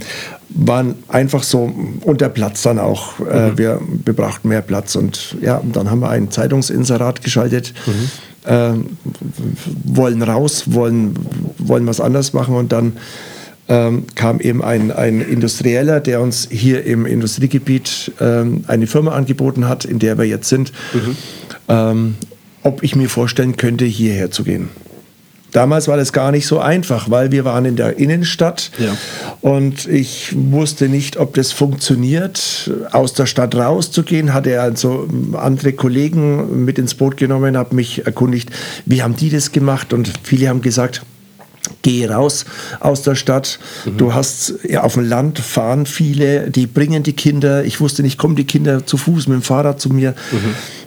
waren 0.55 0.95
einfach 1.07 1.43
so 1.43 1.73
und 2.01 2.21
der 2.21 2.29
Platz 2.29 2.61
dann 2.61 2.79
auch. 2.79 3.19
Äh, 3.19 3.57
wir, 3.57 3.81
wir 4.05 4.13
brauchten 4.13 4.49
mehr 4.49 4.61
Platz 4.61 4.95
und 4.95 5.35
ja, 5.41 5.57
und 5.57 5.75
dann 5.75 5.89
haben 5.89 5.99
wir 5.99 6.09
ein 6.09 6.31
Zeitungsinserat 6.31 7.23
geschaltet. 7.23 7.73
Ähm, 8.45 8.97
wollen 9.85 10.21
raus, 10.21 10.63
wollen, 10.67 11.15
wollen 11.59 11.87
was 11.87 12.01
anderes 12.01 12.33
machen 12.33 12.55
und 12.55 12.73
dann 12.73 12.97
ähm, 13.69 14.05
kam 14.15 14.41
eben 14.41 14.61
ein, 14.61 14.91
ein 14.91 15.21
Industrieller, 15.21 16.01
der 16.01 16.21
uns 16.21 16.49
hier 16.51 16.83
im 16.83 17.05
Industriegebiet 17.05 18.11
ähm, 18.19 18.65
eine 18.67 18.87
Firma 18.87 19.11
angeboten 19.11 19.69
hat, 19.69 19.85
in 19.85 19.99
der 19.99 20.17
wir 20.17 20.25
jetzt 20.25 20.49
sind, 20.49 20.73
ähm, 21.69 22.15
ob 22.63 22.83
ich 22.83 22.95
mir 22.95 23.09
vorstellen 23.09 23.55
könnte, 23.55 23.85
hierher 23.85 24.31
zu 24.31 24.43
gehen. 24.43 24.69
Damals 25.53 25.87
war 25.87 25.97
das 25.97 26.11
gar 26.11 26.31
nicht 26.31 26.47
so 26.47 26.59
einfach, 26.59 27.09
weil 27.09 27.31
wir 27.31 27.45
waren 27.45 27.65
in 27.65 27.75
der 27.75 27.97
Innenstadt 27.97 28.71
Ja. 28.79 28.97
und 29.41 29.87
ich 29.87 30.33
wusste 30.35 30.89
nicht, 30.89 31.17
ob 31.17 31.35
das 31.35 31.51
funktioniert, 31.51 32.71
aus 32.91 33.13
der 33.13 33.25
Stadt 33.27 33.55
rauszugehen. 33.55 34.33
Hatte 34.33 34.59
also 34.61 35.07
andere 35.33 35.73
Kollegen 35.73 36.65
mit 36.65 36.77
ins 36.79 36.95
Boot 36.95 37.17
genommen, 37.17 37.55
habe 37.55 37.75
mich 37.75 38.05
erkundigt, 38.05 38.49
wie 38.85 39.03
haben 39.03 39.15
die 39.15 39.29
das 39.29 39.51
gemacht 39.51 39.93
und 39.93 40.11
viele 40.23 40.49
haben 40.49 40.61
gesagt, 40.61 41.01
Geh 41.81 42.05
raus 42.07 42.45
aus 42.81 43.03
der 43.03 43.15
Stadt. 43.15 43.57
Du 43.97 44.13
hast 44.13 44.53
ja, 44.67 44.83
auf 44.83 44.93
dem 44.93 45.07
Land 45.07 45.39
fahren 45.39 45.85
viele, 45.85 46.49
die 46.49 46.67
bringen 46.67 47.03
die 47.03 47.13
Kinder. 47.13 47.63
Ich 47.63 47.79
wusste 47.79 48.03
nicht, 48.03 48.17
kommen 48.17 48.35
die 48.35 48.43
Kinder 48.45 48.85
zu 48.85 48.97
Fuß 48.97 49.27
mit 49.27 49.35
dem 49.35 49.41
Fahrrad 49.41 49.79
zu 49.79 49.89
mir. 49.89 50.13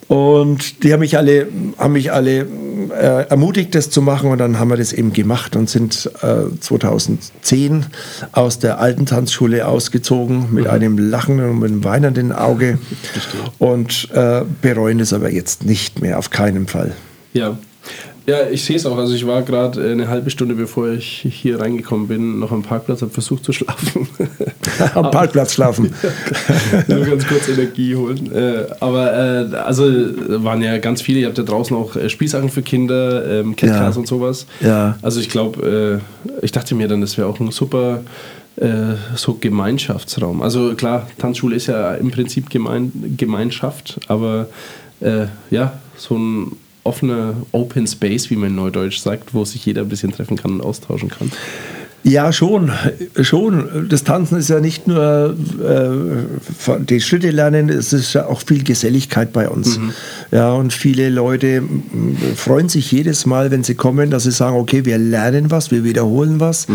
Und 0.08 0.84
die 0.84 0.92
haben 0.92 1.00
mich 1.00 1.16
alle, 1.16 1.48
haben 1.78 1.94
mich 1.94 2.12
alle 2.12 2.46
äh, 2.90 3.28
ermutigt, 3.28 3.74
das 3.74 3.90
zu 3.90 4.02
machen. 4.02 4.30
Und 4.30 4.38
dann 4.38 4.58
haben 4.58 4.68
wir 4.68 4.76
das 4.76 4.92
eben 4.92 5.12
gemacht 5.12 5.56
und 5.56 5.68
sind 5.68 6.10
äh, 6.22 6.56
2010 6.60 7.86
aus 8.32 8.58
der 8.58 8.78
alten 8.78 9.06
Tanzschule 9.06 9.66
ausgezogen 9.66 10.52
mit 10.52 10.68
einem 10.68 10.96
lachenden 10.98 11.50
und 11.50 11.58
mit 11.58 11.70
einem 11.70 11.84
weinenden 11.84 12.32
Auge. 12.32 12.78
Und 13.58 14.10
äh, 14.12 14.42
bereuen 14.60 14.98
das 14.98 15.12
aber 15.12 15.30
jetzt 15.30 15.64
nicht 15.64 16.00
mehr, 16.00 16.18
auf 16.18 16.30
keinen 16.30 16.66
Fall. 16.66 16.92
Ja. 17.32 17.58
Ja, 18.26 18.48
ich 18.50 18.64
sehe 18.64 18.74
es 18.76 18.84
auch. 18.86 18.98
Also 18.98 19.14
ich 19.14 19.24
war 19.26 19.42
gerade 19.42 19.86
äh, 19.88 19.92
eine 19.92 20.08
halbe 20.08 20.30
Stunde 20.30 20.56
bevor 20.56 20.88
ich 20.88 21.26
hier 21.30 21.60
reingekommen 21.60 22.08
bin, 22.08 22.40
noch 22.40 22.50
am 22.50 22.62
Parkplatz, 22.62 23.02
habe 23.02 23.12
versucht 23.12 23.44
zu 23.44 23.52
schlafen. 23.52 24.08
Am 24.94 25.10
Parkplatz 25.10 25.54
schlafen. 25.54 25.94
Nur 26.88 27.04
ganz 27.04 27.26
kurz 27.26 27.48
Energie 27.48 27.94
holen. 27.94 28.30
Äh, 28.34 28.66
aber 28.80 29.12
äh, 29.52 29.56
also 29.56 29.84
waren 29.84 30.60
ja 30.60 30.78
ganz 30.78 31.02
viele. 31.02 31.20
Ihr 31.20 31.26
habt 31.28 31.38
ja 31.38 31.44
draußen 31.44 31.76
auch 31.76 31.96
Spielsachen 32.08 32.50
für 32.50 32.62
Kinder, 32.62 33.40
ähm, 33.40 33.54
Ja. 33.60 33.88
und 33.90 34.06
sowas. 34.08 34.46
Ja. 34.60 34.98
Also 35.02 35.20
ich 35.20 35.28
glaube, 35.28 36.00
ich 36.42 36.52
dachte 36.52 36.74
mir 36.74 36.88
dann, 36.88 37.00
das 37.00 37.16
wäre 37.16 37.28
auch 37.28 37.40
ein 37.40 37.50
super 37.50 38.02
so 39.14 39.34
Gemeinschaftsraum. 39.34 40.40
Also 40.40 40.74
klar, 40.74 41.06
Tanzschule 41.18 41.56
ist 41.56 41.66
ja 41.66 41.92
im 41.94 42.10
Prinzip 42.10 42.48
Gemein 42.48 42.90
Gemeinschaft, 43.16 44.00
aber 44.08 44.48
äh, 45.00 45.26
ja, 45.50 45.78
so 45.96 46.16
ein 46.16 46.52
offener 46.86 47.34
Open 47.52 47.86
Space, 47.86 48.30
wie 48.30 48.36
man 48.36 48.50
in 48.50 48.56
Neudeutsch 48.56 48.98
sagt, 48.98 49.34
wo 49.34 49.44
sich 49.44 49.66
jeder 49.66 49.82
ein 49.82 49.88
bisschen 49.88 50.12
treffen 50.12 50.36
kann 50.36 50.52
und 50.52 50.60
austauschen 50.60 51.10
kann. 51.10 51.30
Ja, 52.06 52.32
schon, 52.32 52.70
schon. 53.20 53.88
Das 53.88 54.04
Tanzen 54.04 54.38
ist 54.38 54.48
ja 54.48 54.60
nicht 54.60 54.86
nur 54.86 55.34
äh, 55.60 56.78
die 56.78 57.00
Schritte 57.00 57.32
lernen, 57.32 57.68
es 57.68 57.92
ist 57.92 58.12
ja 58.12 58.26
auch 58.26 58.42
viel 58.46 58.62
Geselligkeit 58.62 59.32
bei 59.32 59.48
uns. 59.48 59.80
Ja, 60.30 60.52
und 60.52 60.72
viele 60.72 61.08
Leute 61.08 61.64
freuen 62.36 62.68
sich 62.68 62.92
jedes 62.92 63.26
Mal, 63.26 63.50
wenn 63.50 63.64
sie 63.64 63.74
kommen, 63.74 64.10
dass 64.10 64.22
sie 64.22 64.30
sagen, 64.30 64.56
okay, 64.56 64.84
wir 64.84 64.98
lernen 64.98 65.50
was, 65.50 65.72
wir 65.72 65.82
wiederholen 65.82 66.38
was, 66.38 66.68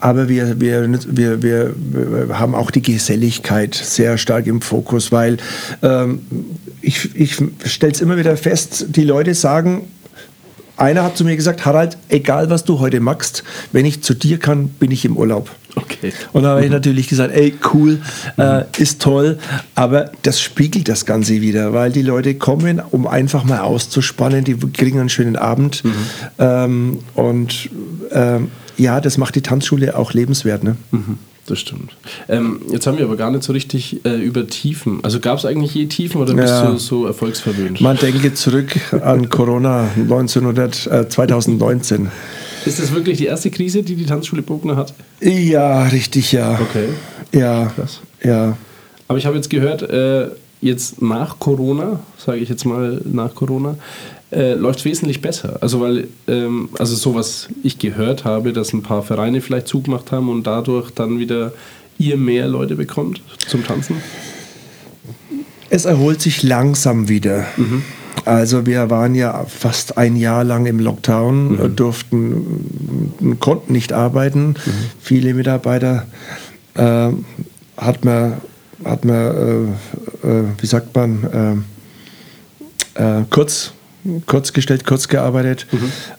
aber 0.00 0.30
wir, 0.30 0.58
wir, 0.58 0.88
wir, 1.06 1.42
wir, 1.42 1.74
wir 1.76 2.38
haben 2.38 2.54
auch 2.54 2.70
die 2.70 2.80
Geselligkeit 2.80 3.74
sehr 3.74 4.16
stark 4.16 4.46
im 4.46 4.62
Fokus, 4.62 5.12
weil 5.12 5.36
ähm, 5.82 6.20
ich, 6.82 7.14
ich 7.14 7.36
stelle 7.64 7.92
es 7.92 8.00
immer 8.00 8.16
wieder 8.16 8.36
fest, 8.36 8.86
die 8.90 9.04
Leute 9.04 9.34
sagen, 9.34 9.88
einer 10.76 11.04
hat 11.04 11.16
zu 11.16 11.24
mir 11.24 11.36
gesagt, 11.36 11.64
Harald, 11.64 11.96
egal 12.08 12.50
was 12.50 12.64
du 12.64 12.80
heute 12.80 13.00
machst, 13.00 13.44
wenn 13.72 13.84
ich 13.84 14.02
zu 14.02 14.14
dir 14.14 14.38
kann, 14.38 14.68
bin 14.68 14.90
ich 14.90 15.04
im 15.04 15.16
Urlaub. 15.16 15.50
Okay. 15.74 16.12
Und 16.32 16.42
da 16.42 16.50
habe 16.50 16.64
ich 16.64 16.70
natürlich 16.70 17.08
gesagt, 17.08 17.34
ey, 17.34 17.54
cool, 17.72 18.00
äh, 18.36 18.64
ist 18.78 19.00
toll, 19.00 19.38
aber 19.74 20.10
das 20.22 20.40
spiegelt 20.40 20.88
das 20.88 21.06
Ganze 21.06 21.40
wieder, 21.40 21.72
weil 21.72 21.92
die 21.92 22.02
Leute 22.02 22.34
kommen, 22.34 22.80
um 22.90 23.06
einfach 23.06 23.44
mal 23.44 23.60
auszuspannen, 23.60 24.44
die 24.44 24.56
kriegen 24.56 25.00
einen 25.00 25.08
schönen 25.08 25.36
Abend 25.36 25.82
ähm, 26.38 26.98
und 27.14 27.70
ähm, 28.10 28.50
ja, 28.76 29.00
das 29.00 29.18
macht 29.18 29.34
die 29.34 29.42
Tanzschule 29.42 29.96
auch 29.96 30.12
lebenswert. 30.12 30.64
Ne? 30.64 30.76
Mhm, 30.90 31.18
Das 31.46 31.58
stimmt. 31.58 31.90
Ähm, 32.28 32.60
jetzt 32.70 32.86
haben 32.86 32.98
wir 32.98 33.04
aber 33.04 33.16
gar 33.16 33.30
nicht 33.32 33.42
so 33.42 33.52
richtig 33.52 34.04
äh, 34.04 34.14
über 34.20 34.46
Tiefen. 34.46 35.00
Also 35.02 35.18
gab 35.18 35.38
es 35.38 35.44
eigentlich 35.44 35.74
je 35.74 35.86
Tiefen 35.86 36.20
oder 36.20 36.34
bist 36.34 36.48
Ja. 36.48 36.70
du 36.70 36.78
so 36.78 37.04
erfolgsverwöhnt? 37.06 37.80
Man 37.80 37.96
denke 37.96 38.32
zurück 38.34 38.68
an 39.02 39.28
Corona 39.28 39.88
1900, 39.96 40.86
äh, 40.86 41.08
2019. 41.08 42.10
Ist 42.64 42.78
das 42.78 42.92
wirklich 42.94 43.18
die 43.18 43.26
erste 43.26 43.50
Krise, 43.50 43.82
die 43.82 43.96
die 43.96 44.06
Tanzschule 44.06 44.42
Bogner 44.42 44.76
hat? 44.76 44.94
Ja, 45.20 45.82
richtig, 45.88 46.30
ja. 46.30 46.52
Okay. 46.60 46.90
Ja, 47.32 47.66
Krass. 47.74 48.00
ja. 48.22 48.56
Aber 49.08 49.18
ich 49.18 49.26
habe 49.26 49.34
jetzt 49.34 49.50
gehört, 49.50 49.82
äh, 49.82 50.28
jetzt 50.60 51.02
nach 51.02 51.40
Corona, 51.40 51.98
sage 52.24 52.38
ich 52.38 52.48
jetzt 52.48 52.64
mal 52.64 53.00
nach 53.04 53.34
Corona, 53.34 53.74
äh, 54.32 54.54
läuft 54.54 54.80
es 54.80 54.84
wesentlich 54.84 55.20
besser. 55.20 55.58
Also 55.60 55.80
weil, 55.80 56.08
ähm, 56.26 56.70
also 56.78 56.94
so 56.96 57.14
was 57.14 57.48
ich 57.62 57.78
gehört 57.78 58.24
habe, 58.24 58.52
dass 58.52 58.72
ein 58.72 58.82
paar 58.82 59.02
Vereine 59.02 59.40
vielleicht 59.40 59.68
zugemacht 59.68 60.12
haben 60.12 60.28
und 60.28 60.46
dadurch 60.46 60.90
dann 60.90 61.18
wieder 61.18 61.52
ihr 61.98 62.16
mehr 62.16 62.48
Leute 62.48 62.74
bekommt 62.74 63.22
zum 63.46 63.64
Tanzen. 63.64 63.96
Es 65.70 65.84
erholt 65.84 66.20
sich 66.20 66.42
langsam 66.42 67.08
wieder. 67.08 67.46
Also 68.24 68.66
wir 68.66 68.90
waren 68.90 69.14
ja 69.14 69.44
fast 69.46 69.96
ein 69.98 70.16
Jahr 70.16 70.44
lang 70.44 70.66
im 70.66 70.78
Lockdown, 70.78 71.58
äh, 71.58 71.68
durften, 71.68 73.36
konnten 73.40 73.72
nicht 73.72 73.92
arbeiten. 73.92 74.54
Viele 75.00 75.34
Mitarbeiter 75.34 76.06
äh, 76.74 77.08
hat 77.76 78.04
man, 78.04 78.34
hat 78.84 79.04
man 79.04 79.16
äh, 79.16 80.26
äh, 80.26 80.44
wie 80.58 80.66
sagt 80.66 80.94
man, 80.94 81.64
äh, 82.96 83.02
äh, 83.02 83.24
kurz, 83.30 83.72
kurz 84.26 84.52
gestellt, 84.52 84.84
kurz 84.84 85.08
gearbeitet. 85.08 85.66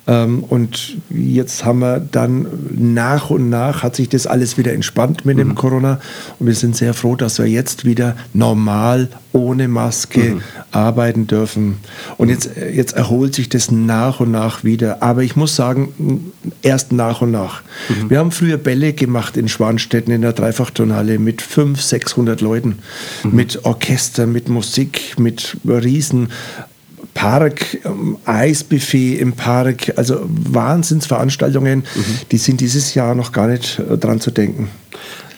Ähm, 0.07 0.43
und 0.43 0.97
jetzt 1.09 1.65
haben 1.65 1.79
wir 1.79 1.99
dann 1.99 2.47
nach 2.71 3.29
und 3.29 3.49
nach 3.49 3.83
hat 3.83 3.95
sich 3.95 4.09
das 4.09 4.27
alles 4.27 4.57
wieder 4.57 4.73
entspannt 4.73 5.25
mit 5.25 5.37
dem 5.37 5.55
Corona. 5.55 5.99
Und 6.39 6.47
wir 6.47 6.55
sind 6.55 6.75
sehr 6.75 6.93
froh, 6.93 7.15
dass 7.15 7.39
wir 7.39 7.47
jetzt 7.47 7.85
wieder 7.85 8.15
normal 8.33 9.09
ohne 9.33 9.67
Maske 9.67 10.41
arbeiten 10.71 11.27
dürfen. 11.27 11.77
Und 12.17 12.29
jetzt, 12.29 12.51
jetzt 12.55 12.93
erholt 12.93 13.33
sich 13.35 13.49
das 13.49 13.71
nach 13.71 14.19
und 14.19 14.31
nach 14.31 14.63
wieder. 14.63 15.01
Aber 15.01 15.23
ich 15.23 15.35
muss 15.35 15.55
sagen, 15.55 16.31
erst 16.61 16.91
nach 16.91 17.21
und 17.21 17.31
nach. 17.31 17.63
Wir 18.07 18.19
haben 18.19 18.31
früher 18.31 18.57
Bälle 18.57 18.93
gemacht 18.93 19.35
in 19.35 19.47
Schwanstetten 19.47 20.13
in 20.13 20.21
der 20.21 20.33
Dreifachturnhalle 20.33 21.19
mit 21.19 21.41
500, 21.41 21.83
600 21.83 22.41
Leuten, 22.41 22.79
mit 23.23 23.65
Orchester, 23.65 24.27
mit 24.27 24.49
Musik, 24.49 25.15
mit 25.17 25.57
riesen 25.65 26.29
Park, 27.13 27.79
ähm, 27.85 28.17
Eisbuffet 28.25 29.19
im 29.19 29.33
Park, 29.33 29.93
also 29.95 30.21
Wahnsinnsveranstaltungen, 30.23 31.83
die 32.31 32.37
sind 32.37 32.61
dieses 32.61 32.93
Jahr 32.95 33.15
noch 33.15 33.31
gar 33.31 33.47
nicht 33.47 33.79
äh, 33.79 33.97
dran 33.97 34.19
zu 34.19 34.31
denken. 34.31 34.69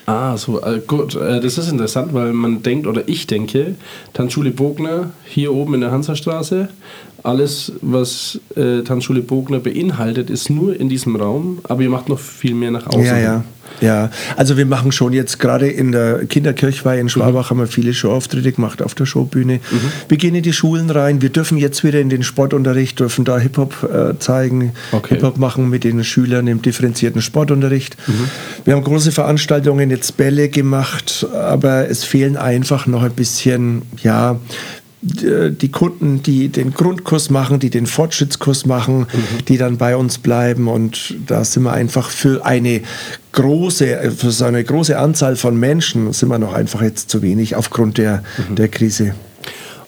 Ah, 0.06 0.36
so, 0.36 0.62
äh, 0.62 0.80
gut. 0.86 1.16
Äh, 1.16 1.40
das 1.40 1.58
ist 1.58 1.70
interessant, 1.70 2.14
weil 2.14 2.32
man 2.32 2.62
denkt, 2.62 2.86
oder 2.86 3.08
ich 3.08 3.26
denke, 3.26 3.74
Tanzschule 4.12 4.52
Bogner 4.52 5.10
hier 5.24 5.52
oben 5.52 5.74
in 5.74 5.80
der 5.80 5.90
Hansastraße, 5.90 6.68
alles, 7.24 7.72
was 7.82 8.38
äh, 8.54 8.82
Tanzschule 8.82 9.20
Bogner 9.20 9.58
beinhaltet, 9.58 10.30
ist 10.30 10.48
nur 10.48 10.78
in 10.78 10.88
diesem 10.88 11.16
Raum, 11.16 11.58
aber 11.64 11.82
ihr 11.82 11.90
macht 11.90 12.08
noch 12.08 12.20
viel 12.20 12.54
mehr 12.54 12.70
nach 12.70 12.86
außen. 12.86 13.04
Ja, 13.04 13.18
ja. 13.18 13.44
Ja, 13.80 14.10
also 14.36 14.56
wir 14.56 14.66
machen 14.66 14.92
schon 14.92 15.12
jetzt 15.12 15.38
gerade 15.38 15.68
in 15.68 15.92
der 15.92 16.24
Kinderkirchweih 16.26 16.98
in 16.98 17.08
Schwabach 17.08 17.50
haben 17.50 17.58
wir 17.58 17.66
viele 17.66 17.92
Showauftritte 17.92 18.52
gemacht 18.52 18.80
auf 18.82 18.94
der 18.94 19.06
Showbühne. 19.06 19.60
Wir 20.08 20.16
gehen 20.16 20.34
in 20.34 20.42
die 20.42 20.52
Schulen 20.52 20.88
rein, 20.90 21.20
wir 21.20 21.28
dürfen 21.28 21.58
jetzt 21.58 21.84
wieder 21.84 22.00
in 22.00 22.08
den 22.08 22.22
Sportunterricht, 22.22 22.98
dürfen 23.00 23.24
da 23.24 23.38
Hip-Hop 23.38 23.88
äh, 24.14 24.18
zeigen, 24.18 24.72
Okay. 24.92 25.14
Hip-Hop 25.16 25.36
machen 25.38 25.68
mit 25.68 25.84
den 25.84 26.02
Schülern 26.04 26.46
im 26.46 26.62
differenzierten 26.62 27.20
Sportunterricht. 27.22 27.96
Wir 28.64 28.74
haben 28.74 28.84
große 28.84 29.12
Veranstaltungen, 29.12 29.90
jetzt 29.90 30.16
Bälle 30.16 30.48
gemacht, 30.48 31.26
aber 31.34 31.88
es 31.90 32.04
fehlen 32.04 32.36
einfach 32.36 32.86
noch 32.86 33.02
ein 33.02 33.12
bisschen, 33.12 33.82
ja, 34.02 34.38
die 35.06 35.70
Kunden, 35.70 36.22
die 36.22 36.48
den 36.48 36.72
Grundkurs 36.74 37.30
machen, 37.30 37.58
die 37.60 37.70
den 37.70 37.86
Fortschrittskurs 37.86 38.66
machen, 38.66 39.06
die 39.48 39.56
dann 39.56 39.76
bei 39.78 39.96
uns 39.96 40.18
bleiben. 40.18 40.68
Und 40.68 41.14
da 41.26 41.44
sind 41.44 41.62
wir 41.62 41.72
einfach 41.72 42.10
für 42.10 42.44
eine 42.44 42.82
große, 43.32 44.12
für 44.16 44.30
so 44.30 44.44
eine 44.44 44.64
große 44.64 44.98
Anzahl 44.98 45.36
von 45.36 45.56
Menschen 45.56 46.12
sind 46.12 46.28
wir 46.28 46.38
noch 46.38 46.54
einfach 46.54 46.82
jetzt 46.82 47.10
zu 47.10 47.22
wenig 47.22 47.54
aufgrund 47.54 47.98
der, 47.98 48.22
der 48.56 48.68
Krise. 48.68 49.14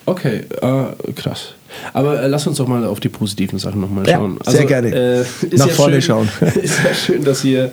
Okay, 0.06 0.44
äh, 0.62 1.12
krass. 1.14 1.54
Aber 1.92 2.22
äh, 2.22 2.28
lass 2.28 2.46
uns 2.46 2.56
doch 2.56 2.66
mal 2.66 2.84
auf 2.86 2.98
die 3.00 3.10
positiven 3.10 3.58
Sachen 3.58 3.80
nochmal 3.80 4.08
Ja, 4.08 4.16
schauen. 4.16 4.38
sehr 4.46 4.64
gerne. 4.64 4.88
Äh, 4.88 5.24
Nach 5.56 5.66
ja 5.66 5.72
vorne 5.74 6.00
schön, 6.00 6.02
schauen. 6.02 6.28
Ist 6.62 6.78
ja 6.82 6.94
schön, 6.94 7.24
dass 7.24 7.44
ihr 7.44 7.72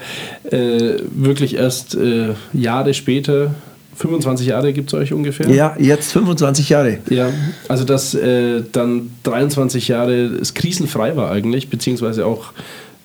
äh, 0.52 0.98
wirklich 1.12 1.56
erst 1.56 1.96
äh, 1.96 2.34
Jahre 2.52 2.94
später, 2.94 3.56
25 3.96 4.48
Jahre 4.48 4.74
gibt 4.74 4.90
es 4.90 4.94
euch 5.00 5.14
ungefähr? 5.14 5.50
Ja, 5.50 5.76
jetzt 5.80 6.12
25 6.12 6.70
Jahre. 6.70 6.98
Ja, 7.10 7.30
also 7.68 7.84
dass 7.86 8.14
äh, 8.14 8.64
dann 8.72 9.12
23 9.24 9.88
Jahre 9.88 10.14
es 10.14 10.54
krisenfrei 10.54 11.16
war 11.16 11.32
eigentlich, 11.32 11.70
beziehungsweise 11.70 12.26
auch 12.26 12.52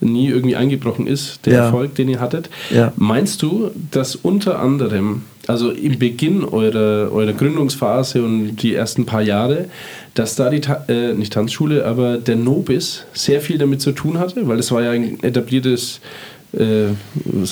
nie 0.03 0.29
irgendwie 0.29 0.57
eingebrochen 0.57 1.07
ist, 1.07 1.45
der 1.45 1.53
Ja. 1.53 1.65
Erfolg, 1.67 1.95
den 1.95 2.09
ihr 2.09 2.21
hattet. 2.21 2.49
Ja. 2.75 2.93
Meinst 2.97 3.43
du, 3.43 3.71
dass 3.91 4.17
unter 4.17 4.59
anderem, 4.59 5.23
also 5.47 5.71
im 5.71 5.99
Beginn 5.99 6.43
eurer, 6.45 7.13
eurer 7.13 7.35
Gründungsphase 7.35 8.23
und 8.23 8.57
die 8.57 8.75
ersten 8.75 9.05
paar 9.05 9.21
Jahre, 9.21 9.67
dass 10.15 10.37
da 10.37 10.49
die, 10.49 10.61
Ta 10.61 10.85
äh, 10.89 11.13
nicht 11.13 11.33
Tanzschule, 11.35 11.85
aber 11.85 12.17
der 12.17 12.37
Nobis 12.37 13.05
sehr 13.13 13.41
viel 13.43 13.59
damit 13.59 13.83
zu 13.83 13.93
tun 13.93 14.19
hatte? 14.19 14.49
Weil 14.49 14.59
es 14.59 14.73
war 14.73 14.83
ja 14.83 14.91
ein 14.93 15.23
etabliertes, 15.23 16.01
äh, 16.53 16.89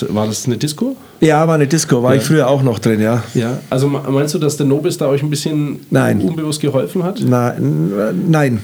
war 0.09 0.27
das 0.27 0.45
eine 0.45 0.57
Disco? 0.57 0.95
Ja, 1.21 1.47
war 1.47 1.55
eine 1.55 1.67
Disco, 1.67 2.01
war 2.03 2.13
Ja. 2.15 2.21
ich 2.21 2.27
früher 2.27 2.47
auch 2.47 2.61
noch 2.63 2.79
drin, 2.79 2.99
ja. 3.01 3.23
Ja. 3.33 3.59
Also 3.69 3.87
me- 3.87 4.01
meinst 4.09 4.33
du, 4.35 4.39
dass 4.39 4.57
der 4.57 4.65
Nobis 4.65 4.97
da 4.97 5.07
euch 5.07 5.21
ein 5.23 5.29
bisschen 5.29 5.79
Nein. 5.89 6.21
unbewusst 6.21 6.61
geholfen 6.61 7.03
hat? 7.03 7.21
Na, 7.25 7.53
nein, 8.27 8.59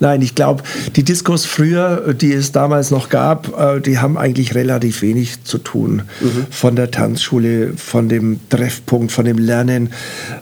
Nein, 0.00 0.22
ich 0.22 0.34
glaube, 0.34 0.62
die 0.94 1.02
Diskos 1.02 1.44
früher, 1.44 2.14
die 2.14 2.32
es 2.32 2.52
damals 2.52 2.90
noch 2.90 3.08
gab, 3.08 3.58
äh, 3.58 3.80
die 3.80 3.98
haben 3.98 4.16
eigentlich 4.16 4.54
relativ 4.54 5.02
wenig 5.02 5.44
zu 5.44 5.58
tun. 5.58 6.02
Mhm. 6.20 6.46
Von 6.50 6.76
der 6.76 6.90
Tanzschule, 6.90 7.72
von 7.76 8.08
dem 8.08 8.40
Treffpunkt, 8.48 9.12
von 9.12 9.24
dem 9.24 9.38
Lernen. 9.38 9.90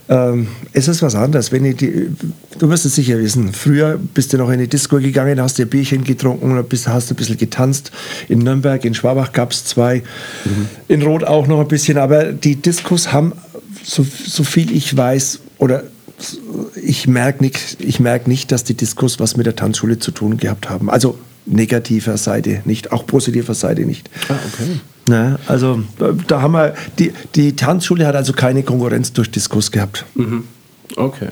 Ähm, 0.09 0.49
es 0.73 0.89
ist 0.89 1.03
was 1.03 1.15
anderes. 1.15 1.53
Wenn 1.53 1.65
die, 1.65 2.09
du 2.59 2.69
wirst 2.69 2.87
es 2.87 2.95
sicher 2.95 3.19
wissen. 3.19 3.53
Früher 3.53 3.99
bist 3.99 4.33
du 4.33 4.39
noch 4.39 4.51
in 4.51 4.59
die 4.59 4.69
Disco 4.69 4.97
gegangen, 4.97 5.41
hast 5.41 5.59
dir 5.59 5.67
Bierchen 5.67 6.05
getrunken 6.05 6.53
oder 6.53 6.63
bist, 6.63 6.89
hast 6.89 7.11
ein 7.11 7.17
bisschen 7.17 7.39
getanzt. 7.39 7.91
In 8.29 8.41
Nürnberg, 8.41 8.85
in 8.85 8.95
Schwabach 8.95 9.33
gab 9.33 9.53
es 9.53 9.65
zwei. 9.65 10.03
Mhm. 10.45 10.69
In 10.89 11.03
Rot 11.03 11.25
auch 11.25 11.47
noch 11.47 11.61
ein 11.61 11.69
bisschen. 11.69 11.99
Aber 11.99 12.33
die 12.33 12.57
Diskos 12.57 13.13
haben, 13.13 13.33
so, 13.83 14.05
so 14.27 14.45
viel 14.45 14.75
ich 14.75 14.97
weiß, 14.97 15.41
oder 15.59 15.85
ich 16.83 17.07
merke 17.07 17.43
nicht, 17.43 17.79
ich 17.81 18.01
merk 18.01 18.29
nicht, 18.29 18.53
dass 18.53 18.65
die 18.65 18.75
Diskurs 18.75 19.21
was 19.21 19.37
mit 19.37 19.47
der 19.47 19.57
Tanzschule 19.57 19.99
zu 19.99 20.11
tun 20.11 20.37
gehabt 20.37 20.71
haben. 20.71 20.91
Also 20.91 21.19
negativer 21.47 22.17
Seite 22.17 22.63
nicht, 22.65 22.93
auch 22.93 23.07
positiver 23.07 23.55
Seite 23.55 23.83
nicht. 23.83 24.09
Ah, 24.29 24.35
okay. 24.47 24.81
Na, 25.09 25.39
also 25.47 25.83
da 26.27 26.41
haben 26.41 26.53
wir, 26.53 26.75
die, 26.99 27.13
die 27.35 27.55
Tanzschule 27.57 28.07
hat 28.07 28.17
also 28.17 28.33
keine 28.33 28.63
Konkurrenz 28.63 29.13
durch 29.13 29.31
Diskurs 29.31 29.71
gehabt. 29.71 30.07
Mhm. 30.15 30.45
Okay. 30.97 31.29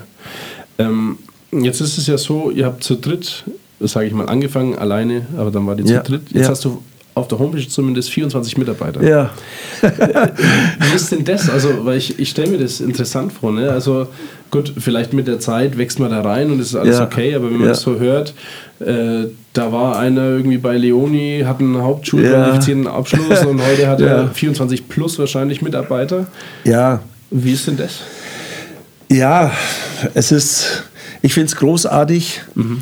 Ähm, 0.77 1.17
jetzt 1.51 1.81
ist 1.81 1.97
es 1.97 2.07
ja 2.07 2.17
so, 2.17 2.51
ihr 2.51 2.65
habt 2.65 2.83
zu 2.83 2.95
dritt, 2.95 3.45
sage 3.79 4.07
ich 4.07 4.13
mal, 4.13 4.27
angefangen, 4.27 4.75
alleine, 4.75 5.25
aber 5.37 5.49
dann 5.49 5.65
war 5.65 5.75
die 5.75 5.85
zu 5.85 5.99
dritt. 5.99 6.31
Jetzt 6.31 6.43
ja. 6.43 6.49
hast 6.49 6.65
du 6.65 6.83
auf 7.15 7.27
der 7.27 7.39
Homepage 7.39 7.67
zumindest 7.67 8.09
24 8.09 8.57
Mitarbeiter. 8.57 9.03
Ja. 9.03 9.29
Wie 9.81 10.95
ist 10.95 11.11
denn 11.11 11.23
das? 11.23 11.49
Also, 11.49 11.85
weil 11.85 11.97
ich, 11.97 12.19
ich 12.19 12.29
stelle 12.29 12.51
mir 12.51 12.57
das 12.57 12.81
interessant 12.81 13.31
vor. 13.33 13.51
Ne? 13.51 13.69
Also, 13.71 14.07
gut, 14.49 14.73
vielleicht 14.77 15.13
mit 15.13 15.27
der 15.27 15.39
Zeit 15.39 15.77
wächst 15.77 15.99
man 15.99 16.09
da 16.09 16.21
rein 16.21 16.49
und 16.51 16.59
es 16.59 16.67
ist 16.67 16.75
alles 16.75 16.97
ja. 16.97 17.03
okay, 17.05 17.35
aber 17.35 17.45
wenn 17.45 17.57
man 17.57 17.63
ja. 17.63 17.69
das 17.69 17.81
so 17.81 17.99
hört, 17.99 18.33
äh, 18.79 19.25
da 19.53 19.71
war 19.71 19.99
einer 19.99 20.23
irgendwie 20.23 20.57
bei 20.57 20.75
Leoni, 20.77 21.43
hat 21.45 21.59
einen 21.59 21.81
hauptschulqualifizierten 21.81 22.85
ja. 22.85 22.93
Abschluss 22.93 23.45
und 23.45 23.61
heute 23.63 23.87
hat 23.87 24.01
er 24.01 24.27
24 24.33 24.89
plus 24.89 25.19
wahrscheinlich 25.19 25.61
Mitarbeiter. 25.61 26.25
Ja. 26.63 27.01
Wie 27.29 27.53
ist 27.53 27.67
denn 27.67 27.77
das? 27.77 27.99
Ja, 29.11 29.51
es 30.15 30.31
ist, 30.31 30.83
ich 31.21 31.33
finde 31.33 31.47
es 31.47 31.55
großartig. 31.55 32.41
Mhm 32.55 32.81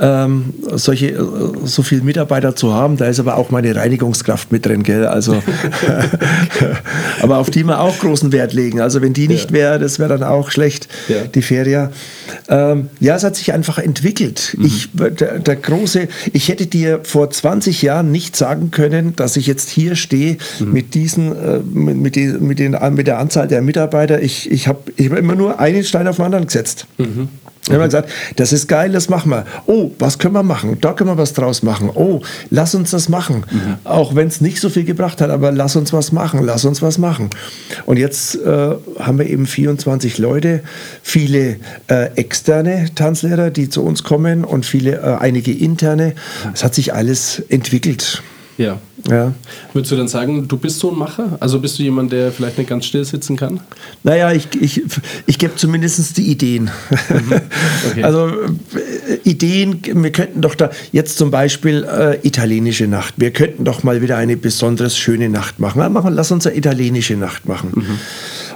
ähm, 0.00 0.54
solche, 0.72 1.08
äh, 1.08 1.18
so 1.64 1.82
viele 1.82 2.02
Mitarbeiter 2.02 2.56
zu 2.56 2.72
haben. 2.72 2.96
Da 2.96 3.06
ist 3.06 3.20
aber 3.20 3.36
auch 3.36 3.50
meine 3.50 3.76
Reinigungskraft 3.76 4.50
mit 4.50 4.64
drin, 4.64 4.82
gell? 4.82 5.06
Also, 5.06 5.34
aber 7.22 7.38
auf 7.38 7.50
die 7.50 7.64
wir 7.64 7.80
auch 7.80 7.98
großen 7.98 8.32
Wert 8.32 8.54
legen. 8.54 8.80
Also 8.80 9.02
wenn 9.02 9.12
die 9.12 9.28
nicht 9.28 9.50
ja. 9.50 9.56
wäre, 9.56 9.78
das 9.78 9.98
wäre 9.98 10.08
dann 10.08 10.22
auch 10.22 10.50
schlecht, 10.50 10.88
ja. 11.08 11.24
die 11.26 11.42
Feria. 11.42 11.90
Ähm, 12.48 12.88
ja, 12.98 13.14
es 13.16 13.24
hat 13.24 13.36
sich 13.36 13.52
einfach 13.52 13.78
entwickelt. 13.78 14.56
Mhm. 14.56 14.64
Ich, 14.64 14.88
der, 14.92 15.38
der, 15.38 15.56
große, 15.56 16.08
ich 16.32 16.48
hätte 16.48 16.66
dir 16.66 17.00
vor 17.02 17.30
20 17.30 17.82
Jahren 17.82 18.10
nicht 18.10 18.36
sagen 18.36 18.70
können, 18.70 19.14
dass 19.16 19.36
ich 19.36 19.46
jetzt 19.46 19.68
hier 19.68 19.96
stehe 19.96 20.38
mhm. 20.58 20.72
mit 20.72 20.94
diesen, 20.94 21.32
äh, 21.32 21.58
mit, 21.58 21.96
mit, 21.96 22.16
die, 22.16 22.26
mit, 22.26 22.58
den, 22.58 22.76
mit 22.94 23.06
der 23.06 23.18
Anzahl 23.18 23.48
der 23.48 23.60
Mitarbeiter. 23.60 24.22
Ich, 24.22 24.50
ich 24.50 24.66
habe 24.66 24.80
ich 24.96 25.10
hab 25.10 25.18
immer 25.18 25.34
nur 25.34 25.60
einen 25.60 25.84
Stein 25.84 26.08
auf 26.08 26.16
den 26.16 26.24
anderen 26.24 26.46
gesetzt. 26.46 26.86
Mhm. 26.96 27.28
Wir 27.70 27.78
haben 27.78 27.84
gesagt, 27.84 28.10
das 28.36 28.52
ist 28.52 28.68
geil, 28.68 28.92
das 28.92 29.08
machen 29.08 29.30
wir. 29.30 29.44
Oh, 29.66 29.90
was 29.98 30.18
können 30.18 30.34
wir 30.34 30.42
machen? 30.42 30.78
Da 30.80 30.92
können 30.92 31.10
wir 31.10 31.18
was 31.18 31.32
draus 31.32 31.62
machen. 31.62 31.90
Oh, 31.94 32.20
lass 32.50 32.74
uns 32.74 32.90
das 32.90 33.08
machen. 33.08 33.44
Mhm. 33.50 33.76
Auch 33.84 34.14
wenn 34.14 34.28
es 34.28 34.40
nicht 34.40 34.60
so 34.60 34.68
viel 34.68 34.84
gebracht 34.84 35.20
hat, 35.20 35.30
aber 35.30 35.52
lass 35.52 35.76
uns 35.76 35.92
was 35.92 36.12
machen, 36.12 36.44
lass 36.44 36.64
uns 36.64 36.82
was 36.82 36.98
machen. 36.98 37.30
Und 37.86 37.96
jetzt 37.96 38.36
äh, 38.36 38.74
haben 38.98 39.18
wir 39.18 39.26
eben 39.26 39.46
24 39.46 40.18
Leute, 40.18 40.62
viele 41.02 41.56
äh, 41.88 42.10
externe 42.16 42.86
Tanzlehrer, 42.94 43.50
die 43.50 43.68
zu 43.68 43.84
uns 43.84 44.02
kommen 44.02 44.44
und 44.44 44.66
viele, 44.66 44.96
äh, 44.96 45.16
einige 45.20 45.52
interne. 45.52 46.14
Es 46.52 46.64
hat 46.64 46.74
sich 46.74 46.94
alles 46.94 47.42
entwickelt. 47.48 48.22
Ja. 48.58 48.78
ja. 49.08 49.32
Würdest 49.72 49.92
du 49.92 49.96
dann 49.96 50.08
sagen, 50.08 50.46
du 50.46 50.56
bist 50.56 50.80
so 50.80 50.90
ein 50.90 50.98
Macher? 50.98 51.38
Also 51.40 51.60
bist 51.60 51.78
du 51.78 51.82
jemand, 51.82 52.12
der 52.12 52.30
vielleicht 52.30 52.58
nicht 52.58 52.68
ganz 52.68 52.84
still 52.84 53.04
sitzen 53.04 53.36
kann? 53.36 53.60
Naja, 54.02 54.32
ich, 54.32 54.48
ich, 54.60 54.82
ich 55.26 55.38
gebe 55.38 55.56
zumindest 55.56 56.16
die 56.16 56.30
Ideen. 56.30 56.70
Mhm. 57.08 57.40
Okay. 57.90 58.02
Also 58.10 58.28
äh, 58.28 59.16
Ideen, 59.24 59.80
wir 59.84 60.10
könnten 60.12 60.40
doch 60.40 60.54
da 60.54 60.70
jetzt 60.92 61.16
zum 61.16 61.30
Beispiel 61.30 61.84
äh, 61.84 62.26
italienische 62.26 62.86
Nacht. 62.86 63.14
Wir 63.18 63.30
könnten 63.30 63.64
doch 63.64 63.82
mal 63.82 64.02
wieder 64.02 64.16
eine 64.16 64.36
besonders 64.36 64.96
schöne 64.96 65.28
Nacht 65.28 65.60
machen. 65.60 65.80
lass 66.14 66.30
uns 66.30 66.46
eine 66.46 66.56
italienische 66.56 67.14
Nacht 67.14 67.46
machen. 67.46 67.70
Mhm. 67.74 67.98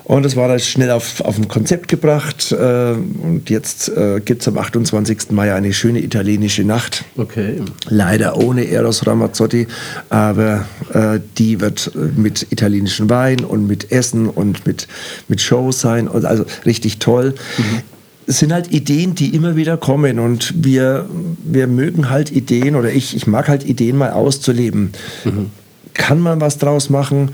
Und 0.04 0.22
das 0.22 0.36
war 0.36 0.48
dann 0.48 0.58
schnell 0.60 0.90
auf, 0.90 1.22
auf 1.22 1.38
ein 1.38 1.48
Konzept 1.48 1.88
gebracht. 1.88 2.52
Äh, 2.52 2.92
und 2.92 3.48
jetzt 3.48 3.88
äh, 3.88 4.20
gibt 4.22 4.42
es 4.42 4.48
am 4.48 4.58
28. 4.58 5.30
Mai 5.30 5.54
eine 5.54 5.72
schöne 5.72 6.00
italienische 6.00 6.62
Nacht. 6.62 7.04
Okay. 7.16 7.62
Leider 7.88 8.36
ohne 8.36 8.68
Eros 8.68 9.06
Ramazzotti, 9.06 9.66
aber 10.10 10.66
äh, 10.92 11.20
die 11.38 11.60
wird 11.60 11.92
mit 12.16 12.46
italienischem 12.50 13.08
Wein 13.08 13.44
und 13.44 13.66
mit 13.66 13.92
Essen 13.92 14.28
und 14.28 14.66
mit, 14.66 14.88
mit 15.28 15.40
Show 15.40 15.72
sein. 15.72 16.06
Und 16.06 16.26
also 16.26 16.44
richtig 16.66 16.98
toll. 16.98 17.34
Mhm. 17.56 17.80
Es 18.26 18.38
sind 18.38 18.52
halt 18.52 18.72
Ideen, 18.72 19.14
die 19.14 19.34
immer 19.34 19.56
wieder 19.56 19.76
kommen 19.76 20.18
und 20.18 20.54
wir, 20.56 21.06
wir 21.42 21.66
mögen 21.66 22.08
halt 22.10 22.30
Ideen 22.30 22.74
oder 22.74 22.90
ich, 22.90 23.16
ich 23.16 23.26
mag 23.26 23.48
halt 23.48 23.64
Ideen 23.64 23.96
mal 23.96 24.12
auszuleben. 24.12 24.92
Mhm. 25.24 25.50
Kann 25.94 26.20
man 26.20 26.40
was 26.40 26.58
draus 26.58 26.90
machen 26.90 27.30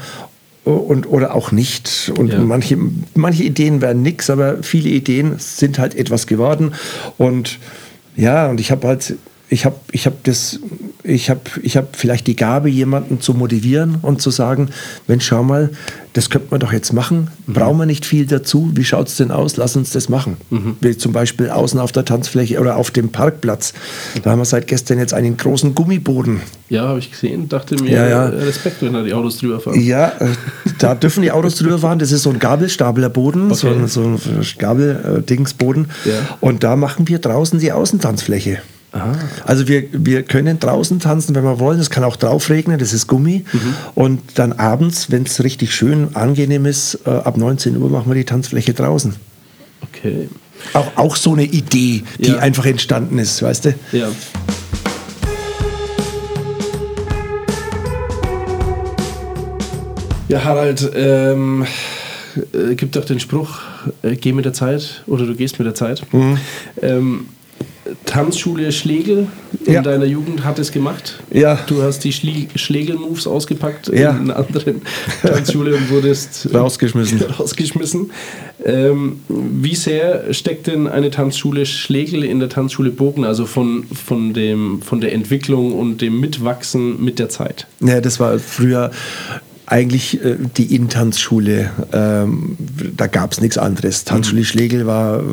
und, 0.65 1.07
oder 1.07 1.35
auch 1.35 1.53
nicht. 1.53 2.13
Und 2.17 2.33
ja. 2.33 2.39
manche, 2.41 2.77
manche 3.15 3.45
Ideen 3.45 3.81
werden 3.81 4.03
nichts, 4.03 4.31
aber 4.31 4.63
viele 4.63 4.91
Ideen 4.91 5.37
sind 5.39 5.79
halt 5.79 5.95
etwas 5.95 6.27
geworden. 6.27 6.75
Und 7.19 7.59
ja, 8.17 8.49
und 8.49 8.61
ich 8.61 8.71
habe 8.71 8.87
halt, 8.87 9.17
ich 9.49 9.65
habe 9.65 9.77
ich 9.93 10.07
hab 10.07 10.23
das, 10.25 10.61
ich 11.03 11.31
habe 11.31 11.41
ich 11.63 11.77
hab 11.77 11.97
vielleicht 11.97 12.27
die 12.27 12.37
Gabe, 12.37 12.69
jemanden 12.69 13.21
zu 13.21 13.35
motivieren 13.35 13.97
und 14.03 14.21
zu 14.21 14.31
sagen, 14.31 14.69
Mensch, 15.07 15.27
schau 15.27 15.43
mal, 15.43 15.71
das 16.13 16.29
könnte 16.29 16.49
man 16.51 16.61
doch 16.61 16.73
jetzt 16.73 16.93
machen. 16.93 17.29
Mhm. 17.47 17.53
Brauchen 17.53 17.79
wir 17.79 17.87
nicht 17.87 18.05
viel 18.05 18.27
dazu? 18.27 18.71
Wie 18.75 18.85
schaut 18.85 19.09
es 19.09 19.17
denn 19.17 19.31
aus? 19.31 19.57
Lass 19.57 19.77
uns 19.77 19.91
das 19.91 20.09
machen. 20.09 20.37
Mhm. 20.51 20.77
Wie 20.81 20.97
zum 20.97 21.13
Beispiel 21.13 21.51
außen 21.51 21.79
auf 21.79 21.93
der 21.93 22.05
Tanzfläche 22.05 22.61
oder 22.61 22.77
auf 22.77 22.91
dem 22.91 23.11
Parkplatz. 23.11 23.73
Da 24.23 24.31
haben 24.31 24.41
wir 24.41 24.45
seit 24.45 24.67
gestern 24.67 24.99
jetzt 24.99 25.15
einen 25.15 25.37
großen 25.37 25.75
Gummiboden. 25.75 26.41
Ja, 26.69 26.89
habe 26.89 26.99
ich 26.99 27.11
gesehen. 27.13 27.49
Dachte 27.49 27.77
mir, 27.77 27.91
ja, 27.91 28.09
ja. 28.09 28.27
Respekt, 28.27 28.83
wenn 28.83 28.93
da 28.93 29.03
die 29.03 29.15
Autos 29.15 29.39
drüber 29.39 29.61
fahren. 29.61 29.81
Ja, 29.81 30.09
äh, 30.19 30.29
da 30.79 30.95
dürfen 30.95 31.23
die 31.23 31.31
Autos 31.31 31.57
drüber 31.57 31.79
fahren. 31.79 31.99
Das 31.99 32.13
ist 32.13 32.23
so 32.23 32.31
ein 32.31 32.39
Gabelstaplerboden, 32.39 33.47
okay. 33.47 33.55
so, 33.55 33.69
ein, 33.69 33.87
so 33.87 34.03
ein 34.03 34.19
Gabeldingsboden. 34.59 35.87
Ja. 36.05 36.13
Und 36.41 36.65
da 36.65 36.77
machen 36.77 37.07
wir 37.09 37.19
draußen 37.21 37.59
die 37.61 37.73
Außentanzfläche. 37.73 38.59
Aha. 38.93 39.13
Also 39.45 39.69
wir, 39.69 39.85
wir 39.93 40.23
können 40.25 40.59
draußen 40.59 40.99
tanzen, 40.99 41.35
wenn 41.35 41.45
wir 41.45 41.61
wollen. 41.61 41.79
Es 41.79 41.91
kann 41.91 42.03
auch 42.03 42.17
drauf 42.17 42.51
regnen, 42.51 42.79
das 42.79 42.93
ist 42.93 43.07
Gummi. 43.07 43.45
Mhm. 43.53 43.75
Und 43.95 44.21
dann 44.35 44.53
abends, 44.53 45.11
wenn 45.11 45.23
es 45.23 45.43
richtig 45.45 45.75
schön 45.75 46.17
angenehm 46.17 46.67
ist, 46.67 46.99
äh, 47.07 47.11
ab 47.11 47.37
19 47.37 47.77
Uhr 47.77 47.89
machen 47.89 48.11
wir 48.11 48.17
die 48.17 48.25
Tanzfläche 48.25 48.75
draußen. 48.75 49.15
Okay. 49.83 50.29
Auch, 50.73 50.97
auch 50.97 51.17
so 51.17 51.33
eine 51.33 51.45
Idee, 51.45 52.03
die 52.19 52.31
ja. 52.31 52.39
einfach 52.39 52.67
entstanden 52.67 53.19
ist, 53.19 53.43
weißt 53.43 53.67
du? 53.67 53.75
Ja. 53.93 54.09
Ja, 60.29 60.45
Harald, 60.45 60.89
ähm, 60.95 61.67
äh, 62.53 62.77
gibt 62.77 62.95
doch 62.95 63.05
den 63.05 63.19
Spruch, 63.19 63.59
äh, 64.03 64.15
geh 64.15 64.33
mit 64.33 64.45
der 64.45 64.53
Zeit 64.53 65.03
oder 65.09 65.27
du 65.27 65.35
gehst 65.35 65.59
mit 65.59 65.67
der 65.67 65.75
Zeit. 65.75 66.03
Mhm. 66.13 66.39
Ähm, 66.81 67.27
Tanzschule 68.05 68.73
Schlegel 68.73 69.29
in 69.65 69.75
ja. 69.75 69.83
deiner 69.83 70.05
Jugend 70.05 70.45
hat 70.45 70.59
es 70.59 70.73
gemacht. 70.73 71.23
Ja. 71.33 71.59
Du 71.67 71.83
hast 71.83 72.05
die 72.05 72.13
Schlegel-Moves 72.13 73.27
ausgepackt 73.27 73.89
ja. 73.89 74.11
in 74.11 74.31
einer 74.31 74.37
anderen 74.37 74.83
Tanzschule 75.23 75.75
und 75.75 75.91
wurdest 75.91 76.49
rausgeschmissen. 76.53 77.21
rausgeschmissen. 77.39 78.11
Ähm, 78.65 79.21
wie 79.29 79.75
sehr 79.75 80.33
steckt 80.33 80.67
denn 80.67 80.87
eine 80.87 81.11
Tanzschule 81.11 81.67
Schlegel 81.67 82.25
in 82.25 82.41
der 82.41 82.49
Tanzschule 82.49 82.91
Bogen, 82.91 83.25
also 83.25 83.47
von, 83.47 83.85
von, 83.85 84.35
dem, 84.35 84.83
von 84.83 85.01
der 85.01 85.13
Entwicklung 85.13 85.73
und 85.73 86.01
dem 86.01 86.21
Mitwachsen 86.21 87.03
mit 87.03 87.19
der 87.19 87.29
Zeit? 87.29 87.67
Ja, 87.81 88.01
das 88.01 88.21
war 88.21 88.39
früher 88.39 88.91
eigentlich 89.71 90.23
äh, 90.23 90.37
die 90.57 90.75
In-Tanzschule. 90.75 91.71
Ähm, 91.93 92.57
da 92.97 93.07
gab 93.07 93.33
es 93.33 93.41
nichts 93.41 93.57
anderes. 93.57 94.05
Tanzschule 94.05 94.41
mhm. 94.41 94.45
Schlegel 94.45 94.87
war, 94.87 95.21
äh, 95.21 95.25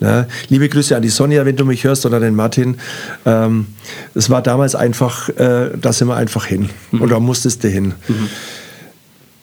ne? 0.00 0.28
liebe 0.48 0.68
Grüße 0.68 0.94
an 0.94 1.02
die 1.02 1.08
Sonja, 1.08 1.46
wenn 1.46 1.56
du 1.56 1.64
mich 1.64 1.84
hörst, 1.84 2.04
oder 2.04 2.20
den 2.20 2.34
Martin. 2.34 2.76
Ähm, 3.24 3.68
es 4.14 4.28
war 4.28 4.42
damals 4.42 4.74
einfach, 4.74 5.30
äh, 5.30 5.70
da 5.80 5.92
sind 5.92 6.08
wir 6.08 6.16
einfach 6.16 6.44
hin. 6.44 6.68
Mhm. 6.90 7.00
Und 7.00 7.08
da 7.10 7.18
musstest 7.20 7.64
du 7.64 7.68
hin. 7.68 7.94
Mhm. 8.06 8.28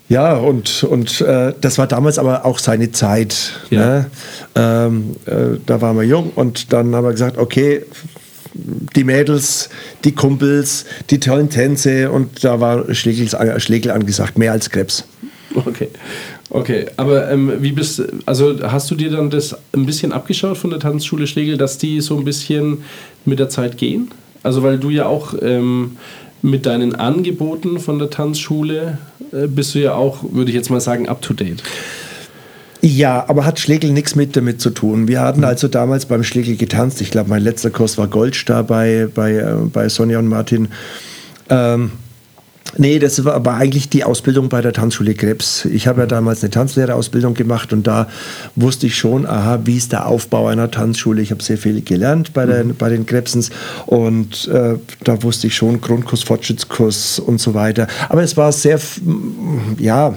Ja, 0.09 0.35
und, 0.35 0.83
und 0.83 1.19
äh, 1.19 1.53
das 1.59 1.77
war 1.79 1.87
damals 1.87 2.19
aber 2.19 2.45
auch 2.45 2.59
seine 2.59 2.91
Zeit. 2.91 3.59
Ja. 3.71 3.79
Ne? 3.79 4.05
Ähm, 4.55 5.15
äh, 5.25 5.57
da 5.65 5.81
waren 5.81 5.97
wir 5.97 6.03
jung 6.03 6.31
und 6.35 6.71
dann 6.71 6.95
haben 6.95 7.03
wir 7.03 7.11
gesagt, 7.11 7.37
okay, 7.37 7.83
die 8.95 9.03
Mädels, 9.03 9.69
die 10.03 10.13
Kumpels, 10.13 10.85
die 11.09 11.19
tollen 11.19 11.49
Tänze 11.49 12.11
und 12.11 12.43
da 12.43 12.59
war 12.59 12.93
Schlegels, 12.93 13.35
Schlegel 13.57 13.91
angesagt, 13.91 14.37
mehr 14.37 14.51
als 14.51 14.69
Krebs. 14.69 15.05
Okay. 15.55 15.89
Okay, 16.49 16.85
aber 16.95 17.29
ähm, 17.29 17.53
wie 17.59 17.73
bist 17.73 18.01
also 18.25 18.55
hast 18.61 18.89
du 18.89 18.95
dir 18.95 19.09
dann 19.09 19.29
das 19.29 19.55
ein 19.73 19.85
bisschen 19.85 20.13
abgeschaut 20.13 20.57
von 20.57 20.69
der 20.69 20.79
Tanzschule 20.79 21.27
Schlegel, 21.27 21.57
dass 21.57 21.77
die 21.77 21.99
so 21.99 22.17
ein 22.17 22.23
bisschen 22.23 22.83
mit 23.25 23.39
der 23.39 23.49
Zeit 23.49 23.77
gehen? 23.77 24.11
Also 24.43 24.63
weil 24.63 24.77
du 24.77 24.89
ja 24.89 25.07
auch 25.07 25.33
ähm, 25.41 25.97
mit 26.41 26.65
deinen 26.65 26.95
Angeboten 26.95 27.79
von 27.79 27.99
der 27.99 28.09
Tanzschule 28.09 28.97
äh, 29.33 29.47
bist 29.47 29.75
du 29.75 29.79
ja 29.79 29.95
auch, 29.95 30.23
würde 30.31 30.51
ich 30.51 30.55
jetzt 30.55 30.69
mal 30.69 30.79
sagen, 30.79 31.09
up 31.09 31.21
to 31.21 31.33
date. 31.33 31.61
Ja, 32.87 33.25
aber 33.27 33.43
hat 33.45 33.59
Schlegel 33.59 33.91
nichts 33.91 34.15
mit 34.15 34.37
damit 34.37 34.61
zu 34.61 34.69
tun. 34.69 35.09
Wir 35.09 35.19
hatten 35.19 35.43
also 35.43 35.67
damals 35.67 36.05
beim 36.05 36.23
Schlegel 36.23 36.55
getanzt. 36.55 37.01
Ich 37.01 37.11
glaube, 37.11 37.29
mein 37.29 37.43
letzter 37.43 37.69
Kurs 37.69 37.97
war 37.97 38.07
Goldstar 38.07 38.63
bei, 38.63 39.09
bei, 39.13 39.33
äh, 39.33 39.55
bei 39.73 39.89
Sonja 39.89 40.19
und 40.19 40.27
Martin. 40.27 40.69
Ähm, 41.49 41.91
Nee, 42.77 42.99
das 42.99 43.23
war 43.23 43.33
aber 43.33 43.53
eigentlich 43.53 43.89
die 43.89 44.03
Ausbildung 44.03 44.49
bei 44.49 44.61
der 44.61 44.73
Tanzschule 44.73 45.13
Krebs. 45.13 45.65
Ich 45.65 45.87
habe 45.87 46.01
ja 46.01 46.07
damals 46.07 46.41
eine 46.43 46.49
Tanzlehrerausbildung 46.49 47.33
gemacht 47.33 47.73
und 47.73 47.87
da 47.87 48.07
wusste 48.55 48.87
ich 48.87 48.97
schon, 48.97 49.25
aha, 49.25 49.59
wie 49.65 49.77
ist 49.77 49.91
der 49.91 50.07
Aufbau 50.07 50.47
einer 50.47 50.69
Tanzschule. 50.69 51.21
Ich 51.21 51.31
habe 51.31 51.41
sehr 51.41 51.57
viel 51.57 51.81
gelernt 51.81 52.33
bei, 52.33 52.45
den, 52.45 52.75
bei 52.75 52.89
den 52.89 53.05
Krebsens 53.05 53.49
und 53.85 54.47
äh, 54.47 54.75
da 55.03 55.23
wusste 55.23 55.47
ich 55.47 55.55
schon 55.55 55.81
Grundkurs, 55.81 56.23
Fortschrittskurs 56.23 57.19
und 57.19 57.39
so 57.39 57.53
weiter. 57.53 57.87
Aber 58.09 58.23
es 58.23 58.35
war 58.37 58.51
sehr, 58.51 58.79
ja, 59.79 60.15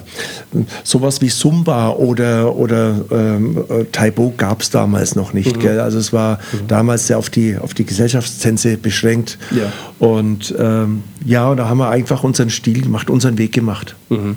sowas 0.84 1.20
wie 1.20 1.28
Zumba 1.28 1.90
oder, 1.90 2.54
oder 2.56 3.00
ähm, 3.10 3.64
äh, 3.68 3.84
Taibo 3.84 4.34
gab 4.36 4.62
es 4.62 4.70
damals 4.70 5.14
noch 5.14 5.32
nicht. 5.32 5.62
Mhm. 5.62 5.78
Also 5.78 5.98
es 5.98 6.12
war 6.12 6.38
mhm. 6.52 6.66
damals 6.68 7.06
sehr 7.06 7.18
auf 7.18 7.30
die, 7.30 7.56
auf 7.56 7.74
die 7.74 7.84
Gesellschaftstänze 7.86 8.76
beschränkt. 8.76 9.38
Ja. 9.50 9.72
Und 9.98 10.54
ähm, 10.58 11.02
ja, 11.24 11.48
und 11.48 11.58
da 11.58 11.68
haben 11.68 11.78
wir 11.78 11.90
einfach 11.90 12.24
unseren 12.40 12.50
Stil 12.50 12.80
gemacht, 12.80 13.10
unseren 13.10 13.36
Weg 13.36 13.52
gemacht. 13.52 13.94
Mhm. 14.08 14.36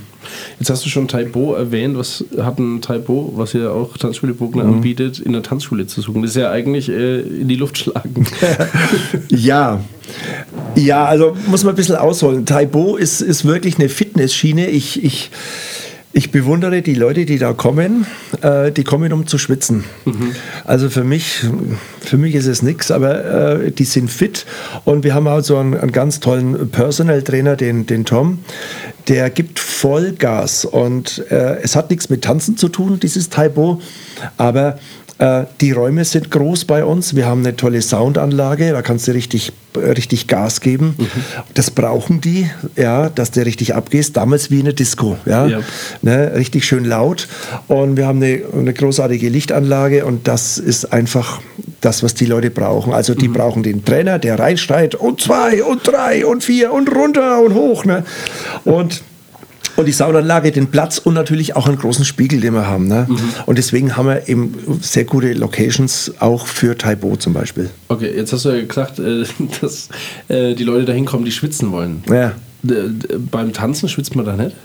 Jetzt 0.60 0.70
hast 0.70 0.86
du 0.86 0.90
schon 0.90 1.08
Taibo 1.08 1.54
erwähnt. 1.54 1.98
Was 1.98 2.24
hat 2.38 2.60
ein 2.60 2.82
Taibo, 2.82 3.34
was 3.36 3.54
ja 3.54 3.70
auch 3.70 3.98
Tanzschule 3.98 4.34
Bogner 4.34 4.66
mhm. 4.66 4.76
anbietet, 4.76 5.20
in 5.20 5.32
der 5.32 5.42
Tanzschule 5.42 5.88
zu 5.88 6.02
suchen? 6.02 6.22
Das 6.22 6.32
ist 6.32 6.38
ja 6.38 6.52
eigentlich 6.52 6.90
äh, 6.90 7.22
in 7.22 7.48
die 7.48 7.56
Luft 7.56 7.78
schlagen. 7.78 8.26
ja. 9.30 9.80
Ja, 10.76 11.06
also 11.06 11.38
muss 11.48 11.64
man 11.64 11.74
ein 11.74 11.78
bisschen 11.78 11.96
ausholen. 11.96 12.46
Taibo 12.46 12.98
ist, 12.98 13.22
ist 13.22 13.46
wirklich 13.46 13.80
eine 13.80 13.88
Fitnessschiene. 13.88 14.70
Ich, 14.70 15.04
ich 15.04 15.32
ich 16.16 16.30
bewundere 16.32 16.84
die 16.84 16.94
Leute, 16.94 17.26
die 17.26 17.40
da 17.40 17.54
kommen. 17.54 18.06
Äh, 18.42 18.72
die 18.72 18.84
kommen, 18.84 19.12
um 19.12 19.26
zu 19.26 19.40
schwitzen. 19.40 19.84
Mhm. 20.06 20.36
Also 20.64 20.90
für 20.90 21.04
mich, 21.04 21.42
für 22.00 22.18
mich 22.18 22.36
ist 22.36 22.46
es 22.46 22.62
nichts, 22.62 22.92
aber 22.92 23.64
äh, 23.64 23.72
die 23.72 23.84
sind 23.84 24.12
fit. 24.12 24.46
Und 24.86 25.04
wir 25.04 25.16
haben 25.16 25.28
auch 25.28 25.42
so 25.42 25.58
einen, 25.58 25.76
einen 25.76 25.92
ganz 25.92 26.20
tollen 26.20 26.70
Personal 26.70 27.24
Trainer, 27.24 27.56
den, 27.56 27.88
den 27.88 28.06
Tom. 28.06 28.40
Der 29.08 29.32
gibt 29.32 29.60
Vollgas. 29.60 30.66
Und 30.66 31.26
äh, 31.32 31.60
es 31.62 31.76
hat 31.76 31.90
nichts 31.90 32.10
mit 32.10 32.24
Tanzen 32.24 32.58
zu 32.58 32.70
tun, 32.70 33.00
dieses 33.02 33.30
Taibo. 33.30 33.82
Aber 34.38 34.78
äh, 35.24 35.46
die 35.62 35.72
Räume 35.72 36.04
sind 36.04 36.32
groß 36.32 36.66
bei 36.66 36.84
uns. 36.84 37.16
Wir 37.16 37.26
haben 37.26 37.40
eine 37.40 37.56
tolle 37.56 37.82
Soundanlage, 37.82 38.74
da 38.74 38.82
kannst 38.82 39.08
du 39.08 39.14
richtig, 39.14 39.54
richtig 39.78 40.28
Gas 40.28 40.60
geben. 40.60 40.96
Mhm. 40.98 41.08
Das 41.54 41.72
brauchen 41.72 42.20
die, 42.20 42.50
ja, 42.76 43.08
dass 43.10 43.32
der 43.32 43.46
richtig 43.46 43.74
abgeht. 43.74 44.18
Damals 44.18 44.52
wie 44.52 44.60
eine 44.60 44.74
Disco, 44.74 45.16
ja, 45.26 45.48
ja. 45.48 45.62
Ne, 46.02 46.34
richtig 46.36 46.66
schön 46.66 46.84
laut. 46.84 47.30
Und 47.70 47.96
wir 47.96 48.06
haben 48.06 48.22
eine, 48.22 48.42
eine, 48.52 48.74
großartige 48.74 49.30
Lichtanlage 49.30 50.06
und 50.06 50.28
das 50.28 50.58
ist 50.58 50.92
einfach 50.92 51.40
das, 51.80 52.04
was 52.04 52.16
die 52.16 52.26
Leute 52.26 52.50
brauchen. 52.50 52.92
Also 52.92 53.16
die 53.16 53.30
mhm. 53.30 53.34
brauchen 53.34 53.64
den 53.64 53.86
Trainer, 53.86 54.20
der 54.20 54.38
reinschreit 54.38 54.94
und 54.94 55.22
zwei 55.22 55.64
und 55.64 55.88
drei 55.88 56.26
und 56.26 56.44
vier 56.44 56.74
und 56.74 56.94
runter 56.94 57.42
und 57.42 57.54
hoch. 57.54 57.86
Ne? 57.86 58.04
Und 58.66 59.02
und 59.76 59.86
die 59.86 59.92
Saunaanlage, 59.92 60.52
den 60.52 60.68
Platz 60.68 60.98
und 60.98 61.14
natürlich 61.14 61.56
auch 61.56 61.68
einen 61.68 61.78
großen 61.78 62.06
Spiegel, 62.06 62.40
den 62.42 62.54
wir 62.54 62.68
haben. 62.68 62.88
Ne? 62.88 63.08
Mhm. 63.10 63.20
Und 63.46 63.58
deswegen 63.58 63.98
haben 63.98 64.08
wir 64.08 64.28
eben 64.28 64.54
sehr 64.82 65.06
gute 65.06 65.34
Locations 65.34 66.14
auch 66.20 66.48
für 66.48 66.78
Taibo 66.78 67.16
zum 67.16 67.34
Beispiel. 67.34 67.70
Okay, 67.88 68.12
jetzt 68.16 68.34
hast 68.34 68.46
du 68.46 68.50
ja 68.50 68.64
gesagt, 68.64 69.00
äh, 69.00 69.24
dass 69.62 69.90
äh, 70.28 70.54
die 70.54 70.64
Leute 70.64 70.86
da 70.86 70.94
hinkommen, 70.94 71.26
die 71.26 71.32
schwitzen 71.32 71.72
wollen. 71.72 72.04
Ja. 72.10 72.34
Beim 73.32 73.52
Tanzen 73.52 73.90
schwitzt 73.90 74.16
man 74.16 74.26
da 74.26 74.38
nicht? 74.38 74.56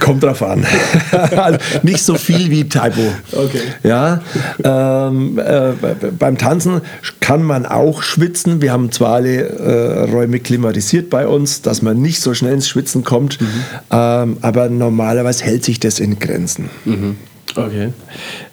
Kommt 0.00 0.22
drauf 0.22 0.42
an. 0.42 0.66
also 1.36 1.58
nicht 1.82 2.00
so 2.00 2.14
viel 2.14 2.50
wie 2.50 2.68
Taibo. 2.68 3.02
Okay. 3.32 3.60
Ja, 3.82 4.20
ähm, 4.62 5.38
äh, 5.38 5.72
beim 6.18 6.36
Tanzen 6.36 6.82
kann 7.20 7.42
man 7.42 7.66
auch 7.66 8.02
schwitzen. 8.02 8.60
Wir 8.60 8.72
haben 8.72 8.92
zwar 8.92 9.14
alle 9.14 9.48
äh, 9.48 10.10
Räume 10.10 10.40
klimatisiert 10.40 11.10
bei 11.10 11.26
uns, 11.26 11.62
dass 11.62 11.82
man 11.82 12.00
nicht 12.00 12.20
so 12.20 12.34
schnell 12.34 12.54
ins 12.54 12.68
Schwitzen 12.68 13.04
kommt, 13.04 13.40
mhm. 13.40 13.46
ähm, 13.90 14.36
aber 14.42 14.68
normalerweise 14.68 15.44
hält 15.44 15.64
sich 15.64 15.80
das 15.80 16.00
in 16.00 16.18
Grenzen. 16.18 16.68
Mhm. 16.84 17.16
Okay. 17.56 17.92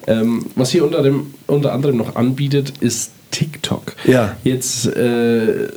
Ähm, 0.07 0.45
was 0.55 0.71
hier 0.71 0.85
unter, 0.85 1.03
dem, 1.03 1.33
unter 1.47 1.73
anderem 1.73 1.97
noch 1.97 2.15
anbietet, 2.15 2.73
ist 2.79 3.11
TikTok. 3.31 3.93
Ja. 4.05 4.37
Jetzt 4.43 4.87
äh, 4.87 5.67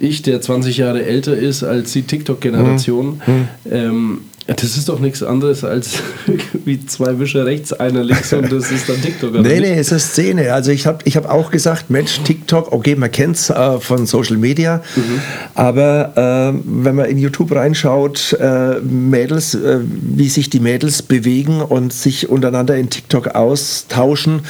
ich, 0.00 0.22
der 0.22 0.40
20 0.40 0.76
Jahre 0.76 1.04
älter 1.04 1.36
ist 1.36 1.62
als 1.62 1.92
die 1.92 2.02
TikTok-Generation, 2.02 3.22
mhm. 3.24 3.48
ähm, 3.70 4.20
das 4.56 4.78
ist 4.78 4.88
doch 4.88 4.98
nichts 4.98 5.22
anderes 5.22 5.62
als 5.62 6.02
wie 6.64 6.84
zwei 6.86 7.18
Wische 7.18 7.44
rechts, 7.44 7.74
einer 7.74 8.02
links 8.02 8.32
und 8.32 8.50
das 8.50 8.72
ist 8.72 8.88
dann 8.88 9.00
TikTok. 9.00 9.30
Oder 9.30 9.42
nee, 9.42 9.60
nee, 9.60 9.74
es 9.74 9.92
ist 9.92 10.12
Szene. 10.12 10.54
Also 10.54 10.70
ich 10.70 10.86
habe 10.86 11.00
ich 11.04 11.16
hab 11.16 11.28
auch 11.28 11.50
gesagt, 11.50 11.90
Mensch, 11.90 12.20
TikTok, 12.24 12.72
okay, 12.72 12.96
man 12.96 13.10
kennt 13.10 13.36
es 13.36 13.50
äh, 13.50 13.78
von 13.78 14.06
Social 14.06 14.38
Media, 14.38 14.82
mhm. 14.96 15.20
aber 15.54 16.54
äh, 16.54 16.60
wenn 16.64 16.94
man 16.94 17.06
in 17.06 17.18
YouTube 17.18 17.54
reinschaut, 17.54 18.32
äh, 18.40 18.80
Mädels, 18.80 19.54
äh, 19.54 19.80
wie 19.82 20.30
sich 20.30 20.48
die 20.48 20.60
Mädels 20.60 21.02
bewegen 21.02 21.60
und 21.60 21.92
sich 21.92 22.30
untereinander 22.30 22.76
in 22.76 22.88
TikTok 22.88 23.28
austauschen, 23.34 24.40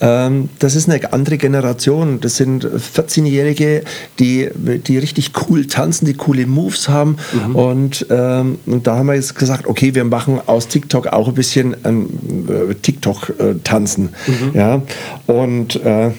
ähm, 0.00 0.48
das 0.60 0.76
ist 0.76 0.88
eine 0.88 1.12
andere 1.12 1.36
Generation. 1.36 2.20
Das 2.20 2.36
sind 2.36 2.64
14-Jährige, 2.64 3.84
die, 4.18 4.48
die 4.54 4.96
richtig 4.96 5.32
cool 5.46 5.66
tanzen, 5.66 6.06
die 6.06 6.14
coole 6.14 6.46
Moves 6.46 6.88
haben 6.88 7.18
mhm. 7.48 7.56
und, 7.56 8.06
ähm, 8.08 8.58
und 8.64 8.86
da 8.86 8.96
haben 8.96 9.06
wir 9.06 9.14
jetzt 9.14 9.41
gesagt, 9.42 9.66
okay, 9.66 9.94
wir 9.94 10.04
machen 10.04 10.40
aus 10.46 10.68
TikTok 10.68 11.08
auch 11.08 11.28
ein 11.28 11.34
bisschen 11.34 11.76
ähm, 11.84 12.08
äh, 12.48 12.74
TikTok-Tanzen. 12.74 14.10
Mhm. 14.26 14.50
Ja? 14.54 14.82
Und 15.26 15.76
äh, 15.84 16.10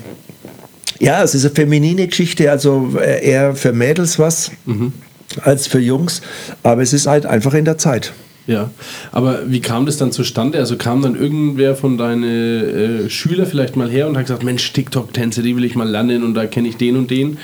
ja, 1.00 1.24
es 1.24 1.36
ist 1.36 1.46
eine 1.46 1.54
feminine 1.54 2.08
Geschichte, 2.08 2.50
also 2.50 2.94
äh, 3.00 3.26
eher 3.26 3.56
für 3.56 3.74
Mädels 3.74 4.20
was 4.20 4.52
mhm. 4.66 4.94
als 5.42 5.68
für 5.68 5.80
Jungs. 5.80 6.22
Aber 6.64 6.82
es 6.82 6.94
ist 6.94 7.08
halt 7.08 7.26
einfach 7.26 7.54
in 7.54 7.66
der 7.66 7.78
Zeit. 7.78 8.14
Ja, 8.46 8.72
aber 9.14 9.50
wie 9.50 9.62
kam 9.62 9.86
das 9.86 9.96
dann 9.96 10.12
zustande? 10.12 10.58
Also 10.60 10.76
kam 10.76 11.02
dann 11.02 11.16
irgendwer 11.16 11.78
von 11.78 11.98
deinen 11.98 12.24
äh, 12.24 13.10
Schüler 13.10 13.46
vielleicht 13.46 13.78
mal 13.78 13.90
her 13.90 14.08
und 14.08 14.18
hat 14.18 14.26
gesagt, 14.26 14.44
Mensch, 14.44 14.74
TikTok-Tänze, 14.74 15.42
die 15.42 15.56
will 15.56 15.64
ich 15.64 15.76
mal 15.76 15.88
lernen 15.88 16.24
und 16.24 16.34
da 16.34 16.46
kenne 16.46 16.68
ich 16.68 16.76
den 16.76 16.98
und 16.98 17.10
den. 17.10 17.38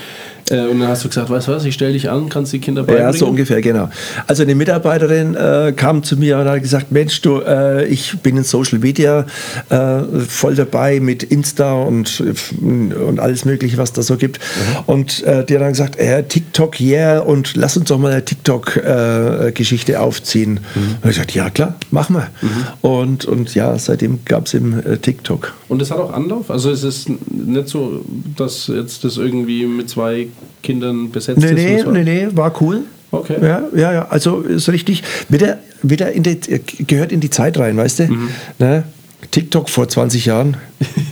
Äh, 0.49 0.67
und 0.67 0.79
dann 0.79 0.89
hast 0.89 1.03
du 1.03 1.09
gesagt, 1.09 1.29
weißt 1.29 1.47
du 1.47 1.51
was, 1.51 1.65
ich 1.65 1.73
stelle 1.73 1.93
dich 1.93 2.09
an, 2.09 2.29
kannst 2.29 2.53
die 2.53 2.59
Kinder 2.59 2.83
beibringen? 2.83 3.11
Ja, 3.11 3.17
so 3.17 3.27
ungefähr, 3.27 3.61
genau. 3.61 3.89
Also 4.27 4.43
eine 4.43 4.55
Mitarbeiterin 4.55 5.35
äh, 5.35 5.73
kam 5.75 6.03
zu 6.03 6.17
mir 6.17 6.37
und 6.37 6.47
hat 6.47 6.61
gesagt, 6.61 6.91
Mensch, 6.91 7.21
du, 7.21 7.41
äh, 7.41 7.85
ich 7.85 8.19
bin 8.19 8.37
in 8.37 8.43
Social 8.43 8.79
Media 8.79 9.25
äh, 9.69 9.99
voll 10.27 10.55
dabei 10.55 10.99
mit 10.99 11.23
Insta 11.23 11.73
und, 11.73 12.23
und 12.61 13.19
alles 13.19 13.45
mögliche, 13.45 13.77
was 13.77 13.93
da 13.93 14.01
so 14.01 14.17
gibt. 14.17 14.39
Mhm. 14.39 14.83
Und 14.85 15.23
äh, 15.23 15.45
die 15.45 15.55
hat 15.55 15.61
dann 15.61 15.69
gesagt, 15.69 15.97
äh, 15.97 16.23
TikTok, 16.23 16.79
yeah, 16.79 17.19
und 17.19 17.55
lass 17.55 17.77
uns 17.77 17.89
doch 17.89 17.97
mal 17.97 18.11
eine 18.11 18.25
TikTok-Geschichte 18.25 19.99
aufziehen. 19.99 20.59
Mhm. 20.75 20.81
Und 21.01 21.09
ich 21.09 21.15
gesagt, 21.15 21.33
ja 21.33 21.49
klar, 21.49 21.75
machen 21.91 22.15
wir. 22.15 22.27
Mhm. 22.41 22.49
Und, 22.81 23.25
und 23.25 23.55
ja, 23.55 23.77
seitdem 23.77 24.19
gab 24.25 24.47
es 24.47 24.53
eben 24.53 24.81
TikTok. 25.01 25.53
Und 25.69 25.79
das 25.79 25.91
hat 25.91 25.99
auch 25.99 26.11
Anlauf? 26.11 26.49
Also 26.49 26.71
es 26.71 26.83
ist 26.83 27.09
nicht 27.31 27.67
so, 27.67 28.03
dass 28.35 28.67
jetzt 28.67 29.03
das 29.03 29.17
irgendwie 29.17 29.65
mit 29.65 29.89
zwei 29.89 30.27
Kindern 30.63 31.11
besetzt 31.11 31.39
nee, 31.39 31.77
ist? 31.77 31.87
Nee, 31.87 32.03
nee, 32.03 32.25
nee, 32.25 32.27
war 32.31 32.53
cool. 32.61 32.81
Okay. 33.11 33.37
Ja, 33.41 33.63
ja, 33.73 33.93
ja, 33.93 34.07
also 34.09 34.41
ist 34.41 34.69
richtig. 34.69 35.03
Wieder, 35.29 35.59
wieder 35.81 36.11
in 36.11 36.23
die, 36.23 36.39
gehört 36.85 37.11
in 37.11 37.19
die 37.19 37.29
Zeit 37.29 37.57
rein, 37.57 37.77
weißt 37.77 37.99
du? 37.99 38.03
Mhm. 38.07 38.29
Ne? 38.59 38.83
TikTok 39.31 39.69
vor 39.69 39.87
20 39.87 40.25
Jahren. 40.25 40.57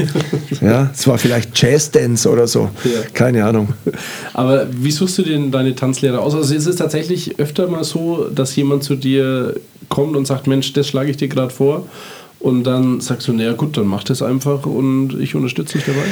ja, 0.61 0.89
es 0.93 1.07
war 1.07 1.17
vielleicht 1.17 1.59
Jazz-Dance 1.59 2.29
oder 2.29 2.47
so. 2.47 2.69
Ja. 2.83 3.01
Keine 3.13 3.45
Ahnung. 3.45 3.69
Aber 4.33 4.67
wie 4.71 4.91
suchst 4.91 5.17
du 5.19 5.23
denn 5.23 5.51
deine 5.51 5.75
Tanzlehrer 5.75 6.21
aus? 6.21 6.33
Also 6.33 6.53
ist 6.53 6.65
es 6.65 6.77
tatsächlich 6.77 7.39
öfter 7.39 7.67
mal 7.67 7.83
so, 7.83 8.27
dass 8.29 8.55
jemand 8.55 8.83
zu 8.83 8.95
dir 8.95 9.55
kommt 9.89 10.15
und 10.15 10.25
sagt, 10.25 10.47
Mensch, 10.47 10.73
das 10.73 10.87
schlage 10.87 11.11
ich 11.11 11.17
dir 11.17 11.27
gerade 11.27 11.51
vor. 11.53 11.87
Und 12.39 12.63
dann 12.63 13.01
sagst 13.01 13.27
du, 13.27 13.33
naja 13.33 13.53
gut, 13.53 13.77
dann 13.77 13.87
mach 13.87 14.03
das 14.03 14.21
einfach 14.21 14.65
und 14.65 15.19
ich 15.19 15.35
unterstütze 15.35 15.77
dich 15.77 15.85
dabei. 15.85 16.05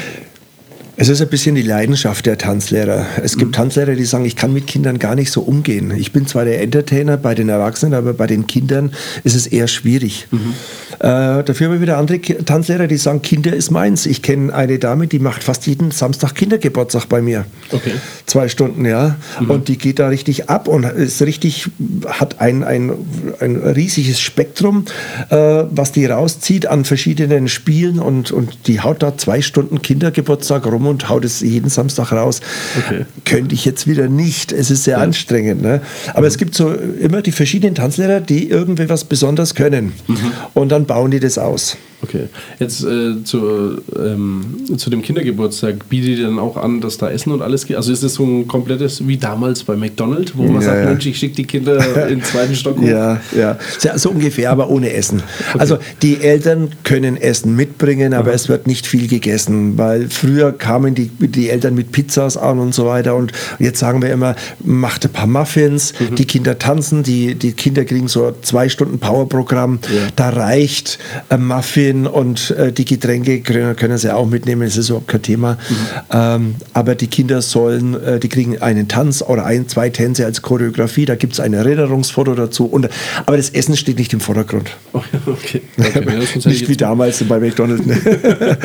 Es 0.97 1.09
ist 1.09 1.21
ein 1.21 1.27
bisschen 1.27 1.55
die 1.55 1.61
Leidenschaft 1.61 2.25
der 2.25 2.37
Tanzlehrer. 2.37 3.05
Es 3.21 3.37
gibt 3.37 3.51
mhm. 3.51 3.55
Tanzlehrer, 3.55 3.95
die 3.95 4.05
sagen, 4.05 4.23
ich 4.23 4.37
kann 4.37 4.53
mit 4.53 4.65
Kindern 4.65 4.97
gar 4.97 5.15
nicht 5.15 5.29
so 5.29 5.41
umgehen. 5.41 5.91
Ich 5.97 6.13
bin 6.13 6.25
zwar 6.25 6.45
der 6.45 6.61
Entertainer 6.61 7.17
bei 7.17 7.35
den 7.35 7.49
Erwachsenen, 7.49 7.93
aber 7.93 8.13
bei 8.13 8.27
den 8.27 8.47
Kindern 8.47 8.93
ist 9.25 9.35
es 9.35 9.45
eher 9.45 9.67
schwierig. 9.67 10.27
Mhm. 10.31 10.53
Äh, 10.99 11.43
dafür 11.43 11.67
haben 11.67 11.73
wir 11.73 11.81
wieder 11.81 11.97
andere 11.97 12.21
Tanzlehrer, 12.21 12.87
die 12.87 12.95
sagen, 12.95 13.21
Kinder 13.21 13.53
ist 13.53 13.71
meins. 13.71 14.05
Ich 14.05 14.21
kenne 14.21 14.53
eine 14.53 14.79
Dame, 14.79 15.07
die 15.07 15.19
macht 15.19 15.43
fast 15.43 15.67
jeden 15.67 15.91
Samstag 15.91 16.33
Kindergeburtstag 16.33 17.09
bei 17.09 17.21
mir. 17.21 17.45
Okay. 17.71 17.91
Zwei 18.25 18.47
Stunden, 18.47 18.85
ja. 18.85 19.17
Mhm. 19.41 19.49
Und 19.49 19.67
die 19.67 19.77
geht 19.77 19.99
da 19.99 20.07
richtig 20.07 20.49
ab 20.49 20.69
und 20.69 20.85
ist 20.85 21.21
richtig, 21.21 21.69
hat 22.07 22.39
ein, 22.39 22.63
ein, 22.63 22.93
ein 23.41 23.57
riesiges 23.57 24.21
Spektrum, 24.21 24.85
äh, 25.29 25.35
was 25.35 25.91
die 25.91 26.05
rauszieht 26.05 26.67
an 26.67 26.85
verschiedenen 26.85 27.49
Spielen 27.49 27.99
und, 27.99 28.31
und 28.31 28.67
die 28.67 28.79
haut 28.79 29.03
da 29.03 29.17
zwei 29.17 29.41
Stunden 29.41 29.81
Kindergeburtstag 29.81 30.65
rum 30.65 30.84
und 30.87 31.09
haut 31.09 31.25
es 31.25 31.41
jeden 31.41 31.69
Samstag 31.69 32.11
raus. 32.11 32.41
Okay. 32.77 33.05
Könnte 33.25 33.55
ich 33.55 33.65
jetzt 33.65 33.87
wieder 33.87 34.07
nicht. 34.07 34.51
Es 34.51 34.71
ist 34.71 34.83
sehr 34.83 34.97
ja. 34.97 35.03
anstrengend. 35.03 35.61
Ne? 35.61 35.81
Aber 36.11 36.21
mhm. 36.21 36.27
es 36.27 36.37
gibt 36.37 36.55
so 36.55 36.73
immer 36.73 37.21
die 37.21 37.31
verschiedenen 37.31 37.75
Tanzlehrer, 37.75 38.21
die 38.21 38.49
irgendwie 38.49 38.89
was 38.89 39.03
besonders 39.03 39.55
können. 39.55 39.93
Mhm. 40.07 40.31
Und 40.53 40.69
dann 40.69 40.85
bauen 40.85 41.11
die 41.11 41.19
das 41.19 41.37
aus. 41.37 41.77
Okay. 42.01 42.27
Jetzt 42.59 42.83
äh, 42.83 43.23
zu, 43.23 43.81
ähm, 43.97 44.57
zu 44.77 44.89
dem 44.89 45.01
Kindergeburtstag 45.01 45.89
bietet 45.89 46.19
ihr 46.19 46.25
dann 46.25 46.39
auch 46.39 46.57
an, 46.57 46.81
dass 46.81 46.97
da 46.97 47.09
Essen 47.09 47.31
und 47.31 47.41
alles 47.41 47.65
geht? 47.65 47.77
Also 47.77 47.91
ist 47.91 48.03
das 48.03 48.15
so 48.15 48.23
ein 48.23 48.47
komplettes, 48.47 49.07
wie 49.07 49.17
damals 49.17 49.63
bei 49.63 49.75
McDonald's, 49.75 50.33
wo 50.35 50.43
man 50.43 50.55
ja, 50.55 50.61
sagt, 50.61 50.83
ja. 50.83 50.89
Mensch, 50.89 51.05
ich 51.05 51.17
schicke 51.17 51.35
die 51.35 51.45
Kinder 51.45 51.77
in 52.07 52.19
den 52.19 52.23
zweiten 52.23 52.55
Stock 52.55 52.77
hoch? 52.77 52.83
Ja, 52.83 53.21
ja. 53.35 53.57
So 53.95 54.11
ungefähr, 54.11 54.51
aber 54.51 54.69
ohne 54.69 54.93
Essen. 54.93 55.23
Okay. 55.49 55.59
Also 55.59 55.77
die 56.01 56.21
Eltern 56.21 56.69
können 56.83 57.17
Essen 57.17 57.55
mitbringen, 57.55 58.13
aber 58.13 58.29
Aha. 58.29 58.35
es 58.35 58.49
wird 58.49 58.67
nicht 58.67 58.85
viel 58.85 59.07
gegessen, 59.07 59.77
weil 59.77 60.09
früher 60.09 60.51
kamen 60.51 60.95
die, 60.95 61.07
die 61.07 61.49
Eltern 61.49 61.75
mit 61.75 61.91
Pizzas 61.91 62.37
an 62.37 62.59
und 62.59 62.75
so 62.75 62.85
weiter 62.85 63.15
und 63.15 63.31
jetzt 63.57 63.79
sagen 63.79 64.01
wir 64.01 64.11
immer, 64.11 64.35
macht 64.63 65.05
ein 65.05 65.11
paar 65.11 65.27
Muffins, 65.27 65.93
mhm. 65.99 66.15
die 66.15 66.25
Kinder 66.25 66.59
tanzen, 66.59 67.03
die, 67.03 67.35
die 67.35 67.53
Kinder 67.53 67.85
kriegen 67.85 68.07
so 68.07 68.33
zwei 68.41 68.69
Stunden 68.69 68.99
Powerprogramm, 68.99 69.79
ja. 69.83 70.01
da 70.15 70.29
reicht 70.29 70.99
ein 71.29 71.45
Muffin 71.45 71.84
Essen 71.85 72.07
und 72.07 72.51
äh, 72.51 72.71
die 72.71 72.85
Getränke 72.85 73.41
können, 73.41 73.75
können, 73.75 73.97
sie 73.97 74.13
auch 74.13 74.25
mitnehmen, 74.25 74.63
das 74.63 74.77
ist 74.77 74.89
überhaupt 74.89 75.07
kein 75.07 75.21
Thema. 75.21 75.53
Mhm. 75.53 75.75
Ähm, 76.11 76.55
aber 76.73 76.95
die 76.95 77.07
Kinder 77.07 77.41
sollen, 77.41 78.01
äh, 78.01 78.19
die 78.19 78.29
kriegen 78.29 78.61
einen 78.61 78.87
Tanz 78.87 79.21
oder 79.21 79.45
ein, 79.45 79.67
zwei 79.67 79.89
Tänze 79.89 80.25
als 80.25 80.41
Choreografie, 80.41 81.05
da 81.05 81.15
gibt 81.15 81.33
es 81.33 81.39
ein 81.39 81.53
Erinnerungsfoto 81.53 82.35
dazu. 82.35 82.65
Und, 82.65 82.89
aber 83.25 83.37
das 83.37 83.49
Essen 83.49 83.75
steht 83.75 83.97
nicht 83.97 84.13
im 84.13 84.19
Vordergrund. 84.19 84.69
Okay. 85.25 85.61
okay. 85.77 86.03
Ja, 86.05 86.49
nicht 86.49 86.69
wie 86.69 86.77
damals 86.77 87.23
bei 87.23 87.39
McDonald's. 87.39 87.85
Ne? 87.85 87.97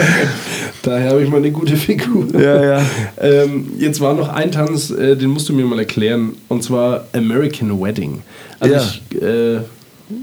Daher 0.82 1.10
habe 1.10 1.22
ich 1.22 1.30
mal 1.30 1.38
eine 1.38 1.50
gute 1.50 1.76
Figur. 1.76 2.26
Ja, 2.38 2.62
ja. 2.62 2.82
Ähm, 3.18 3.72
jetzt 3.78 4.00
war 4.00 4.14
noch 4.14 4.28
ein 4.28 4.52
Tanz, 4.52 4.90
äh, 4.90 5.16
den 5.16 5.30
musst 5.30 5.48
du 5.48 5.52
mir 5.52 5.64
mal 5.64 5.78
erklären, 5.78 6.32
und 6.48 6.62
zwar 6.62 7.06
American 7.12 7.80
Wedding. 7.80 8.22
Also 8.58 8.74
ja. 8.74 8.82
ich 8.82 9.22
äh, 9.22 9.60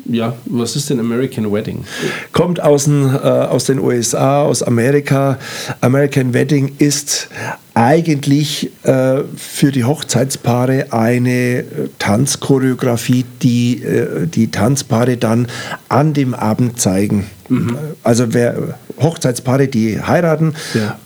ja, 0.05 0.35
was 0.45 0.75
ist 0.75 0.89
denn 0.89 0.99
American 0.99 1.51
Wedding? 1.51 1.83
Kommt 2.31 2.61
aus 2.61 2.85
den, 2.85 3.05
äh, 3.13 3.17
aus 3.17 3.65
den 3.65 3.79
USA, 3.79 4.43
aus 4.43 4.63
Amerika. 4.63 5.37
American 5.81 6.33
Wedding 6.33 6.73
ist 6.77 7.29
eigentlich 7.73 8.71
äh, 8.83 9.23
für 9.35 9.71
die 9.71 9.83
Hochzeitspaare 9.83 10.87
eine 10.91 11.59
äh, 11.59 11.65
Tanzchoreografie, 11.99 13.25
die 13.41 13.83
äh, 13.83 14.27
die 14.27 14.51
Tanzpaare 14.51 15.17
dann 15.17 15.47
an 15.89 16.13
dem 16.13 16.33
Abend 16.33 16.79
zeigen. 16.79 17.27
Mhm. 17.49 17.77
Also 18.03 18.33
wer 18.33 18.75
Hochzeitspaare, 18.99 19.67
die 19.67 20.01
heiraten, 20.01 20.53
ja 20.73 20.97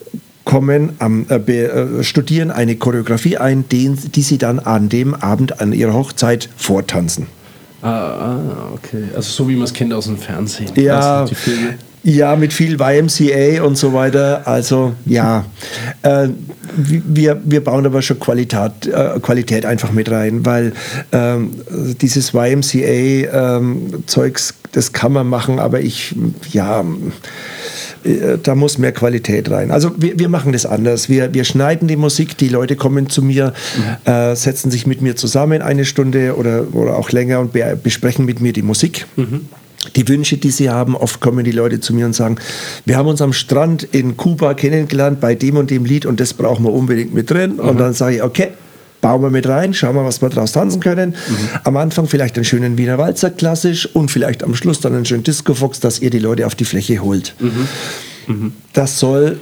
kommen, 0.43 0.93
ähm, 0.99 1.27
äh, 1.29 2.03
studieren 2.03 2.51
eine 2.51 2.75
Choreografie 2.75 3.37
ein, 3.37 3.69
den, 3.69 3.97
die 4.11 4.21
sie 4.21 4.37
dann 4.37 4.59
an 4.59 4.89
dem 4.89 5.13
Abend 5.13 5.61
an 5.61 5.71
ihrer 5.71 5.93
Hochzeit 5.93 6.49
vortanzen. 6.57 7.27
Ah, 7.81 7.89
ah, 7.89 8.39
okay. 8.73 9.05
Also 9.15 9.31
so 9.31 9.49
wie 9.49 9.55
man 9.55 9.63
es 9.63 9.73
kennt 9.73 9.93
aus 9.93 10.05
dem 10.05 10.17
Fernsehen. 10.17 10.71
Ja, 10.75 11.25
ja, 12.03 12.35
mit 12.35 12.51
viel 12.51 12.81
YMCA 12.81 13.63
und 13.63 13.77
so 13.77 13.93
weiter. 13.93 14.41
Also 14.45 14.93
ja, 15.05 15.45
äh, 16.01 16.29
wir, 16.75 17.39
wir 17.43 17.63
bauen 17.63 17.85
aber 17.85 18.01
schon 18.01 18.19
Qualität, 18.19 18.87
äh, 18.87 19.19
Qualität 19.21 19.65
einfach 19.65 19.91
mit 19.91 20.09
rein, 20.09 20.43
weil 20.45 20.73
ähm, 21.11 21.51
dieses 22.01 22.33
YMCA-Zeugs, 22.33 23.29
ähm, 24.49 24.55
das 24.71 24.93
kann 24.93 25.13
man 25.13 25.27
machen, 25.27 25.59
aber 25.59 25.81
ich, 25.81 26.15
ja, 26.51 26.83
äh, 28.03 28.37
da 28.41 28.55
muss 28.55 28.79
mehr 28.79 28.93
Qualität 28.93 29.51
rein. 29.51 29.69
Also 29.69 29.91
wir, 29.97 30.17
wir 30.17 30.29
machen 30.29 30.53
das 30.53 30.65
anders. 30.65 31.07
Wir, 31.07 31.35
wir 31.35 31.43
schneiden 31.43 31.87
die 31.87 31.97
Musik, 31.97 32.35
die 32.37 32.49
Leute 32.49 32.75
kommen 32.75 33.09
zu 33.09 33.21
mir, 33.21 33.53
mhm. 33.77 34.11
äh, 34.11 34.35
setzen 34.35 34.71
sich 34.71 34.87
mit 34.87 35.03
mir 35.03 35.15
zusammen 35.15 35.61
eine 35.61 35.85
Stunde 35.85 36.35
oder, 36.35 36.73
oder 36.73 36.97
auch 36.97 37.11
länger 37.11 37.39
und 37.41 37.53
be 37.53 37.77
besprechen 37.81 38.25
mit 38.25 38.41
mir 38.41 38.53
die 38.53 38.63
Musik. 38.63 39.05
Mhm 39.17 39.49
die 39.95 40.07
Wünsche, 40.07 40.37
die 40.37 40.51
sie 40.51 40.69
haben. 40.69 40.95
Oft 40.95 41.19
kommen 41.19 41.43
die 41.43 41.51
Leute 41.51 41.79
zu 41.79 41.93
mir 41.93 42.05
und 42.05 42.13
sagen, 42.13 42.37
wir 42.85 42.97
haben 42.97 43.07
uns 43.07 43.21
am 43.21 43.33
Strand 43.33 43.83
in 43.83 44.17
Kuba 44.17 44.53
kennengelernt 44.53 45.19
bei 45.19 45.35
dem 45.35 45.57
und 45.57 45.71
dem 45.71 45.85
Lied 45.85 46.05
und 46.05 46.19
das 46.19 46.33
brauchen 46.33 46.65
wir 46.65 46.73
unbedingt 46.73 47.13
mit 47.13 47.29
drin. 47.29 47.53
Mhm. 47.53 47.59
Und 47.59 47.79
dann 47.79 47.93
sage 47.93 48.17
ich, 48.17 48.23
okay, 48.23 48.49
bauen 49.01 49.21
wir 49.21 49.29
mit 49.29 49.47
rein, 49.47 49.73
schauen 49.73 49.95
wir, 49.95 50.05
was 50.05 50.21
wir 50.21 50.29
daraus 50.29 50.53
tanzen 50.53 50.79
können. 50.79 51.11
Mhm. 51.11 51.49
Am 51.63 51.77
Anfang 51.77 52.07
vielleicht 52.07 52.35
einen 52.35 52.45
schönen 52.45 52.77
Wiener 52.77 52.97
Walzer 52.97 53.31
klassisch 53.31 53.87
und 53.87 54.11
vielleicht 54.11 54.43
am 54.43 54.55
Schluss 54.55 54.79
dann 54.79 54.95
einen 54.95 55.05
schönen 55.05 55.23
Disco-Fox, 55.23 55.79
dass 55.79 55.99
ihr 55.99 56.09
die 56.09 56.19
Leute 56.19 56.45
auf 56.45 56.55
die 56.55 56.65
Fläche 56.65 56.99
holt. 56.99 57.35
Mhm. 57.39 57.67
Mhm. 58.27 58.53
Das 58.73 58.99
soll 58.99 59.39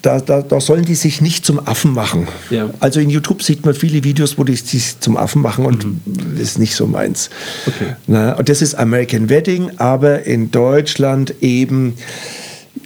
da, 0.00 0.20
da, 0.20 0.42
da, 0.42 0.60
sollen 0.60 0.84
die 0.84 0.94
sich 0.94 1.20
nicht 1.20 1.44
zum 1.44 1.66
Affen 1.66 1.92
machen. 1.92 2.28
Ja. 2.50 2.70
Also 2.80 3.00
in 3.00 3.10
YouTube 3.10 3.42
sieht 3.42 3.64
man 3.64 3.74
viele 3.74 4.04
Videos, 4.04 4.38
wo 4.38 4.44
die 4.44 4.54
sich 4.54 5.00
zum 5.00 5.16
Affen 5.16 5.42
machen 5.42 5.66
und 5.66 5.84
mhm. 5.84 6.00
das 6.04 6.42
ist 6.42 6.58
nicht 6.58 6.74
so 6.74 6.86
meins. 6.86 7.30
Okay. 7.66 7.96
Na, 8.06 8.34
und 8.34 8.48
das 8.48 8.62
ist 8.62 8.74
American 8.74 9.28
Wedding, 9.28 9.70
aber 9.78 10.24
in 10.24 10.50
Deutschland 10.50 11.34
eben, 11.40 11.94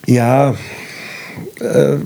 ja, 0.07 0.55
äh, 1.61 1.97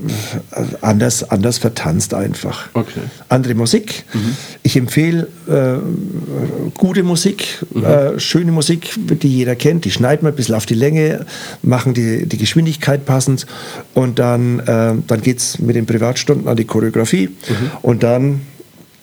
anders, 0.81 1.29
anders 1.29 1.57
vertanzt 1.57 2.13
einfach. 2.13 2.69
Okay. 2.73 3.01
Andere 3.29 3.55
Musik. 3.55 4.03
Mhm. 4.13 4.35
Ich 4.63 4.75
empfehle 4.77 5.27
äh, 5.47 6.71
gute 6.77 7.03
Musik, 7.03 7.65
mhm. 7.73 7.83
äh, 7.83 8.19
schöne 8.19 8.51
Musik, 8.51 8.93
die 8.97 9.27
jeder 9.27 9.55
kennt. 9.55 9.85
Die 9.85 9.91
schneiden 9.91 10.23
wir 10.23 10.29
ein 10.31 10.35
bisschen 10.35 10.55
auf 10.55 10.65
die 10.65 10.75
Länge, 10.75 11.25
machen 11.61 11.93
die, 11.93 12.25
die 12.25 12.37
Geschwindigkeit 12.37 13.05
passend 13.05 13.45
und 13.93 14.19
dann, 14.19 14.59
äh, 14.59 14.93
dann 15.05 15.21
geht 15.21 15.39
es 15.39 15.59
mit 15.59 15.75
den 15.75 15.85
Privatstunden 15.85 16.47
an 16.47 16.55
die 16.55 16.65
Choreografie 16.65 17.27
mhm. 17.27 17.71
und 17.81 18.03
dann 18.03 18.41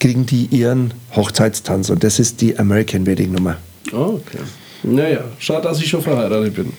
kriegen 0.01 0.26
die 0.26 0.47
ihren 0.47 0.95
Hochzeitstanz 1.14 1.91
und 1.91 2.05
das 2.05 2.18
ist 2.18 2.41
die 2.41 2.59
American 2.59 3.07
Wedding 3.07 3.33
Nummer. 3.33 3.57
Oh, 3.93 4.20
okay. 4.20 4.39
Naja, 4.83 5.24
schade, 5.39 5.62
dass 5.62 5.81
ich 5.81 5.89
schon 5.89 6.03
verheiratet 6.03 6.55
bin. 6.55 6.72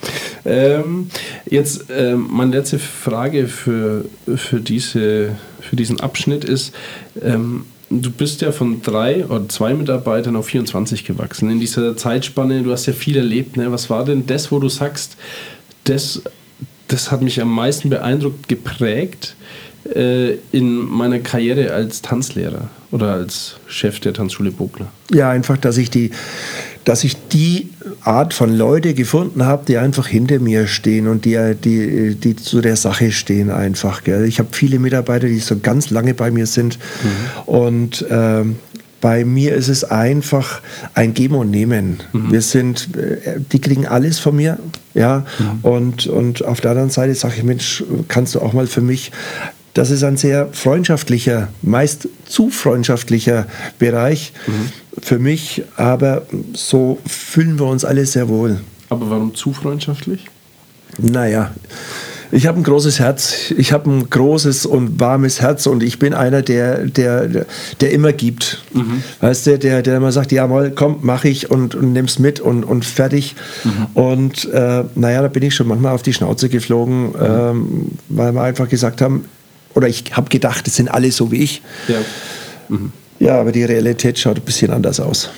Ähm, 0.46 1.10
jetzt 1.50 1.86
ähm, 1.90 2.28
meine 2.32 2.58
letzte 2.58 2.80
Frage 2.80 3.48
für, 3.48 4.06
für, 4.36 4.62
diese, 4.62 5.36
für 5.60 5.76
diesen 5.76 6.00
Abschnitt 6.00 6.46
ist, 6.46 6.74
ähm, 7.22 7.66
du 7.90 8.12
bist 8.12 8.42
ja 8.42 8.52
von 8.52 8.82
drei 8.82 9.26
oder 9.26 9.50
zwei 9.50 9.74
Mitarbeitern 9.74 10.36
auf 10.36 10.48
24 10.48 11.04
gewachsen. 11.06 11.50
In 11.50 11.60
dieser 11.60 11.98
Zeitspanne, 11.98 12.64
du 12.64 12.72
hast 12.72 12.86
ja 12.86 12.94
viel 12.94 13.18
erlebt. 13.18 13.58
Ne? 13.58 13.72
Was 13.72 13.90
war 13.90 14.06
denn 14.06 14.26
das, 14.26 14.52
wo 14.52 14.60
du 14.60 14.70
sagst, 14.70 15.18
das, 15.84 16.22
das 16.88 17.12
hat 17.12 17.22
mich 17.22 17.42
am 17.42 17.54
meisten 17.54 17.90
beeindruckt, 17.90 18.48
geprägt 18.48 19.36
äh, 19.96 20.36
in 20.52 20.78
meiner 20.78 21.20
Karriere 21.20 21.74
als 21.74 22.02
Tanzlehrer 22.02 22.70
oder 22.92 23.14
als 23.14 23.58
Chef 23.68 24.00
der 24.00 24.14
Tanzschule 24.14 24.52
Bogler? 24.52 24.88
Ja, 25.12 25.32
einfach, 25.32 25.58
dass 25.58 25.78
ich 25.78 25.90
die 25.90 26.12
dass 26.86 27.04
ich 27.04 27.16
die 27.30 27.70
Art 28.04 28.34
von 28.34 28.56
Leute 28.56 28.94
gefunden 28.94 29.46
habe, 29.46 29.66
die 29.68 29.78
einfach 29.78 30.08
hinter 30.08 30.40
mir 30.40 30.68
stehen 30.68 31.08
und 31.08 31.26
die, 31.26 31.38
die, 31.56 32.16
die 32.16 32.36
zu 32.36 32.62
der 32.62 32.76
Sache 32.76 33.12
stehen 33.12 33.52
einfach. 33.52 34.04
Gell. 34.04 34.26
Ich 34.26 34.40
habe 34.40 34.50
viele 34.52 34.80
Mitarbeiter, 34.80 35.28
die 35.28 35.40
so 35.40 35.60
ganz 35.60 35.90
lange 35.90 36.14
bei 36.14 36.32
mir 36.32 36.46
sind 36.46 36.80
mhm. 37.04 37.54
und 37.54 38.06
ähm, 38.10 38.56
bei 39.02 39.24
mir 39.24 39.56
ist 39.56 39.70
es 39.70 39.84
einfach 39.84 40.62
ein 40.94 41.14
Geben 41.14 41.36
und 41.36 41.52
Nehmen. 41.52 42.00
Mhm. 42.12 42.32
Wir 42.32 42.42
sind, 42.42 42.96
äh, 42.96 43.40
die 43.52 43.60
kriegen 43.60 43.86
alles 43.86 44.20
von 44.20 44.36
mir, 44.36 44.60
ja. 44.94 45.26
Mhm. 45.40 45.60
Und, 45.62 46.08
und 46.08 46.44
auf 46.44 46.62
der 46.62 46.72
anderen 46.72 46.90
Seite 46.90 47.16
sage 47.16 47.36
ich, 47.38 47.44
Mensch, 47.44 47.84
kannst 48.08 48.36
du 48.36 48.42
auch 48.42 48.54
mal 48.54 48.68
für 48.68 48.82
mich 48.82 49.12
das 49.80 49.92
ist 49.92 50.04
ein 50.04 50.18
sehr 50.18 50.50
freundschaftlicher, 50.52 51.48
meist 51.62 52.10
zu 52.26 52.50
freundschaftlicher 52.50 53.46
Bereich 53.80 54.34
mhm. 54.46 55.02
für 55.02 55.20
mich, 55.20 55.64
aber 55.78 56.24
so 56.52 57.00
fühlen 57.06 57.58
wir 57.58 57.66
uns 57.68 57.86
alle 57.86 58.06
sehr 58.06 58.28
wohl. 58.28 58.60
Aber 58.90 59.10
warum 59.10 59.34
zu 59.34 59.54
freundschaftlich? 59.54 60.26
Naja, 60.98 61.52
ich 62.30 62.46
habe 62.46 62.60
ein 62.60 62.64
großes 62.64 63.00
Herz, 63.00 63.54
ich 63.58 63.72
habe 63.72 63.90
ein 63.90 64.10
großes 64.10 64.66
und 64.66 65.00
warmes 65.00 65.40
Herz 65.40 65.66
und 65.66 65.82
ich 65.82 65.98
bin 65.98 66.14
einer, 66.14 66.42
der, 66.42 66.86
der, 66.86 67.46
der 67.80 67.92
immer 67.94 68.12
gibt. 68.12 68.62
Mhm. 68.74 69.02
Weißt 69.22 69.48
du, 69.48 69.58
der, 69.58 69.82
der 69.82 69.96
immer 69.96 70.12
sagt, 70.12 70.34
ja 70.34 70.46
mal, 70.46 70.72
komm, 70.72 70.98
mach 71.04 71.24
ich 71.24 71.50
und, 71.50 71.74
und 71.74 71.94
nimm's 71.94 72.20
mit 72.20 72.42
und, 72.42 72.66
und 72.66 72.84
fertig. 72.84 73.34
Mhm. 73.64 73.86
Und 73.94 74.46
äh, 74.52 74.84
naja, 74.96 75.22
da 75.22 75.30
bin 75.30 75.44
ich 75.44 75.56
schon 75.56 75.70
manchmal 75.70 75.96
auf 75.96 76.04
die 76.04 76.12
Schnauze 76.12 76.50
geflogen, 76.50 77.12
mhm. 77.12 77.16
ähm, 77.22 77.92
weil 78.10 78.34
wir 78.34 78.42
einfach 78.42 78.68
gesagt 78.68 79.00
haben, 79.00 79.24
oder 79.76 79.88
ich 79.88 80.04
habe 80.12 80.30
gedacht, 80.30 80.68
es 80.68 80.76
sind 80.76 80.90
alle 80.90 81.12
so 81.12 81.32
wie 81.32 81.44
ich. 81.44 81.62
Ja. 81.88 81.98
Ja, 83.20 83.40
aber 83.40 83.52
die 83.52 83.64
Realität 83.64 84.18
schaut 84.18 84.38
ein 84.38 84.44
bisschen 84.44 84.72
anders 84.72 85.00
aus. 85.00 85.30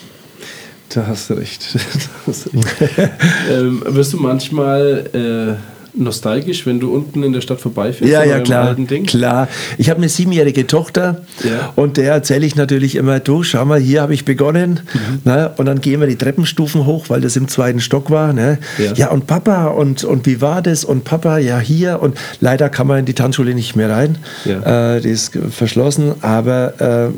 Da 0.90 1.08
hast 1.08 1.30
du 1.30 1.36
recht. 1.36 1.66
Da 1.74 1.80
hast 2.28 2.46
du 2.46 2.50
recht. 2.58 3.12
ähm, 3.50 3.84
wirst 3.86 4.14
du 4.14 4.18
manchmal 4.18 5.60
äh, 5.60 5.81
nostalgisch, 5.94 6.66
wenn 6.66 6.80
du 6.80 6.94
unten 6.94 7.24
in 7.24 7.34
der 7.34 7.42
Stadt 7.42 7.60
vorbeifährst? 7.60 8.12
Ja, 8.12 8.24
ja, 8.24 8.40
klar. 8.40 8.68
alten 8.70 8.88
Ding? 8.88 9.06
klar. 9.06 9.48
Ich 9.78 9.90
habe 9.90 9.98
eine 10.00 10.10
siebenjährige 10.10 10.68
Tochter 10.68 11.22
Ja. 11.44 11.74
und 11.76 11.98
der 11.98 12.14
erzähle 12.14 12.46
ich 12.46 12.56
natürlich 12.56 12.96
immer, 12.96 13.20
du, 13.20 13.44
schau 13.44 13.66
mal, 13.66 13.80
hier 13.80 14.02
habe 14.02 14.14
ich 14.14 14.26
begonnen. 14.26 14.82
Mhm. 14.94 15.22
Ne? 15.32 15.52
Und 15.58 15.66
dann 15.66 15.82
gehen 15.82 16.00
wir 16.00 16.08
die 16.08 16.16
Treppenstufen 16.16 16.86
hoch, 16.86 17.06
weil 17.10 17.22
das 17.22 17.36
im 17.36 17.48
zweiten 17.48 17.80
Stock 17.80 18.10
war. 18.10 18.34
Ne? 18.34 18.60
Ja. 18.78 18.94
Ja. 18.94 19.10
und 19.12 19.28
Papa, 19.28 19.68
und, 19.68 20.04
und 20.04 20.26
wie 20.26 20.42
war 20.42 20.62
das? 20.62 20.84
Und 20.84 21.04
Papa, 21.04 21.38
ja, 21.38 21.60
hier. 21.60 22.02
Und 22.02 22.18
leider 22.40 22.70
kann 22.70 22.88
man 22.88 23.00
in 23.00 23.06
die 23.06 23.14
Tanzschule 23.14 23.54
nicht 23.54 23.76
mehr 23.76 23.90
rein. 23.90 24.18
Ja. 24.46 24.96
Äh, 24.96 25.02
die 25.02 25.10
ist 25.10 25.38
verschlossen. 25.50 26.14
Aber 26.22 27.10
äh, 27.10 27.12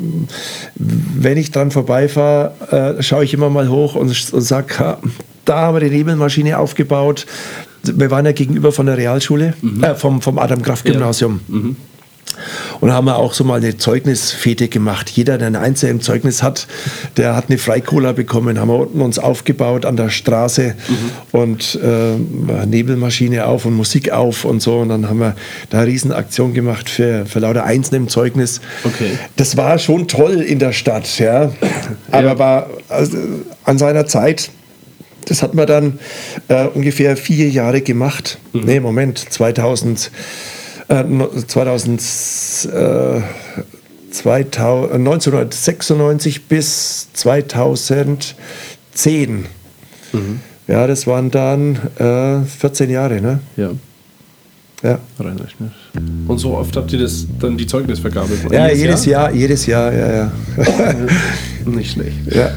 wenn 0.75 1.37
ich 1.37 1.51
dran 1.51 1.71
vorbeifahre, 1.71 2.97
äh, 2.97 3.03
schaue 3.03 3.23
ich 3.23 3.33
immer 3.33 3.49
mal 3.49 3.69
hoch 3.69 3.95
und, 3.95 4.09
und 4.33 4.41
sage, 4.41 4.97
da 5.45 5.57
haben 5.57 5.79
wir 5.79 5.89
die 5.89 5.95
Nebelmaschine 5.95 6.57
aufgebaut. 6.57 7.25
Wir 7.83 8.11
waren 8.11 8.25
ja 8.25 8.31
gegenüber 8.31 8.71
von 8.71 8.85
der 8.85 8.97
Realschule, 8.97 9.53
äh, 9.81 9.95
vom, 9.95 10.21
vom 10.21 10.39
Adam-Kraft-Gymnasium. 10.39 11.41
Und 12.79 12.91
haben 12.91 13.05
wir 13.05 13.17
auch 13.17 13.33
so 13.33 13.43
mal 13.43 13.57
eine 13.57 13.77
Zeugnisfete 13.77 14.67
gemacht. 14.67 15.09
Jeder, 15.09 15.37
der 15.37 15.47
ein 15.47 15.55
Einzel 15.55 15.89
im 15.89 16.01
Zeugnis 16.01 16.41
hat, 16.41 16.67
der 17.17 17.35
hat 17.35 17.45
eine 17.49 17.57
Freikola 17.57 18.11
bekommen. 18.11 18.59
Haben 18.59 18.69
wir 18.69 18.79
unten 18.79 19.01
uns 19.01 19.19
aufgebaut 19.19 19.85
an 19.85 19.97
der 19.97 20.09
Straße 20.09 20.75
und 21.31 21.79
äh, 21.81 22.65
Nebelmaschine 22.65 23.45
auf 23.45 23.65
und 23.65 23.75
Musik 23.75 24.11
auf 24.11 24.45
und 24.45 24.61
so. 24.61 24.79
Und 24.79 24.89
dann 24.89 25.09
haben 25.09 25.19
wir 25.19 25.35
da 25.69 25.79
eine 25.79 25.87
Riesenaktion 25.87 26.53
gemacht 26.53 26.89
für, 26.89 27.25
für 27.25 27.39
lauter 27.39 27.65
Einsen 27.65 27.95
im 27.95 28.07
Zeugnis. 28.07 28.61
Okay. 28.83 29.11
Das 29.35 29.55
war 29.55 29.77
schon 29.77 30.07
toll 30.07 30.41
in 30.41 30.59
der 30.59 30.73
Stadt, 30.73 31.19
ja. 31.19 31.51
Aber 32.11 32.39
war 32.39 32.69
also, 32.89 33.17
an 33.63 33.77
seiner 33.77 34.07
Zeit, 34.07 34.49
das 35.27 35.41
hat 35.41 35.53
man 35.53 35.65
dann 35.67 35.99
äh, 36.47 36.65
ungefähr 36.67 37.15
vier 37.17 37.49
Jahre 37.49 37.81
gemacht. 37.81 38.37
Nee, 38.53 38.79
Moment, 38.79 39.17
2000, 39.17 40.11
äh, 40.89 41.03
no- 41.03 41.29
2000, 41.29 42.01
äh, 42.01 43.21
2000, 44.11 44.93
1996 44.93 46.45
bis 46.47 47.07
2010. 47.13 48.35
Ja, 50.67 50.87
das 50.87 51.07
waren 51.07 51.31
dann 51.31 51.77
äh, 51.97 52.45
14 52.45 52.89
Jahre, 52.89 53.19
ne? 53.21 53.39
Ja, 53.57 53.71
Ja. 54.83 56.01
Und 56.27 56.37
so 56.39 56.55
oft 56.57 56.75
habt 56.77 56.91
ihr 56.93 56.99
das 56.99 57.25
dann 57.39 57.57
die 57.57 57.65
Zeugnisvergabe? 57.65 58.29
Ja, 58.51 58.69
jedes, 58.69 59.05
Jahr? 59.05 59.31
jedes 59.33 59.65
Jahr, 59.65 59.93
ja, 59.93 60.13
ja. 60.13 60.31
Nicht 61.65 61.91
schlecht. 61.93 62.15
ja. 62.33 62.51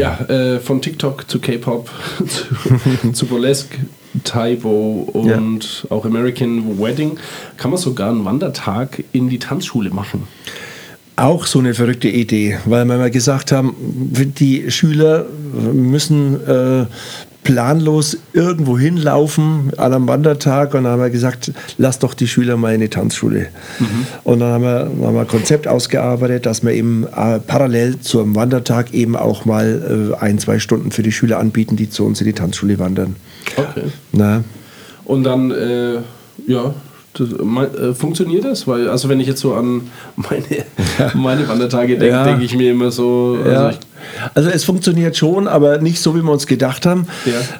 Ja, 0.00 0.18
äh, 0.30 0.60
von 0.60 0.80
TikTok 0.80 1.30
zu 1.30 1.40
K-Pop, 1.40 1.90
zu, 2.26 3.12
zu 3.12 3.26
Burlesque, 3.26 3.76
Taibo 4.24 5.06
und 5.12 5.86
auch 5.90 6.06
American 6.06 6.80
Wedding 6.80 7.18
kann 7.58 7.70
man 7.70 7.78
sogar 7.78 8.08
einen 8.08 8.24
Wandertag 8.24 9.04
in 9.12 9.28
die 9.28 9.38
Tanzschule 9.38 9.90
machen. 9.90 10.26
Auch 11.16 11.44
so 11.44 11.58
eine 11.58 11.74
verrückte 11.74 12.08
Idee, 12.08 12.56
weil 12.64 12.86
wir 12.86 12.96
mal 12.96 13.10
gesagt 13.10 13.52
haben, 13.52 13.74
die 13.76 14.70
Schüler 14.70 15.26
müssen 15.52 16.46
äh, 16.46 16.86
planlos 17.42 18.18
irgendwo 18.32 18.78
hinlaufen 18.78 19.72
an 19.78 19.94
einem 19.94 20.06
Wandertag 20.08 20.74
und 20.74 20.84
dann 20.84 20.92
haben 20.92 21.02
wir 21.02 21.10
gesagt, 21.10 21.52
lass 21.78 21.98
doch 21.98 22.14
die 22.14 22.28
Schüler 22.28 22.56
mal 22.56 22.74
in 22.74 22.80
die 22.80 22.88
Tanzschule. 22.88 23.46
Und 24.24 24.40
dann 24.40 24.52
haben 24.52 24.64
wir, 24.64 24.80
haben 25.06 25.14
wir 25.14 25.20
ein 25.20 25.26
Konzept 25.28 25.66
ausgearbeitet, 25.66 26.44
dass 26.46 26.62
wir 26.62 26.72
eben 26.72 27.04
äh, 27.04 27.38
parallel 27.40 27.98
zum 28.00 28.34
Wandertag 28.34 28.92
eben 28.92 29.16
auch 29.16 29.44
mal 29.46 30.12
äh, 30.20 30.22
ein, 30.22 30.38
zwei 30.38 30.58
Stunden 30.58 30.90
für 30.90 31.02
die 31.02 31.12
Schüler 31.12 31.38
anbieten, 31.38 31.76
die 31.76 31.88
zu 31.88 32.04
uns 32.04 32.20
in 32.20 32.26
die 32.26 32.32
Tanzschule 32.34 32.78
wandern. 32.78 33.16
Okay. 33.56 33.84
Na? 34.12 34.44
Und 35.04 35.24
dann, 35.24 35.50
äh, 35.50 35.94
ja, 36.46 36.74
das, 37.14 37.28
äh, 37.32 37.94
funktioniert 37.94 38.44
das? 38.44 38.68
Weil, 38.68 38.88
also 38.88 39.08
wenn 39.08 39.18
ich 39.18 39.26
jetzt 39.26 39.40
so 39.40 39.54
an 39.54 39.82
meine, 40.16 40.44
meine 41.14 41.48
Wandertage 41.48 41.94
denke, 41.98 42.06
Ja. 42.08 42.24
denke 42.24 42.44
ich 42.44 42.54
mir 42.54 42.70
immer 42.70 42.90
so, 42.90 43.38
also 43.42 43.50
Ja. 43.50 43.70
ich, 43.70 43.78
Also 44.34 44.50
es 44.50 44.64
funktioniert 44.64 45.16
schon, 45.16 45.48
aber 45.48 45.78
nicht 45.78 46.00
so, 46.00 46.14
wie 46.14 46.22
wir 46.22 46.30
uns 46.30 46.46
gedacht 46.46 46.86
haben. 46.86 47.06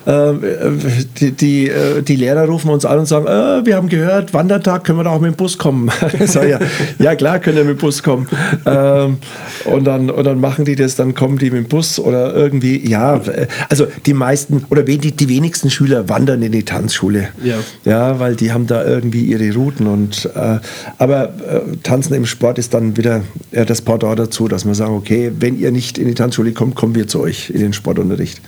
Ähm, 0.06 0.44
äh, 0.44 1.04
die, 1.18 1.32
die, 1.32 1.68
äh, 1.68 2.02
die 2.02 2.16
Lehrer 2.16 2.44
rufen 2.46 2.70
uns 2.70 2.84
an 2.84 3.00
und 3.00 3.06
sagen, 3.06 3.26
äh, 3.26 3.66
wir 3.66 3.76
haben 3.76 3.88
gehört, 3.88 4.34
Wandertag, 4.34 4.84
können 4.84 4.98
wir 4.98 5.04
da 5.04 5.10
auch 5.10 5.20
mit 5.20 5.32
dem 5.32 5.36
Bus 5.36 5.58
kommen? 5.58 5.90
Sag, 6.26 6.48
ja, 6.48 6.58
ja 6.98 7.14
klar, 7.14 7.38
können 7.38 7.56
wir 7.56 7.64
mit 7.64 7.78
dem 7.78 7.80
Bus 7.80 8.02
kommen. 8.02 8.28
Ähm, 8.66 9.18
und, 9.64 9.84
dann, 9.84 10.10
und 10.10 10.24
dann 10.24 10.40
machen 10.40 10.64
die 10.64 10.76
das, 10.76 10.96
dann 10.96 11.14
kommen 11.14 11.38
die 11.38 11.50
mit 11.50 11.64
dem 11.64 11.68
Bus 11.68 11.98
oder 11.98 12.34
irgendwie, 12.34 12.88
ja, 12.88 13.20
also 13.68 13.86
die 14.06 14.14
meisten 14.14 14.64
oder 14.70 14.82
die, 14.82 14.98
die 14.98 15.28
wenigsten 15.28 15.70
Schüler 15.70 16.08
wandern 16.08 16.42
in 16.42 16.52
die 16.52 16.64
Tanzschule. 16.64 17.28
Ja. 17.42 17.56
Ja, 17.84 18.20
weil 18.20 18.36
die 18.36 18.52
haben 18.52 18.66
da 18.66 18.84
irgendwie 18.84 19.24
ihre 19.24 19.52
Routen 19.54 19.86
und 19.86 20.30
äh, 20.34 20.58
aber 20.98 21.24
äh, 21.24 21.76
Tanzen 21.82 22.14
im 22.14 22.26
Sport 22.26 22.58
ist 22.58 22.74
dann 22.74 22.96
wieder 22.96 23.22
ja, 23.52 23.64
das 23.64 23.82
Pendant 23.82 24.18
dazu, 24.18 24.48
dass 24.48 24.64
wir 24.64 24.74
sagen, 24.74 24.94
okay, 24.94 25.32
wenn 25.38 25.58
ihr 25.58 25.70
nicht 25.70 25.98
in 25.98 26.06
die 26.06 26.14
Tanzschule 26.14 26.29
kommt, 26.54 26.74
kommen 26.74 26.94
wir 26.94 27.06
zu 27.06 27.20
euch 27.20 27.50
in 27.50 27.60
den 27.60 27.72
Sportunterricht. 27.72 28.40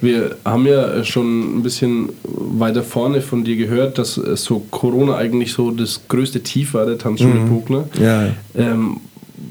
wir 0.00 0.36
haben 0.44 0.66
ja 0.66 1.04
schon 1.04 1.58
ein 1.58 1.62
bisschen 1.62 2.10
weiter 2.22 2.82
vorne 2.82 3.20
von 3.20 3.44
dir 3.44 3.56
gehört, 3.56 3.98
dass 3.98 4.14
so 4.14 4.60
Corona 4.70 5.16
eigentlich 5.16 5.52
so 5.52 5.70
das 5.70 6.02
größte 6.08 6.42
Tief 6.42 6.74
war 6.74 6.86
der 6.86 6.98
Tanzschule 6.98 7.40
Bogner. 7.48 7.88
Ja. 8.00 8.28
Ähm, 8.54 9.00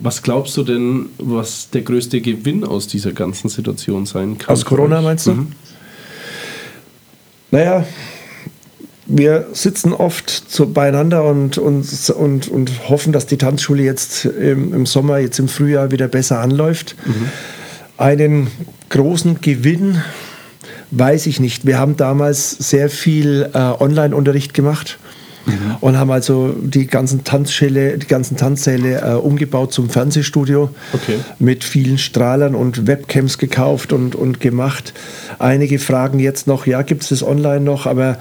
was 0.02 0.22
glaubst 0.22 0.56
du 0.58 0.64
denn, 0.64 1.08
was 1.18 1.70
der 1.70 1.82
größte 1.82 2.22
Gewinn 2.22 2.64
aus 2.64 2.88
dieser 2.88 3.14
ganzen 3.14 3.50
Situation 3.50 4.06
sein 4.06 4.38
kann? 4.38 4.54
Aus 4.54 4.66
Corona 4.66 5.02
meinst 5.02 5.28
du? 5.28 5.32
Mhm. 5.32 5.48
Naja, 7.52 7.86
wir 9.08 9.48
sitzen 9.54 9.94
oft 9.94 10.52
so 10.52 10.68
beieinander 10.68 11.24
und, 11.24 11.58
und, 11.58 12.10
und, 12.10 12.48
und 12.50 12.90
hoffen, 12.90 13.14
dass 13.14 13.26
die 13.26 13.38
Tanzschule 13.38 13.84
jetzt 13.84 14.26
im, 14.26 14.74
im 14.74 14.86
Sommer, 14.86 15.20
jetzt 15.20 15.40
im 15.40 15.48
Frühjahr 15.48 15.92
wieder 15.92 16.08
besser 16.08 16.40
anläuft. 16.40 16.96
Einen 17.98 18.48
großen 18.90 19.42
Gewinn 19.42 20.02
weiß 20.92 21.28
ich 21.28 21.40
nicht. 21.40 21.66
Wir 21.66 21.80
haben 21.80 21.98
damals 21.98 22.52
sehr 22.52 22.90
viel 22.90 23.50
äh, 23.54 23.58
Online-Unterricht 23.58 24.54
gemacht. 24.54 25.00
Und 25.80 25.98
haben 25.98 26.12
also 26.12 26.56
die 26.62 26.88
ganzen 26.88 27.24
Tanzschäle, 27.24 27.98
die 27.98 28.08
ganzen 28.08 28.38
Tanzsäle 28.38 29.02
äh, 29.02 29.14
umgebaut 29.14 29.74
zum 29.74 29.90
Fernsehstudio 29.90 30.70
Okay. 30.94 31.20
mit 31.40 31.64
vielen 31.64 31.98
Strahlern 31.98 32.56
und 32.56 32.88
Webcams 32.88 33.38
gekauft 33.38 33.94
und, 33.94 34.16
und 34.16 34.40
gemacht. 34.40 34.94
Einige 35.40 35.80
fragen 35.80 36.20
jetzt 36.20 36.48
noch, 36.48 36.66
ja, 36.68 36.82
gibt 36.82 37.04
es 37.04 37.10
das 37.10 37.24
online 37.24 37.62
noch? 37.62 37.86
Aber 37.86 38.18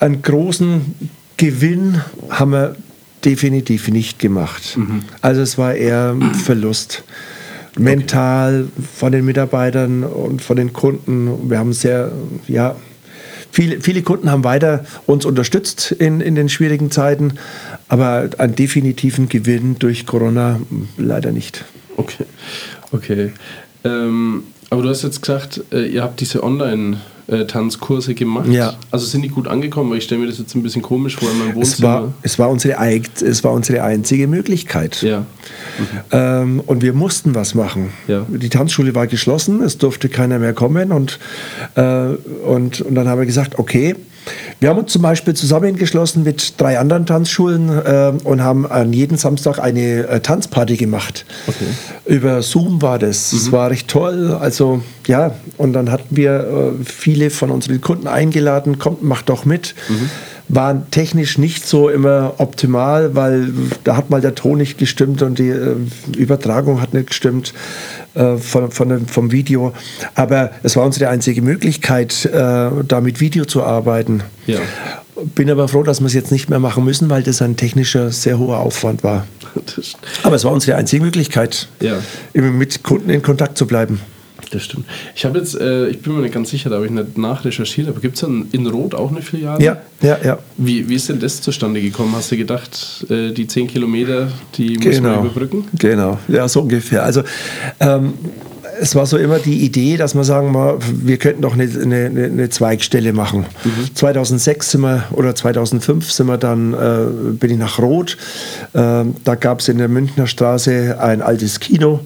einen 0.00 0.22
großen 0.22 0.94
Gewinn 1.36 2.00
haben 2.30 2.52
wir 2.52 2.76
definitiv 3.24 3.88
nicht 3.88 4.18
gemacht. 4.18 4.78
Also 5.20 5.40
es 5.40 5.58
war 5.58 5.74
eher 5.74 6.14
ein 6.18 6.34
Verlust. 6.34 7.04
Mental 7.78 8.68
von 8.94 9.12
den 9.12 9.24
Mitarbeitern 9.24 10.02
und 10.02 10.40
von 10.40 10.56
den 10.56 10.72
Kunden. 10.72 11.50
Wir 11.50 11.58
haben 11.58 11.72
sehr, 11.74 12.10
ja, 12.48 12.74
Viele, 13.56 13.80
viele 13.80 14.02
Kunden 14.02 14.30
haben 14.30 14.44
weiter 14.44 14.84
uns 15.06 15.24
unterstützt 15.24 15.90
in, 15.90 16.20
in 16.20 16.34
den 16.34 16.50
schwierigen 16.50 16.90
Zeiten, 16.90 17.38
aber 17.88 18.28
einen 18.36 18.54
definitiven 18.54 19.30
Gewinn 19.30 19.78
durch 19.78 20.04
Corona 20.04 20.60
leider 20.98 21.32
nicht. 21.32 21.64
Okay. 21.96 22.26
Okay. 22.92 23.32
Ähm, 23.82 24.42
aber 24.68 24.82
du 24.82 24.90
hast 24.90 25.04
jetzt 25.04 25.22
gesagt, 25.22 25.64
äh, 25.72 25.86
ihr 25.86 26.02
habt 26.02 26.20
diese 26.20 26.42
Online-Tanzkurse 27.28 28.14
gemacht. 28.14 28.48
Ja. 28.48 28.74
Also 28.90 29.06
sind 29.06 29.22
die 29.22 29.28
gut 29.28 29.48
angekommen? 29.48 29.90
Weil 29.90 29.98
ich 29.98 30.04
stelle 30.04 30.20
mir 30.20 30.26
das 30.28 30.38
jetzt 30.38 30.54
ein 30.54 30.62
bisschen 30.62 30.82
komisch 30.82 31.16
vor 31.16 31.30
in 31.30 31.38
meinem 31.38 31.48
Es 31.50 31.56
Wohnzimmer. 31.56 31.88
war, 31.88 32.14
es, 32.22 32.38
war 32.38 32.50
unsere, 32.50 32.76
es 33.24 33.44
war 33.44 33.52
unsere 33.52 33.82
einzige 33.82 34.26
Möglichkeit. 34.26 35.02
ja. 35.02 35.24
Ähm, 36.10 36.60
und 36.66 36.82
wir 36.82 36.92
mussten 36.92 37.34
was 37.34 37.54
machen. 37.54 37.90
Ja. 38.08 38.24
Die 38.28 38.48
Tanzschule 38.48 38.94
war 38.94 39.06
geschlossen, 39.06 39.62
es 39.62 39.78
durfte 39.78 40.08
keiner 40.08 40.38
mehr 40.38 40.54
kommen. 40.54 40.90
Und, 40.92 41.18
äh, 41.74 41.82
und, 41.82 42.80
und 42.80 42.94
dann 42.94 43.08
haben 43.08 43.18
wir 43.18 43.26
gesagt, 43.26 43.58
okay, 43.58 43.94
wir 44.60 44.68
haben 44.68 44.78
uns 44.78 44.92
zum 44.92 45.02
Beispiel 45.02 45.34
zusammengeschlossen 45.34 46.22
mit 46.22 46.54
drei 46.58 46.78
anderen 46.78 47.06
Tanzschulen 47.06 47.68
äh, 47.68 48.12
und 48.24 48.42
haben 48.42 48.66
an 48.66 48.92
jeden 48.92 49.16
Samstag 49.18 49.58
eine 49.58 50.08
äh, 50.08 50.20
Tanzparty 50.20 50.76
gemacht. 50.76 51.24
Okay. 51.46 51.66
Über 52.06 52.42
Zoom 52.42 52.82
war 52.82 52.98
das. 52.98 53.32
Es 53.32 53.52
war 53.52 53.70
recht 53.70 53.88
toll. 53.88 54.36
Also 54.38 54.82
ja, 55.06 55.34
und 55.56 55.72
dann 55.72 55.90
hatten 55.90 56.16
wir 56.16 56.74
äh, 56.80 56.84
viele 56.84 57.30
von 57.30 57.50
unseren 57.50 57.80
Kunden 57.80 58.06
eingeladen, 58.08 58.78
kommt, 58.78 59.02
macht 59.02 59.28
doch 59.28 59.44
mit. 59.44 59.74
waren 60.48 60.90
technisch 60.90 61.38
nicht 61.38 61.66
so 61.66 61.88
immer 61.88 62.34
optimal, 62.38 63.16
weil 63.16 63.52
da 63.82 63.96
hat 63.96 64.10
mal 64.10 64.20
der 64.20 64.34
Ton 64.34 64.58
nicht 64.58 64.78
gestimmt 64.78 65.22
und 65.22 65.38
die 65.38 65.48
äh, 65.48 65.74
Übertragung 66.16 66.80
hat 66.80 66.94
nicht 66.94 67.08
gestimmt 67.08 67.52
äh, 68.16 68.36
von, 68.38 68.70
von 68.70 68.88
dem, 68.88 69.06
vom 69.06 69.30
Video. 69.30 69.72
Aber 70.14 70.50
es 70.62 70.74
war 70.76 70.84
unsere 70.84 71.08
einzige 71.10 71.42
Möglichkeit, 71.42 72.24
äh, 72.24 72.30
da 72.32 73.00
mit 73.00 73.20
Video 73.20 73.44
zu 73.44 73.62
arbeiten. 73.62 74.22
Ja. 74.46 74.58
Bin 75.34 75.50
aber 75.50 75.68
froh, 75.68 75.82
dass 75.82 76.00
wir 76.00 76.06
es 76.06 76.14
jetzt 76.14 76.32
nicht 76.32 76.50
mehr 76.50 76.58
machen 76.58 76.84
müssen, 76.84 77.08
weil 77.08 77.22
das 77.22 77.40
ein 77.40 77.56
technischer, 77.56 78.10
sehr 78.10 78.38
hoher 78.38 78.58
Aufwand 78.58 79.02
war. 79.04 79.26
Aber 80.22 80.36
es 80.36 80.44
war 80.44 80.52
unsere 80.52 80.76
einzige 80.76 81.02
Möglichkeit, 81.02 81.68
Ja. 81.80 81.96
immer 82.34 82.50
mit 82.50 82.82
Kunden 82.82 83.08
in 83.10 83.22
Kontakt 83.22 83.56
zu 83.56 83.66
bleiben. 83.66 84.00
Das 84.50 84.64
stimmt. 84.64 84.86
Ich 85.14 85.24
habe 85.24 85.38
jetzt, 85.38 85.58
äh, 85.60 85.88
ich 85.88 86.00
bin 86.00 86.14
mir 86.14 86.22
nicht 86.22 86.34
ganz 86.34 86.50
sicher, 86.50 86.70
da 86.70 86.76
habe 86.76 86.86
ich 86.86 86.92
nicht 86.92 87.18
nachrecherchiert, 87.18 87.88
aber 87.88 88.00
gibt 88.00 88.16
es 88.16 88.22
in 88.22 88.66
Rot 88.66 88.94
auch 88.94 89.10
eine 89.10 89.22
Filiale? 89.22 89.62
Ja, 89.62 89.78
ja, 90.00 90.18
ja. 90.22 90.38
Wie, 90.56 90.88
wie 90.88 90.94
ist 90.94 91.08
denn 91.08 91.20
das 91.20 91.40
zustande 91.40 91.80
gekommen? 91.80 92.14
Hast 92.14 92.32
du 92.32 92.36
gedacht, 92.36 93.06
äh, 93.10 93.32
die 93.32 93.46
10 93.46 93.68
Kilometer, 93.68 94.28
die 94.56 94.78
muss 94.78 95.00
man 95.00 95.20
überbrücken? 95.20 95.64
Genau, 95.78 96.18
ja, 96.28 96.48
so 96.48 96.62
ungefähr. 96.62 97.02
Also 97.02 97.22
ähm, 97.80 98.14
es 98.80 98.94
war 98.94 99.06
so 99.06 99.16
immer 99.16 99.38
die 99.38 99.64
Idee, 99.64 99.96
dass 99.96 100.14
wir 100.14 100.24
sagen, 100.24 100.52
mal, 100.52 100.78
wir 100.80 101.16
könnten 101.16 101.42
doch 101.42 101.54
eine, 101.54 101.64
eine, 101.64 102.24
eine 102.24 102.48
Zweigstelle 102.50 103.12
machen. 103.12 103.46
2006 103.94 104.70
sind 104.72 104.80
wir, 104.82 105.04
oder 105.12 105.34
2005 105.34 106.10
sind 106.10 106.26
wir 106.26 106.38
dann, 106.38 106.74
äh, 106.74 107.32
bin 107.32 107.50
ich 107.50 107.58
nach 107.58 107.78
Rot. 107.78 108.16
Ähm, 108.74 109.14
da 109.24 109.34
gab 109.34 109.60
es 109.60 109.68
in 109.68 109.78
der 109.78 109.88
Münchner 109.88 110.26
Straße 110.26 110.98
ein 111.00 111.22
altes 111.22 111.60
Kino 111.60 112.00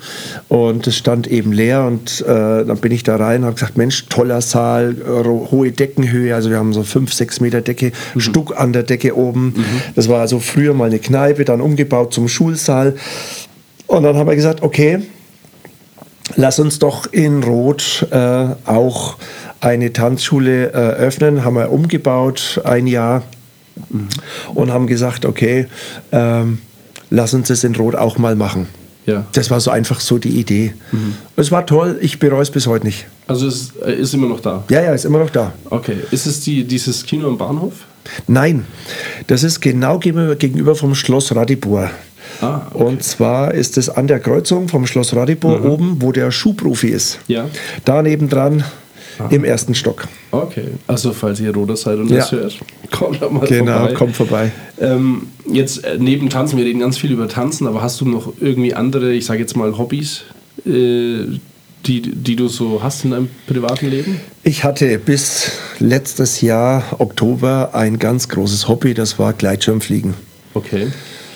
und 0.48 0.86
es 0.86 0.96
stand 0.96 1.26
eben 1.26 1.52
leer 1.52 1.84
und 1.84 2.20
äh, 2.22 2.64
dann 2.64 2.78
bin 2.78 2.92
ich 2.92 3.02
da 3.02 3.16
rein 3.16 3.40
und 3.40 3.46
habe 3.46 3.54
gesagt, 3.54 3.76
Mensch, 3.76 4.06
toller 4.06 4.40
Saal, 4.40 4.96
hohe 5.50 5.72
Deckenhöhe, 5.72 6.34
also 6.34 6.50
wir 6.50 6.58
haben 6.58 6.72
so 6.72 6.82
fünf, 6.82 7.12
sechs 7.12 7.40
Meter 7.40 7.61
Decke, 7.61 7.92
Stuck 8.16 8.58
an 8.58 8.72
der 8.72 8.82
Decke 8.82 9.16
oben. 9.16 9.54
Das 9.94 10.08
war 10.08 10.20
also 10.20 10.40
früher 10.40 10.74
mal 10.74 10.86
eine 10.86 10.98
Kneipe, 10.98 11.44
dann 11.44 11.61
umgebaut 11.61 12.12
zum 12.12 12.28
Schulsaal. 12.28 12.94
Und 13.86 14.04
dann 14.04 14.16
haben 14.16 14.28
wir 14.28 14.36
gesagt, 14.36 14.62
okay, 14.62 15.00
lass 16.36 16.58
uns 16.58 16.78
doch 16.78 17.12
in 17.12 17.42
Rot 17.42 18.06
äh, 18.10 18.46
auch 18.64 19.16
eine 19.60 19.92
Tanzschule 19.92 20.68
äh, 20.68 20.76
öffnen. 20.76 21.44
Haben 21.44 21.56
wir 21.56 21.70
umgebaut 21.70 22.60
ein 22.64 22.86
Jahr 22.86 23.22
und 24.54 24.72
haben 24.72 24.86
gesagt, 24.86 25.24
okay, 25.24 25.66
ähm, 26.12 26.58
lass 27.10 27.34
uns 27.34 27.48
das 27.48 27.64
in 27.64 27.74
Rot 27.74 27.94
auch 27.94 28.18
mal 28.18 28.36
machen. 28.36 28.68
Ja. 29.06 29.26
Das 29.32 29.50
war 29.50 29.60
so 29.60 29.70
einfach 29.70 30.00
so 30.00 30.18
die 30.18 30.38
Idee. 30.40 30.74
Es 31.36 31.50
war 31.50 31.66
toll, 31.66 31.98
ich 32.00 32.18
bereue 32.18 32.42
es 32.42 32.50
bis 32.50 32.66
heute 32.66 32.86
nicht. 32.86 33.06
Also 33.26 33.46
es 33.46 33.72
äh, 33.84 33.92
ist 33.92 34.14
immer 34.14 34.28
noch 34.28 34.40
da. 34.40 34.64
Ja, 34.68 34.82
ja, 34.82 34.92
ist 34.92 35.04
immer 35.04 35.18
noch 35.18 35.30
da. 35.30 35.52
Okay. 35.68 35.96
Ist 36.10 36.26
es 36.26 36.40
die, 36.42 36.64
dieses 36.64 37.04
Kino 37.04 37.28
am 37.28 37.38
Bahnhof? 37.38 37.72
Nein, 38.26 38.66
das 39.26 39.42
ist 39.42 39.60
genau 39.60 39.98
gegenüber 39.98 40.36
gegenüber 40.36 40.74
vom 40.74 40.94
Schloss 40.94 41.34
Radibor. 41.34 41.90
Ah, 42.41 42.66
okay. 42.72 42.84
Und 42.84 43.03
zwar 43.03 43.55
ist 43.55 43.76
es 43.78 43.88
an 43.88 44.07
der 44.07 44.20
Kreuzung 44.20 44.68
vom 44.68 44.86
Schloss 44.86 45.14
Radibor 45.14 45.64
oben, 45.64 45.97
wo 46.01 46.12
der 46.12 46.30
Schuhprofi 46.30 46.88
ist. 46.88 47.18
Ja. 47.28 47.49
Da 47.84 48.03
nebendran 48.03 48.64
im 49.28 49.45
ersten 49.45 49.74
Stock. 49.74 50.09
Okay. 50.30 50.64
Also 50.86 51.12
falls 51.12 51.41
ihr 51.41 51.53
Roder 51.53 51.76
seid 51.76 51.99
und 51.99 52.09
Ja. 52.09 52.16
das 52.18 52.32
hört, 52.32 52.59
kommt 52.91 53.20
da 53.20 53.28
mal 53.28 53.47
Genau, 53.47 53.78
vorbei. 53.80 53.93
kommt 53.93 54.16
vorbei. 54.16 54.53
Ähm, 54.80 55.26
jetzt 55.47 55.84
äh, 55.84 55.99
neben 55.99 56.30
Tanzen, 56.30 56.57
wir 56.59 56.64
reden 56.64 56.80
ganz 56.80 56.97
viel 56.97 57.12
über 57.12 57.28
Tanzen, 57.28 57.66
aber 57.66 57.82
hast 57.82 58.01
du 58.01 58.07
noch 58.09 58.32
irgendwie 58.41 58.72
andere, 58.72 59.12
ich 59.12 59.26
sage 59.26 59.41
jetzt 59.41 59.57
mal 59.57 59.76
Hobbys, 59.76 60.22
äh, 60.64 61.24
die, 61.86 62.01
die 62.03 62.36
du 62.36 62.49
so 62.49 62.82
hast 62.82 63.05
in 63.05 63.11
deinem 63.11 63.28
privaten 63.47 63.91
Leben? 63.91 64.20
Ich 64.43 64.64
hatte 64.64 64.99
bis 64.99 65.53
letztes 65.80 66.41
Jahr 66.41 66.82
Oktober 66.99 67.70
ein 67.74 67.99
ganz 67.99 68.28
großes 68.30 68.68
Hobby, 68.68 68.95
das 68.95 69.18
war 69.18 69.34
Gleitschirmfliegen. 69.34 70.14
Okay. 70.55 70.86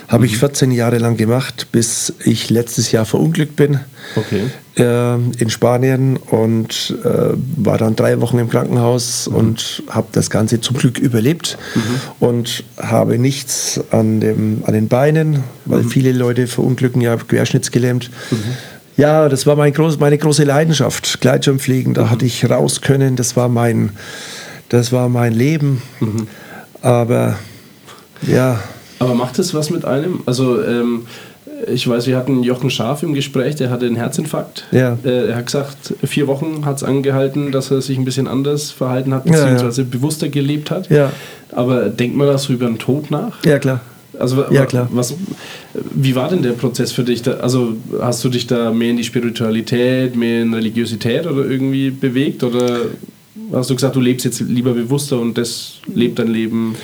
Habe 0.09 0.27
ich 0.27 0.37
14 0.39 0.71
Jahre 0.71 0.99
lang 0.99 1.17
gemacht, 1.17 1.69
bis 1.73 2.13
ich 2.25 2.51
letztes 2.51 2.93
Jahr 2.93 3.05
verunglückt 3.07 3.57
bin 3.57 3.81
Okay. 4.17 4.43
äh, 4.77 5.15
in 5.15 5.49
Spanien 5.49 6.17
und 6.19 6.95
äh, 7.05 7.35
war 7.57 7.79
dann 7.79 7.97
drei 7.97 8.21
Wochen 8.21 8.39
im 8.39 8.51
Krankenhaus 8.51 9.27
und 9.27 9.83
habe 9.89 10.09
das 10.13 10.29
Ganze 10.29 10.61
zum 10.61 10.77
Glück 10.77 10.99
überlebt 10.99 11.57
und 12.21 12.65
habe 12.79 13.19
nichts 13.19 13.81
an, 13.93 14.21
dem, 14.21 14.63
an 14.67 14.75
den 14.75 14.89
Beinen, 14.89 15.43
weil 15.65 15.85
viele 15.85 16.13
Leute 16.13 16.47
verunglücken 16.47 17.01
ja 17.01 17.17
querschnittsgelähmt. 17.17 18.11
Ja, 18.97 19.29
das 19.29 19.47
war 19.47 19.57
mein 19.57 19.73
groß, 19.73 19.99
meine 19.99 20.19
große 20.19 20.45
Leidenschaft, 20.45 21.21
Gleitschirmfliegen. 21.23 21.95
Da 21.95 22.11
hatte 22.11 22.27
ich 22.27 22.49
raus 22.49 22.81
können, 22.83 23.17
das 23.17 23.37
war 23.37 23.49
mein, 23.49 23.91
das 24.69 24.93
war 24.93 25.09
mein 25.09 25.33
Leben. 25.33 25.83
Aber 26.83 27.37
ja, 28.27 28.61
Aber 28.99 29.15
macht 29.15 29.39
es 29.39 29.55
was 29.55 29.71
mit 29.71 29.85
einem? 29.85 30.21
Also, 30.27 30.63
ähm, 30.63 31.07
ich 31.73 31.89
weiß, 31.89 32.07
wir 32.07 32.17
hatten 32.17 32.43
Jochen 32.43 32.69
Scharf 32.71 33.03
im 33.03 33.15
Gespräch, 33.15 33.55
der 33.57 33.71
hatte 33.71 33.87
einen 33.87 33.97
Herzinfarkt. 33.97 34.65
Ja. 34.73 34.99
Äh, 35.05 35.29
er 35.29 35.37
hat 35.37 35.47
gesagt, 35.47 35.95
vier 36.05 36.27
Wochen 36.27 36.65
hat 36.65 36.79
es 36.79 36.85
angehalten, 36.85 37.53
dass 37.53 37.71
er 37.71 37.81
sich 37.81 37.97
ein 37.97 38.05
bisschen 38.05 38.29
anders 38.29 38.71
verhalten 38.71 39.15
hat, 39.15 39.27
Ja, 39.27 39.33
ja. 39.33 39.39
beziehungsweise 39.41 39.85
bewusster 39.85 40.29
gelebt 40.29 40.71
hat. 40.71 40.91
Ja. 40.91 41.13
Aber 41.53 41.89
denkt 41.89 42.17
man 42.17 42.27
da 42.27 42.37
so 42.39 42.53
über 42.53 42.67
den 42.67 42.79
Tod 42.79 43.11
nach? 43.11 43.45
ja 43.45 43.59
klar. 43.59 43.81
Also, 44.19 44.45
Ja, 44.51 44.65
klar. 44.67 44.89
Was, 44.93 45.15
wie 45.93 46.15
war 46.15 46.29
denn 46.29 46.43
der 46.43 46.53
Prozess 46.53 46.93
für 46.93 47.03
dich? 47.03 47.23
Da, 47.23 47.33
also, 47.35 47.75
hast 48.01 48.23
du 48.25 48.29
dich 48.29 48.47
da 48.47 48.71
mehr 48.71 48.91
in 48.91 48.97
die 48.97 49.05
Spiritualität, 49.05 50.15
mehr 50.17 50.43
in 50.43 50.55
Religiosität 50.55 51.27
oder 51.27 51.45
irgendwie 51.45 51.91
bewegt? 51.91 52.45
Oder 52.45 52.83
hast 53.53 53.71
du 53.71 53.75
gesagt, 53.75 53.97
du 53.97 54.01
lebst 54.01 54.25
jetzt 54.25 54.41
lieber 54.41 54.73
bewusster 54.73 55.19
und 55.19 55.37
das 55.37 55.79
lebt 55.93 56.19
dein 56.21 56.29
Leben? 56.29 56.77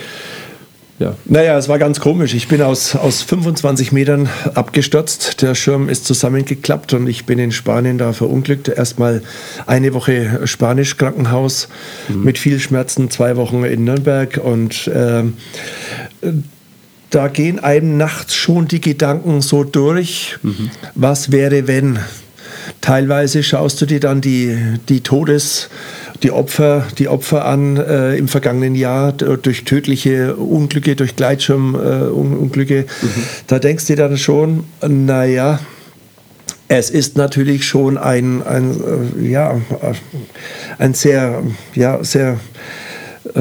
Ja. 1.00 1.16
Naja, 1.24 1.56
es 1.56 1.66
war 1.70 1.78
ganz 1.78 1.98
komisch. 1.98 2.34
Ich 2.34 2.46
bin 2.46 2.60
aus, 2.60 2.94
aus 2.94 3.22
25 3.22 3.90
Metern 3.90 4.28
abgestürzt. 4.54 5.40
Der 5.40 5.54
Schirm 5.54 5.88
ist 5.88 6.04
zusammengeklappt 6.04 6.92
und 6.92 7.08
ich 7.08 7.24
bin 7.24 7.38
in 7.38 7.52
Spanien 7.52 7.96
da 7.96 8.12
verunglückt. 8.12 8.68
Erstmal 8.68 9.22
eine 9.66 9.94
Woche 9.94 10.42
Spanisch 10.44 10.98
Krankenhaus 10.98 11.68
mit 12.10 12.38
viel 12.38 12.60
Schmerzen, 12.60 13.10
zwei 13.10 13.36
Wochen 13.36 13.64
in 13.64 13.84
Nürnberg 13.84 14.36
und 14.36 14.90
ähm, 14.94 15.38
da 17.08 17.28
gehen 17.28 17.58
einem 17.58 17.96
nachts 17.96 18.34
schon 18.34 18.68
die 18.68 18.82
Gedanken 18.82 19.40
so 19.40 19.64
durch, 19.64 20.38
was 20.94 21.32
wäre, 21.32 21.66
wenn. 21.66 21.98
Teilweise 22.82 23.42
schaust 23.42 23.80
du 23.80 23.86
dir 23.86 24.00
dann 24.00 24.20
die, 24.20 24.56
die 24.88 25.00
Todes, 25.00 25.70
die 26.22 26.30
Opfer, 26.30 26.86
die 26.98 27.08
Opfer 27.08 27.44
an 27.44 27.76
äh, 27.76 28.16
im 28.16 28.28
vergangenen 28.28 28.74
Jahr 28.74 29.12
durch 29.12 29.64
tödliche 29.64 30.36
Unglücke, 30.36 30.96
durch 30.96 31.16
Gleitschirmunglücke. 31.16 32.06
Äh, 32.06 32.10
Unglücke. 32.10 32.86
Da 33.46 33.58
denkst 33.58 33.86
du 33.86 33.94
dir 33.94 34.08
dann 34.08 34.18
schon, 34.18 34.64
naja, 34.86 35.60
es 36.72 36.88
ist 36.88 37.16
natürlich 37.16 37.66
schon 37.66 37.98
ein, 37.98 38.44
ein, 38.46 38.80
äh, 39.20 39.28
ja, 39.28 39.56
äh, 39.56 39.94
ein 40.78 40.94
sehr, 40.94 41.42
ja, 41.74 42.04
sehr, 42.04 42.38
äh, 43.34 43.40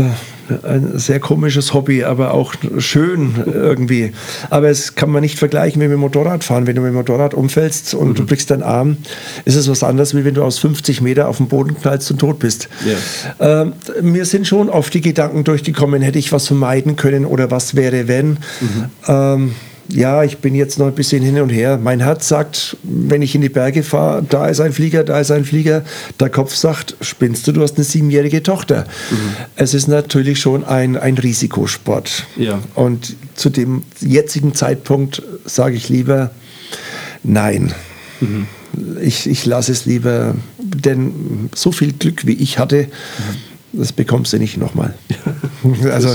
ein 0.63 0.97
sehr 0.97 1.19
komisches 1.19 1.73
Hobby, 1.73 2.03
aber 2.03 2.33
auch 2.33 2.53
schön 2.77 3.43
irgendwie. 3.45 4.11
Aber 4.49 4.69
es 4.69 4.95
kann 4.95 5.09
man 5.09 5.21
nicht 5.21 5.39
vergleichen 5.39 5.79
mit 5.79 5.91
dem 5.91 5.99
Motorradfahren. 5.99 6.67
Wenn 6.67 6.75
du 6.75 6.81
mit 6.81 6.91
dem 6.91 6.95
Motorrad 6.95 7.33
umfällst 7.33 7.93
und 7.93 8.19
du 8.19 8.25
brichst 8.25 8.51
deinen 8.51 8.63
Arm, 8.63 8.97
ist 9.45 9.55
es 9.55 9.69
was 9.69 9.83
anderes, 9.83 10.15
wie 10.15 10.25
wenn 10.25 10.33
du 10.33 10.43
aus 10.43 10.59
50 10.59 11.01
Meter 11.01 11.27
auf 11.27 11.37
den 11.37 11.47
Boden 11.47 11.75
knallst 11.79 12.11
und 12.11 12.19
tot 12.19 12.39
bist. 12.39 12.69
Ähm, 13.39 13.73
mir 14.01 14.25
sind 14.25 14.47
schon 14.47 14.69
oft 14.69 14.93
die 14.93 15.01
Gedanken 15.01 15.43
durchgekommen, 15.43 16.01
hätte 16.01 16.19
ich 16.19 16.31
was 16.31 16.47
vermeiden 16.47 16.95
können 16.95 17.25
oder 17.25 17.51
was 17.51 17.75
wäre, 17.75 18.07
wenn. 18.07 18.37
Ähm, 19.07 19.55
ja, 19.91 20.23
ich 20.23 20.37
bin 20.37 20.55
jetzt 20.55 20.77
noch 20.77 20.87
ein 20.87 20.93
bisschen 20.93 21.23
hin 21.23 21.39
und 21.41 21.49
her. 21.49 21.77
Mein 21.81 21.99
Herz 21.99 22.27
sagt, 22.27 22.77
wenn 22.83 23.21
ich 23.21 23.33
in 23.35 23.41
die 23.41 23.49
Berge 23.49 23.83
fahre, 23.83 24.23
da 24.27 24.47
ist 24.47 24.59
ein 24.59 24.71
Flieger, 24.71 25.03
da 25.03 25.19
ist 25.19 25.31
ein 25.31 25.45
Flieger. 25.45 25.83
Der 26.19 26.29
Kopf 26.29 26.53
sagt, 26.53 26.95
spinnst 27.01 27.47
du, 27.47 27.51
du 27.51 27.61
hast 27.61 27.77
eine 27.77 27.83
siebenjährige 27.83 28.43
Tochter. 28.43 28.85
Es 29.55 29.73
ist 29.73 29.87
natürlich 29.87 30.39
schon 30.39 30.63
ein, 30.63 30.95
ein 30.95 31.17
Risikosport. 31.17 32.25
Ja. 32.35 32.59
Und 32.75 33.15
zu 33.35 33.49
dem 33.49 33.83
jetzigen 33.99 34.53
Zeitpunkt 34.53 35.23
sage 35.45 35.75
ich 35.75 35.89
lieber, 35.89 36.31
nein. 37.23 37.73
Ich, 39.01 39.27
ich 39.27 39.45
lasse 39.45 39.71
es 39.71 39.85
lieber, 39.85 40.35
denn 40.59 41.49
so 41.55 41.71
viel 41.71 41.93
Glück, 41.93 42.27
wie 42.27 42.33
ich 42.33 42.59
hatte, 42.59 42.87
das 43.73 43.91
bekommst 43.93 44.33
du 44.33 44.37
nicht 44.37 44.57
nochmal. 44.57 44.93
Also, 45.91 46.09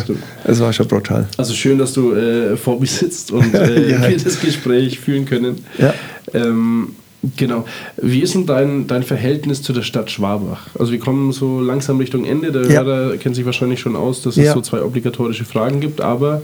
es 0.44 0.59
war 0.61 0.72
schon 0.72 0.88
brutal. 0.88 1.28
Also 1.36 1.52
schön, 1.52 1.76
dass 1.76 1.92
du 1.92 2.12
äh, 2.14 2.57
vor 2.57 2.80
mir 2.80 2.86
sitzt 2.86 3.30
und 3.30 3.52
äh, 3.55 3.90
Ja. 3.90 4.09
wir 4.09 4.16
das 4.16 4.40
Gespräch 4.40 4.98
führen 5.00 5.26
können. 5.26 5.57
Ja. 5.76 5.92
Ähm, 6.32 6.94
genau. 7.36 7.66
Wie 8.00 8.20
ist 8.20 8.34
denn 8.34 8.46
dein, 8.46 8.86
dein 8.86 9.02
Verhältnis 9.02 9.61
zu 9.62 9.74
der 9.74 9.82
Stadt 9.82 10.11
Schwabach? 10.11 10.68
Also 10.78 10.92
wir 10.92 10.98
kommen 10.98 11.30
so 11.32 11.61
langsam 11.61 11.98
Richtung 11.98 12.24
Ende. 12.24 12.52
Der 12.52 12.62
Ja. 12.70 12.84
Hörer 12.84 13.16
kennt 13.18 13.36
sich 13.36 13.44
wahrscheinlich 13.44 13.80
schon 13.80 13.96
aus, 13.96 14.22
dass 14.22 14.38
es 14.38 14.44
Ja. 14.46 14.55
so 14.55 14.62
zwei 14.62 14.82
obligatorische 14.82 15.44
Fragen 15.44 15.80
gibt. 15.80 16.00
Aber 16.00 16.40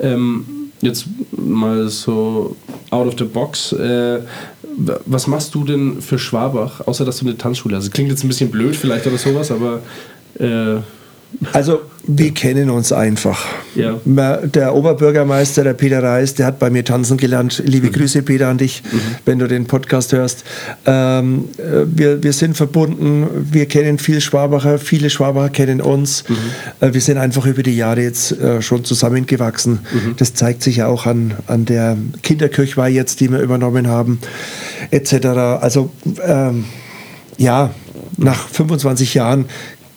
ähm, 0.00 0.44
jetzt 0.82 1.06
mal 1.36 1.88
so 1.88 2.54
out 2.90 3.08
of 3.08 3.14
the 3.18 3.24
box. 3.24 3.72
Äh, 3.72 4.20
was 5.06 5.26
machst 5.26 5.52
du 5.54 5.64
denn 5.64 6.00
für 6.00 6.18
Schwabach, 6.18 6.80
außer 6.86 7.04
dass 7.04 7.18
du 7.18 7.26
eine 7.26 7.36
Tanzschule 7.36 7.74
hast? 7.76 7.86
Das 7.86 7.92
klingt 7.92 8.10
jetzt 8.10 8.22
ein 8.24 8.28
bisschen 8.28 8.50
blöd 8.52 8.76
vielleicht 8.76 9.06
oder 9.08 9.18
sowas, 9.18 9.50
aber 9.50 9.80
äh, 10.38 10.80
Also 11.52 11.80
Wir 12.08 12.32
kennen 12.32 12.70
uns 12.70 12.92
einfach. 12.92 13.44
Ja. 13.74 13.98
Der 14.04 14.76
Oberbürgermeister, 14.76 15.64
der 15.64 15.74
Peter 15.74 16.00
Reis, 16.02 16.34
der 16.34 16.46
hat 16.46 16.60
bei 16.60 16.70
mir 16.70 16.84
tanzen 16.84 17.16
gelernt. 17.16 17.60
Liebe 17.66 17.88
mhm. 17.88 17.92
Grüße, 17.92 18.22
Peter, 18.22 18.46
an 18.46 18.58
dich, 18.58 18.84
mhm. 18.84 19.00
wenn 19.24 19.38
du 19.40 19.48
den 19.48 19.66
Podcast 19.66 20.12
hörst. 20.12 20.44
Ähm, 20.86 21.48
äh, 21.58 21.84
wir, 21.84 22.22
wir 22.22 22.32
sind 22.32 22.56
verbunden, 22.56 23.48
wir 23.50 23.66
kennen 23.66 23.98
viel 23.98 24.20
Schwabacher, 24.20 24.78
viele 24.78 25.10
Schwabacher 25.10 25.48
kennen 25.48 25.80
uns. 25.80 26.22
Mhm. 26.28 26.36
Äh, 26.78 26.94
wir 26.94 27.00
sind 27.00 27.18
einfach 27.18 27.44
über 27.44 27.64
die 27.64 27.76
Jahre 27.76 28.02
jetzt 28.02 28.30
äh, 28.40 28.62
schon 28.62 28.84
zusammengewachsen. 28.84 29.80
Mhm. 29.92 30.14
Das 30.16 30.34
zeigt 30.34 30.62
sich 30.62 30.76
ja 30.76 30.86
auch 30.86 31.06
an, 31.06 31.34
an 31.48 31.64
der 31.64 31.96
Kinderkirchweih 32.22 32.90
jetzt, 32.90 33.18
die 33.18 33.32
wir 33.32 33.40
übernommen 33.40 33.88
haben, 33.88 34.20
etc. 34.92 35.26
Also, 35.60 35.90
ähm, 36.24 36.66
ja, 37.36 37.74
nach 38.16 38.48
25 38.48 39.14
Jahren 39.14 39.46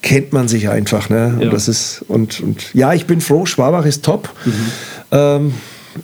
kennt 0.02 0.34
man 0.34 0.48
sich 0.48 0.70
einfach. 0.70 1.10
Ne? 1.10 1.36
Ja. 1.40 1.46
Und, 1.46 1.54
das 1.54 1.68
ist, 1.68 2.04
und, 2.08 2.40
und 2.40 2.74
ja, 2.74 2.94
ich 2.94 3.06
bin 3.06 3.22
froh, 3.22 3.46
Schwabach 3.46 3.86
ist 3.86 4.04
top. 4.04 4.30
Mhm. 4.46 4.54
Ähm, 5.12 5.54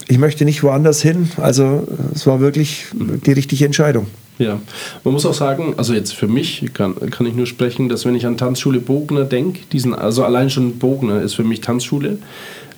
ich 0.07 0.17
möchte 0.17 0.45
nicht 0.45 0.63
woanders 0.63 1.01
hin. 1.01 1.29
Also 1.37 1.87
es 2.13 2.25
war 2.27 2.39
wirklich 2.39 2.85
die 2.93 3.31
richtige 3.31 3.65
Entscheidung. 3.65 4.07
Ja, 4.37 4.59
man 5.03 5.13
muss 5.13 5.25
auch 5.25 5.33
sagen, 5.33 5.75
also 5.77 5.93
jetzt 5.93 6.13
für 6.13 6.27
mich 6.27 6.65
kann, 6.73 6.95
kann 7.09 7.25
ich 7.25 7.35
nur 7.35 7.45
sprechen, 7.45 7.87
dass 7.87 8.05
wenn 8.05 8.15
ich 8.15 8.25
an 8.25 8.37
Tanzschule 8.37 8.79
Bogner 8.79 9.23
denke, 9.23 9.61
diesen, 9.71 9.93
also 9.93 10.23
allein 10.25 10.49
schon 10.49 10.77
Bogner 10.77 11.21
ist 11.21 11.35
für 11.35 11.43
mich 11.43 11.61
Tanzschule 11.61 12.19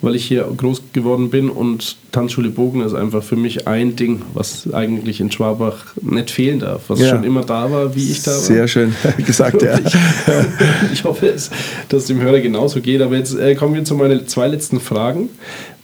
weil 0.02 0.16
ich 0.16 0.26
hier 0.26 0.48
groß 0.56 0.84
geworden 0.94 1.30
bin 1.30 1.50
und 1.50 1.98
Tanzschule 2.12 2.50
Bogen 2.50 2.82
ist 2.82 2.94
einfach 2.94 3.24
für 3.24 3.36
mich 3.36 3.68
ein 3.68 3.96
Ding, 3.96 4.22
was 4.34 4.72
eigentlich 4.72 5.20
in 5.20 5.32
Schwabach 5.32 5.78
nicht 6.02 6.32
fehlen 6.32 6.60
darf, 6.60 6.84
was 6.88 7.00
ja. 7.00 7.10
schon 7.10 7.24
immer 7.24 7.44
da 7.44 7.72
war, 7.72 7.96
wie 7.96 8.12
ich 8.12 8.22
da 8.22 8.32
war. 8.32 8.38
Sehr 8.38 8.68
schön 8.68 8.96
gesagt, 9.18 9.62
ja. 9.62 9.80
Ich, 9.80 9.96
ich, 10.94 11.04
hoffe, 11.04 11.28
dass 11.28 11.50
es 11.90 12.08
dem 12.08 12.22
Hörer 12.22 12.40
genauso 12.40 12.82
geht. 12.82 13.02
Aber 13.02 13.16
jetzt 13.16 13.38
äh, 13.38 13.56
kommen 13.56 13.74
wir 13.74 13.84
zu 13.84 13.96
meinen 13.96 14.28
zwei 14.28 14.48
letzten 14.48 14.80
Fragen. 14.80 15.30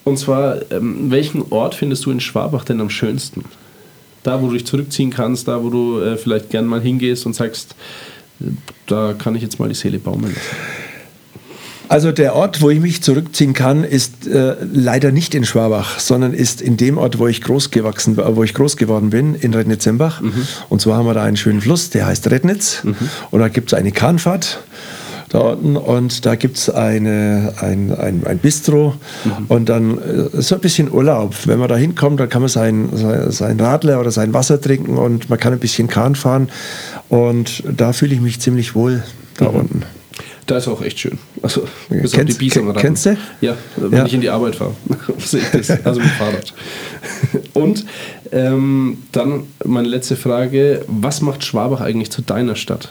Und 0.03 0.19
zwar, 0.19 0.71
ähm, 0.71 1.09
welchen 1.09 1.43
Ort 1.51 1.75
findest 1.75 2.05
du 2.05 2.11
in 2.11 2.19
Schwabach 2.19 2.65
denn 2.65 2.81
am 2.81 2.89
schönsten? 2.89 3.45
Da, 4.23 4.41
wo 4.41 4.47
du 4.47 4.53
dich 4.53 4.65
zurückziehen 4.65 5.09
kannst, 5.09 5.47
da, 5.47 5.63
wo 5.63 5.69
du 5.69 5.99
äh, 5.99 6.17
vielleicht 6.17 6.49
gern 6.49 6.65
mal 6.65 6.81
hingehst 6.81 7.25
und 7.25 7.35
sagst, 7.35 7.75
da 8.87 9.13
kann 9.13 9.35
ich 9.35 9.41
jetzt 9.41 9.59
mal 9.59 9.69
die 9.69 9.75
Seele 9.75 9.99
baumeln 9.99 10.33
lassen. 10.33 10.83
Also 11.89 12.11
der 12.11 12.35
Ort, 12.35 12.61
wo 12.61 12.69
ich 12.69 12.79
mich 12.79 13.03
zurückziehen 13.03 13.53
kann, 13.53 13.83
ist 13.83 14.25
äh, 14.25 14.55
leider 14.73 15.11
nicht 15.11 15.35
in 15.35 15.45
Schwabach, 15.45 15.99
sondern 15.99 16.33
ist 16.33 16.61
in 16.61 16.77
dem 16.77 16.97
Ort, 16.97 17.19
wo 17.19 17.27
ich 17.27 17.41
groß 17.41 17.71
gewachsen, 17.71 18.17
wo 18.17 18.43
ich 18.43 18.53
groß 18.53 18.77
geworden 18.77 19.09
bin, 19.09 19.35
in 19.35 19.53
Rednitzembach. 19.53 20.21
Mhm. 20.21 20.47
Und 20.69 20.81
zwar 20.81 20.97
haben 20.97 21.05
wir 21.05 21.13
da 21.13 21.23
einen 21.23 21.37
schönen 21.37 21.61
Fluss, 21.61 21.89
der 21.89 22.05
heißt 22.05 22.31
Rednitz. 22.31 22.83
Mhm. 22.83 22.95
Und 23.31 23.41
da 23.41 23.49
gibt 23.49 23.71
es 23.71 23.77
eine 23.77 23.91
Kahnfahrt 23.91 24.63
da 25.33 25.39
unten 25.39 25.75
und 25.77 26.27
da 26.27 26.35
gibt 26.35 26.57
es 26.57 26.69
eine, 26.69 27.53
ein, 27.59 27.91
ein, 27.91 28.21
ein 28.25 28.37
Bistro 28.37 28.93
mhm. 29.25 29.45
und 29.47 29.67
dann 29.67 29.97
äh, 29.97 30.41
so 30.41 30.55
ein 30.55 30.61
bisschen 30.61 30.91
Urlaub. 30.91 31.35
Wenn 31.45 31.57
man 31.57 31.67
da 31.67 31.75
hinkommt, 31.75 32.19
dann 32.19 32.29
kann 32.29 32.43
man 32.43 32.49
sein, 32.49 32.89
sein, 33.29 33.59
Radler 33.59 33.99
oder 33.99 34.11
sein 34.11 34.31
Wasser 34.33 34.61
trinken 34.61 34.95
und 34.95 35.31
man 35.31 35.39
kann 35.39 35.51
ein 35.51 35.59
bisschen 35.59 35.87
Kahn 35.87 36.13
fahren 36.13 36.49
und 37.09 37.63
da 37.65 37.93
fühle 37.93 38.13
ich 38.13 38.21
mich 38.21 38.39
ziemlich 38.41 38.75
wohl 38.75 39.03
da 39.37 39.49
mhm. 39.49 39.55
unten. 39.55 39.83
Da 40.45 40.57
ist 40.57 40.67
auch 40.67 40.81
echt 40.83 40.99
schön. 40.99 41.17
Also, 41.41 41.61
bis 41.89 42.11
kennst, 42.11 42.15
auf 42.15 42.25
die 42.25 42.33
Biesung 42.33 42.73
Kennst 42.75 43.05
du? 43.07 43.17
Ja, 43.41 43.55
wenn 43.77 43.91
ja. 43.91 44.05
ich 44.05 44.13
in 44.13 44.21
die 44.21 44.29
Arbeit 44.29 44.55
fahre, 44.55 44.75
sehe 45.17 45.41
ich 45.41 45.49
das. 45.49 45.83
Also 45.85 45.99
mit 45.99 46.09
Fahrrad. 46.09 46.53
Und 47.53 47.85
ähm, 48.31 48.99
dann 49.13 49.45
meine 49.65 49.87
letzte 49.87 50.15
Frage: 50.15 50.83
Was 50.87 51.21
macht 51.21 51.43
Schwabach 51.43 51.81
eigentlich 51.81 52.11
zu 52.11 52.21
deiner 52.21 52.55
Stadt? 52.55 52.89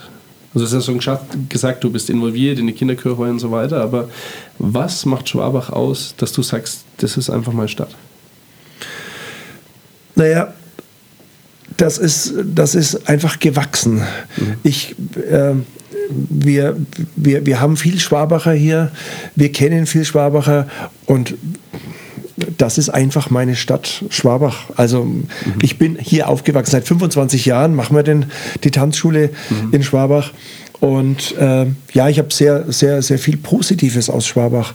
Also, 0.54 0.66
du 0.66 0.76
hast 0.76 0.86
ja 0.86 1.00
schon 1.00 1.48
gesagt, 1.48 1.82
du 1.82 1.90
bist 1.90 2.10
involviert 2.10 2.58
in 2.58 2.66
die 2.66 2.72
Kinderkirche 2.72 3.22
und 3.22 3.38
so 3.38 3.50
weiter, 3.50 3.80
aber 3.80 4.08
was 4.58 5.06
macht 5.06 5.28
Schwabach 5.28 5.70
aus, 5.70 6.14
dass 6.18 6.32
du 6.32 6.42
sagst, 6.42 6.84
das 6.98 7.16
ist 7.16 7.30
einfach 7.30 7.52
meine 7.52 7.68
Stadt? 7.68 7.94
Naja, 10.14 10.52
das 11.76 11.98
ist, 11.98 12.34
das 12.44 12.74
ist 12.74 13.08
einfach 13.08 13.38
gewachsen. 13.38 14.02
Mhm. 14.36 14.54
Ich, 14.62 14.94
äh, 15.16 15.54
wir, 16.10 16.76
wir, 17.16 17.46
wir 17.46 17.60
haben 17.60 17.76
viel 17.76 17.98
Schwabacher 17.98 18.52
hier, 18.52 18.90
wir 19.34 19.50
kennen 19.52 19.86
viel 19.86 20.04
Schwabacher 20.04 20.68
und 21.06 21.34
das 22.58 22.78
ist 22.78 22.88
einfach 22.88 23.30
meine 23.30 23.56
Stadt 23.56 24.04
Schwabach. 24.10 24.70
Also 24.76 25.04
mhm. 25.04 25.24
ich 25.62 25.78
bin 25.78 25.96
hier 25.98 26.28
aufgewachsen. 26.28 26.72
Seit 26.72 26.86
25 26.86 27.46
Jahren 27.46 27.74
machen 27.74 27.96
wir 27.96 28.02
denn 28.02 28.26
die 28.64 28.70
Tanzschule 28.70 29.30
mhm. 29.50 29.72
in 29.72 29.82
Schwabach. 29.82 30.32
Und 30.80 31.36
äh, 31.38 31.66
ja, 31.92 32.08
ich 32.08 32.18
habe 32.18 32.32
sehr, 32.32 32.72
sehr, 32.72 33.02
sehr 33.02 33.18
viel 33.18 33.36
Positives 33.36 34.10
aus 34.10 34.26
Schwabach. 34.26 34.74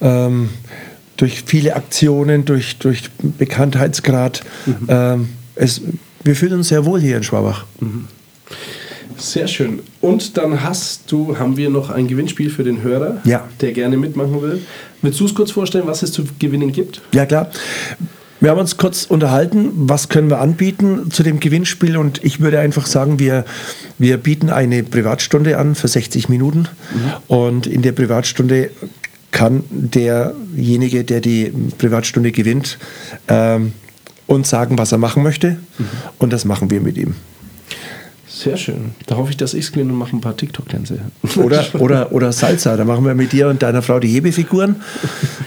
Ähm, 0.00 0.50
durch 1.16 1.44
viele 1.46 1.76
Aktionen, 1.76 2.44
durch, 2.44 2.76
durch 2.78 3.10
Bekanntheitsgrad. 3.22 4.42
Mhm. 4.66 4.74
Ähm, 4.88 5.28
es, 5.54 5.80
wir 6.22 6.36
fühlen 6.36 6.54
uns 6.54 6.68
sehr 6.68 6.84
wohl 6.84 7.00
hier 7.00 7.16
in 7.16 7.22
Schwabach. 7.22 7.64
Sehr 9.18 9.48
schön. 9.48 9.80
Und 10.00 10.36
dann 10.36 10.62
hast 10.62 11.10
du, 11.10 11.38
haben 11.38 11.56
wir 11.56 11.70
noch 11.70 11.90
ein 11.90 12.08
Gewinnspiel 12.08 12.50
für 12.50 12.64
den 12.64 12.82
Hörer, 12.82 13.20
ja. 13.24 13.44
der 13.60 13.72
gerne 13.72 13.96
mitmachen 13.96 14.42
will. 14.42 14.60
Willst 15.02 15.20
du 15.20 15.26
es 15.26 15.34
kurz 15.34 15.50
vorstellen, 15.50 15.86
was 15.86 16.02
es 16.02 16.12
zu 16.12 16.24
gewinnen 16.38 16.72
gibt? 16.72 17.00
Ja, 17.12 17.26
klar. 17.26 17.50
Wir 18.38 18.50
haben 18.50 18.60
uns 18.60 18.76
kurz 18.76 19.06
unterhalten, 19.06 19.72
was 19.74 20.10
können 20.10 20.28
wir 20.28 20.40
anbieten 20.40 21.10
zu 21.10 21.22
dem 21.22 21.40
Gewinnspiel 21.40 21.96
und 21.96 22.22
ich 22.22 22.40
würde 22.40 22.60
einfach 22.60 22.86
sagen, 22.86 23.18
wir, 23.18 23.46
wir 23.98 24.18
bieten 24.18 24.50
eine 24.50 24.82
Privatstunde 24.82 25.56
an 25.56 25.74
für 25.74 25.88
60 25.88 26.28
Minuten 26.28 26.68
mhm. 26.92 27.12
und 27.28 27.66
in 27.66 27.80
der 27.80 27.92
Privatstunde 27.92 28.70
kann 29.30 29.64
derjenige, 29.70 31.04
der 31.04 31.20
die 31.20 31.50
Privatstunde 31.78 32.30
gewinnt, 32.30 32.78
ähm, 33.28 33.72
uns 34.26 34.50
sagen, 34.50 34.76
was 34.76 34.92
er 34.92 34.98
machen 34.98 35.22
möchte 35.22 35.52
mhm. 35.78 35.86
und 36.18 36.32
das 36.32 36.44
machen 36.44 36.70
wir 36.70 36.82
mit 36.82 36.98
ihm. 36.98 37.14
Sehr 38.36 38.58
schön. 38.58 38.90
Da 39.06 39.16
hoffe 39.16 39.30
ich, 39.30 39.38
dass 39.38 39.54
ich 39.54 39.64
es 39.64 39.72
gewinne 39.72 39.94
und 39.94 39.98
mache 39.98 40.14
ein 40.14 40.20
paar 40.20 40.36
TikTok-Tänze. 40.36 40.98
Oder, 41.36 41.64
oder, 41.78 42.12
oder 42.12 42.32
Salsa. 42.32 42.76
Da 42.76 42.84
machen 42.84 43.06
wir 43.06 43.14
mit 43.14 43.32
dir 43.32 43.48
und 43.48 43.62
deiner 43.62 43.80
Frau 43.80 43.98
die 43.98 44.08
Hebefiguren 44.08 44.76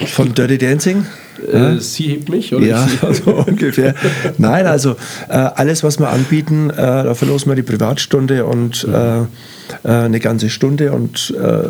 von 0.07 0.33
Dirty 0.33 0.57
Dancing. 0.57 1.05
Äh, 1.51 1.77
sie 1.77 2.07
hebt 2.07 2.29
mich, 2.29 2.51
oder? 2.51 2.65
Ja, 2.65 2.87
also 3.03 3.43
ungefähr. 3.45 3.93
Nein, 4.39 4.65
also 4.65 4.95
äh, 5.27 5.33
alles, 5.33 5.83
was 5.83 5.99
wir 5.99 6.09
anbieten, 6.09 6.71
äh, 6.71 6.75
da 6.77 7.13
verlosen 7.13 7.51
wir 7.51 7.55
die 7.55 7.61
Privatstunde 7.61 8.45
und 8.45 8.87
mhm. 8.87 8.93
äh, 8.95 9.19
äh, 9.19 9.25
eine 10.05 10.19
ganze 10.19 10.49
Stunde 10.49 10.91
und 10.91 11.31
äh, 11.39 11.69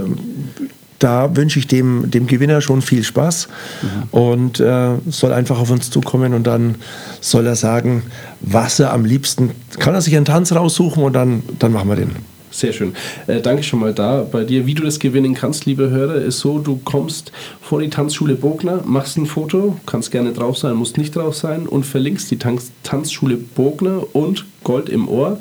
da 0.99 1.35
wünsche 1.35 1.59
ich 1.59 1.67
dem, 1.67 2.11
dem 2.11 2.27
Gewinner 2.27 2.61
schon 2.61 2.81
viel 2.81 3.03
Spaß 3.03 3.47
mhm. 3.81 3.87
und 4.11 4.59
äh, 4.59 4.91
soll 5.07 5.33
einfach 5.33 5.59
auf 5.59 5.71
uns 5.71 5.89
zukommen 5.89 6.33
und 6.33 6.45
dann 6.45 6.75
soll 7.21 7.47
er 7.47 7.55
sagen, 7.55 8.03
was 8.41 8.79
er 8.79 8.93
am 8.93 9.05
liebsten, 9.05 9.51
kann 9.79 9.95
er 9.95 10.01
sich 10.01 10.15
einen 10.15 10.25
Tanz 10.25 10.51
raussuchen 10.51 11.03
und 11.03 11.13
dann, 11.13 11.43
dann 11.57 11.71
machen 11.71 11.89
wir 11.89 11.95
den. 11.95 12.15
Sehr 12.51 12.73
schön. 12.73 12.95
Äh, 13.27 13.41
danke 13.41 13.63
schon 13.63 13.79
mal 13.79 13.93
da 13.93 14.23
bei 14.29 14.43
dir. 14.43 14.65
Wie 14.65 14.73
du 14.73 14.83
das 14.83 14.99
gewinnen 14.99 15.35
kannst, 15.35 15.65
liebe 15.65 15.89
Hörer, 15.89 16.15
ist 16.15 16.39
so, 16.39 16.59
du 16.59 16.79
kommst 16.83 17.31
vor 17.61 17.79
die 17.79 17.89
Tanzschule 17.89 18.35
Bogner, 18.35 18.81
machst 18.85 19.17
ein 19.17 19.27
Foto, 19.27 19.77
kannst 19.85 20.11
gerne 20.11 20.33
drauf 20.33 20.57
sein, 20.57 20.75
musst 20.75 20.97
nicht 20.97 21.15
drauf 21.15 21.35
sein 21.35 21.67
und 21.67 21.85
verlinkst 21.85 22.31
die 22.31 22.37
Tanz 22.37 22.71
Tanzschule 22.83 23.37
Bogner 23.37 24.03
und 24.13 24.45
Gold 24.63 24.89
im 24.89 25.07
Ohr 25.07 25.39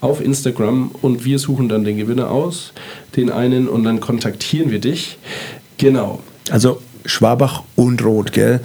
auf 0.00 0.20
Instagram 0.20 0.90
und 1.02 1.24
wir 1.24 1.38
suchen 1.38 1.68
dann 1.68 1.84
den 1.84 1.98
Gewinner 1.98 2.30
aus, 2.30 2.72
den 3.16 3.30
einen 3.30 3.68
und 3.68 3.84
dann 3.84 4.00
kontaktieren 4.00 4.70
wir 4.70 4.78
dich. 4.78 5.18
Genau. 5.76 6.20
Also 6.50 6.80
Schwabach 7.04 7.62
und 7.76 8.04
Rot, 8.04 8.32
gell? 8.32 8.60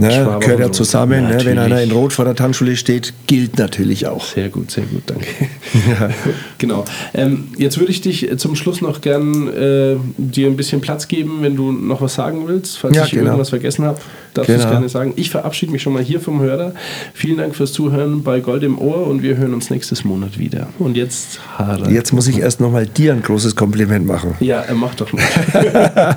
Ne, 0.00 0.38
gehört 0.40 0.60
ja 0.60 0.72
zusammen. 0.72 1.28
Ne? 1.28 1.38
Wenn 1.44 1.58
einer 1.58 1.82
in 1.82 1.92
Rot 1.92 2.12
vor 2.12 2.24
der 2.24 2.34
Tanzschule 2.34 2.76
steht, 2.76 3.12
gilt 3.26 3.58
natürlich 3.58 4.06
auch. 4.06 4.24
Sehr 4.24 4.48
gut, 4.48 4.70
sehr 4.70 4.84
gut, 4.84 5.02
danke. 5.06 5.26
ja. 5.88 6.10
Genau. 6.58 6.84
Ähm, 7.14 7.48
jetzt 7.56 7.78
würde 7.78 7.92
ich 7.92 8.00
dich 8.00 8.28
zum 8.38 8.56
Schluss 8.56 8.80
noch 8.80 9.00
gern 9.00 9.48
äh, 9.48 9.96
dir 10.16 10.46
ein 10.46 10.56
bisschen 10.56 10.80
Platz 10.80 11.08
geben, 11.08 11.38
wenn 11.42 11.56
du 11.56 11.72
noch 11.72 12.00
was 12.00 12.14
sagen 12.14 12.44
willst, 12.46 12.78
falls 12.78 12.96
ja, 12.96 13.04
ich 13.04 13.10
genau. 13.10 13.26
irgendwas 13.26 13.50
vergessen 13.50 13.84
habe 13.84 14.00
darfst 14.34 14.48
genau. 14.48 14.58
du 14.58 14.64
es 14.64 14.70
gerne 14.70 14.88
sagen. 14.88 15.12
Ich 15.16 15.30
verabschiede 15.30 15.72
mich 15.72 15.82
schon 15.82 15.92
mal 15.92 16.02
hier 16.02 16.20
vom 16.20 16.40
Hörer. 16.40 16.72
Vielen 17.14 17.38
Dank 17.38 17.54
fürs 17.54 17.72
Zuhören 17.72 18.22
bei 18.22 18.40
Gold 18.40 18.62
im 18.62 18.78
Ohr 18.78 19.06
und 19.06 19.22
wir 19.22 19.36
hören 19.36 19.54
uns 19.54 19.70
nächstes 19.70 20.04
Monat 20.04 20.38
wieder. 20.38 20.68
Und 20.78 20.96
jetzt 20.96 21.40
Harald. 21.58 21.90
Jetzt 21.90 22.12
muss 22.12 22.28
ich 22.28 22.38
erst 22.38 22.60
noch 22.60 22.70
mal 22.70 22.86
dir 22.86 23.12
ein 23.12 23.22
großes 23.22 23.56
Kompliment 23.56 24.06
machen. 24.06 24.34
Ja, 24.40 24.60
er 24.60 24.74
macht 24.74 25.00
doch 25.00 25.12
mal. 25.12 25.22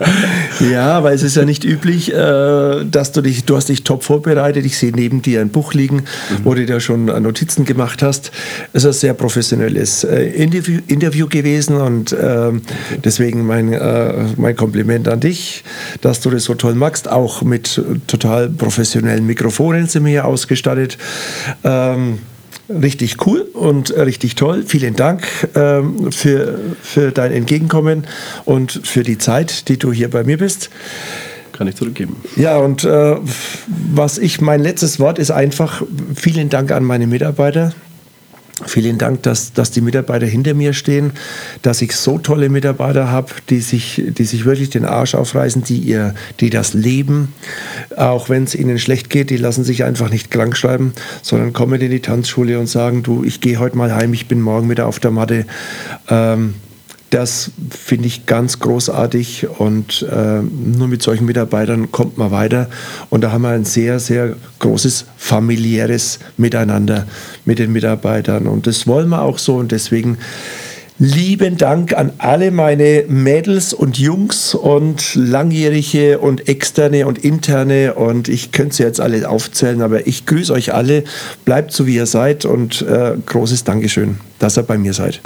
ja, 0.71 1.03
weil 1.03 1.15
es 1.15 1.23
ist 1.23 1.35
ja 1.35 1.45
nicht 1.45 1.63
üblich, 1.63 2.13
äh, 2.13 2.85
dass 2.85 3.11
du 3.11 3.21
dich, 3.21 3.45
du 3.45 3.55
hast 3.55 3.69
dich 3.69 3.72
top 3.81 4.03
vorbereitet. 4.03 4.65
Ich 4.65 4.77
sehe 4.77 4.91
neben 4.91 5.23
dir 5.23 5.41
ein 5.41 5.49
Buch 5.49 5.73
liegen, 5.73 5.97
mhm. 5.97 6.03
wo 6.43 6.53
du 6.53 6.65
da 6.65 6.79
schon 6.79 7.05
Notizen 7.05 7.65
gemacht 7.65 8.03
hast. 8.03 8.31
Es 8.73 8.83
ist 8.83 8.97
ein 8.97 8.99
sehr 8.99 9.13
professionelles 9.15 10.03
äh, 10.03 10.25
Interview, 10.25 10.79
Interview 10.87 11.27
gewesen 11.27 11.77
und 11.77 12.15
ähm, 12.21 12.61
deswegen 13.03 13.47
mein, 13.47 13.73
äh, 13.73 14.25
mein 14.37 14.55
Kompliment 14.55 15.07
an 15.07 15.19
dich, 15.19 15.63
dass 16.01 16.19
du 16.19 16.29
das 16.29 16.43
so 16.43 16.53
toll 16.53 16.75
machst, 16.75 17.09
auch 17.09 17.41
mit 17.41 17.81
total 18.05 18.49
professionellen 18.49 19.25
Mikrofonen 19.25 19.87
sind 19.87 20.03
wir 20.05 20.11
hier 20.11 20.25
ausgestattet. 20.25 20.97
Ähm, 21.63 22.19
richtig 22.69 23.25
cool 23.25 23.41
und 23.53 23.95
richtig 23.95 24.35
toll. 24.35 24.63
Vielen 24.65 24.95
Dank 24.95 25.23
ähm, 25.55 26.11
für, 26.11 26.59
für 26.81 27.11
dein 27.11 27.31
Entgegenkommen 27.31 28.05
und 28.45 28.81
für 28.83 29.03
die 29.03 29.17
Zeit, 29.17 29.67
die 29.67 29.77
du 29.77 29.91
hier 29.91 30.09
bei 30.09 30.23
mir 30.23 30.37
bist. 30.37 30.69
Kann 31.53 31.67
ich 31.67 31.75
zurückgeben. 31.75 32.17
Ja, 32.35 32.57
und 32.57 32.83
äh, 32.83 33.15
was 33.93 34.17
ich, 34.17 34.41
mein 34.41 34.59
letztes 34.59 34.99
Wort 34.99 35.19
ist 35.19 35.31
einfach, 35.31 35.83
vielen 36.15 36.49
Dank 36.49 36.71
an 36.71 36.83
meine 36.83 37.07
Mitarbeiter. 37.07 37.73
Vielen 38.65 38.97
Dank, 38.97 39.23
dass, 39.23 39.51
dass 39.53 39.71
die 39.71 39.81
Mitarbeiter 39.81 40.25
hinter 40.25 40.53
mir 40.53 40.73
stehen, 40.73 41.11
dass 41.63 41.81
ich 41.81 41.95
so 41.95 42.17
tolle 42.17 42.49
Mitarbeiter 42.49 43.09
habe, 43.09 43.31
die 43.49 43.59
sich, 43.59 44.01
die 44.07 44.23
sich 44.23 44.45
wirklich 44.45 44.69
den 44.69 44.85
Arsch 44.85 45.15
aufreißen, 45.15 45.63
die, 45.63 45.79
ihr, 45.79 46.13
die 46.39 46.49
das 46.49 46.73
leben. 46.73 47.33
Auch 47.97 48.29
wenn 48.29 48.43
es 48.43 48.55
ihnen 48.55 48.79
schlecht 48.79 49.09
geht, 49.09 49.31
die 49.31 49.37
lassen 49.37 49.63
sich 49.63 49.83
einfach 49.83 50.09
nicht 50.09 50.31
krank 50.31 50.55
schreiben, 50.55 50.93
sondern 51.21 51.51
kommen 51.51 51.81
in 51.81 51.91
die 51.91 51.99
Tanzschule 51.99 52.59
und 52.59 52.67
sagen, 52.67 53.03
du, 53.03 53.23
ich 53.23 53.41
gehe 53.41 53.57
heute 53.57 53.77
mal 53.77 53.93
heim, 53.93 54.13
ich 54.13 54.27
bin 54.27 54.39
morgen 54.39 54.69
wieder 54.69 54.87
auf 54.87 54.99
der 54.99 55.11
Matte. 55.11 55.45
Ähm, 56.09 56.53
das 57.13 57.51
finde 57.69 58.07
ich 58.07 58.25
ganz 58.25 58.59
großartig 58.59 59.47
und 59.59 60.01
äh, 60.11 60.41
nur 60.41 60.87
mit 60.87 61.03
solchen 61.03 61.27
Mitarbeitern 61.27 61.91
kommt 61.91 62.17
man 62.17 62.31
weiter. 62.31 62.69
Und 63.11 63.21
da 63.23 63.31
haben 63.31 63.43
wir 63.43 63.49
ein 63.49 63.65
sehr, 63.65 63.99
sehr 63.99 64.35
großes 64.57 65.05
familiäres 65.15 66.17
Miteinander 66.37 67.05
mit 67.45 67.59
den 67.59 67.71
Mitarbeitern. 67.71 68.47
Und 68.47 68.65
das 68.65 68.87
wollen 68.87 69.09
wir 69.09 69.21
auch 69.21 69.37
so. 69.37 69.57
Und 69.57 69.71
deswegen 69.71 70.17
lieben 70.97 71.57
Dank 71.57 71.93
an 71.93 72.13
alle 72.17 72.49
meine 72.49 73.05
Mädels 73.07 73.73
und 73.73 73.99
Jungs 73.99 74.55
und 74.55 75.13
langjährige 75.13 76.17
und 76.17 76.47
externe 76.47 77.05
und 77.05 77.19
interne. 77.19 77.93
Und 77.93 78.27
ich 78.27 78.51
könnte 78.51 78.77
sie 78.77 78.83
jetzt 78.83 78.99
alle 78.99 79.29
aufzählen, 79.29 79.83
aber 79.83 80.07
ich 80.07 80.25
grüße 80.25 80.51
euch 80.51 80.73
alle. 80.73 81.03
Bleibt 81.45 81.73
so, 81.73 81.85
wie 81.85 81.95
ihr 81.95 82.07
seid. 82.07 82.45
Und 82.45 82.81
äh, 82.81 83.13
großes 83.23 83.65
Dankeschön, 83.65 84.17
dass 84.39 84.57
ihr 84.57 84.63
bei 84.63 84.79
mir 84.79 84.93
seid. 84.93 85.21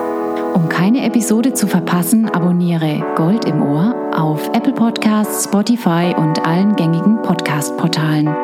Um 0.57 0.67
keine 0.69 1.05
Episode 1.05 1.53
zu 1.53 1.67
verpassen, 1.67 2.29
abonniere 2.29 3.05
Gold 3.15 3.45
im 3.45 3.61
Ohr 3.61 3.93
auf 4.11 4.49
Apple 4.55 4.73
Podcasts, 4.73 5.43
Spotify 5.43 6.15
und 6.17 6.47
allen 6.47 6.75
gängigen 6.75 7.21
Podcast-Portalen. 7.21 8.35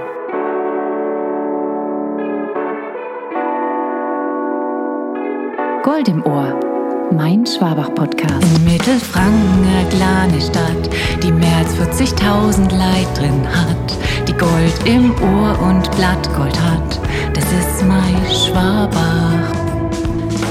Gold 5.83 6.09
im 6.09 6.25
Ohr. 6.25 6.59
Mein 7.15 7.45
Schwabach-Podcast. 7.45 8.43
In 8.57 8.65
Mittelfranken, 8.65 9.65
eine 9.65 9.87
kleine 9.87 10.41
Stadt, 10.41 10.89
die 11.23 11.31
mehr 11.31 11.55
als 11.57 11.73
40.000 11.75 12.69
Leid 12.75 13.07
drin 13.17 13.47
hat, 13.47 14.27
die 14.27 14.33
Gold 14.33 14.73
im 14.83 15.11
Ohr 15.21 15.57
und 15.61 15.89
Blattgold 15.95 16.59
hat. 16.59 16.99
Das 17.33 17.45
ist 17.45 17.85
mein 17.87 18.17
Schwabach. 18.29 19.55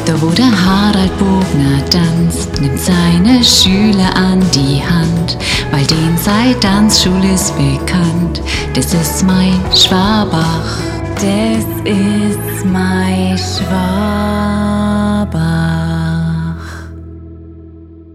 Da 0.06 0.22
wo 0.22 0.30
der 0.30 0.50
Harald 0.50 1.12
Bogner 1.18 1.84
tanzt, 1.90 2.58
nimmt 2.62 2.80
seine 2.80 3.44
Schüler 3.44 4.16
an 4.16 4.40
die 4.54 4.80
Hand, 4.82 5.36
weil 5.70 5.84
den 5.84 6.16
sei 6.16 6.54
Tanzschule 6.60 7.34
ist 7.34 7.54
bekannt. 7.58 8.40
Das 8.72 8.94
ist 8.94 9.22
mein 9.26 9.60
Schwabach. 9.74 10.80
Das 11.16 11.66
ist 11.84 12.64
mein 12.64 13.36
Schwabach. 13.36 14.77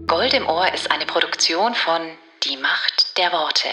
Gold 0.06 0.32
im 0.32 0.48
Ohr 0.48 0.72
ist 0.72 0.90
eine 0.90 1.04
Produktion 1.04 1.74
von 1.74 2.00
Die 2.44 2.56
Macht 2.56 3.18
der 3.18 3.30
Worte. 3.30 3.68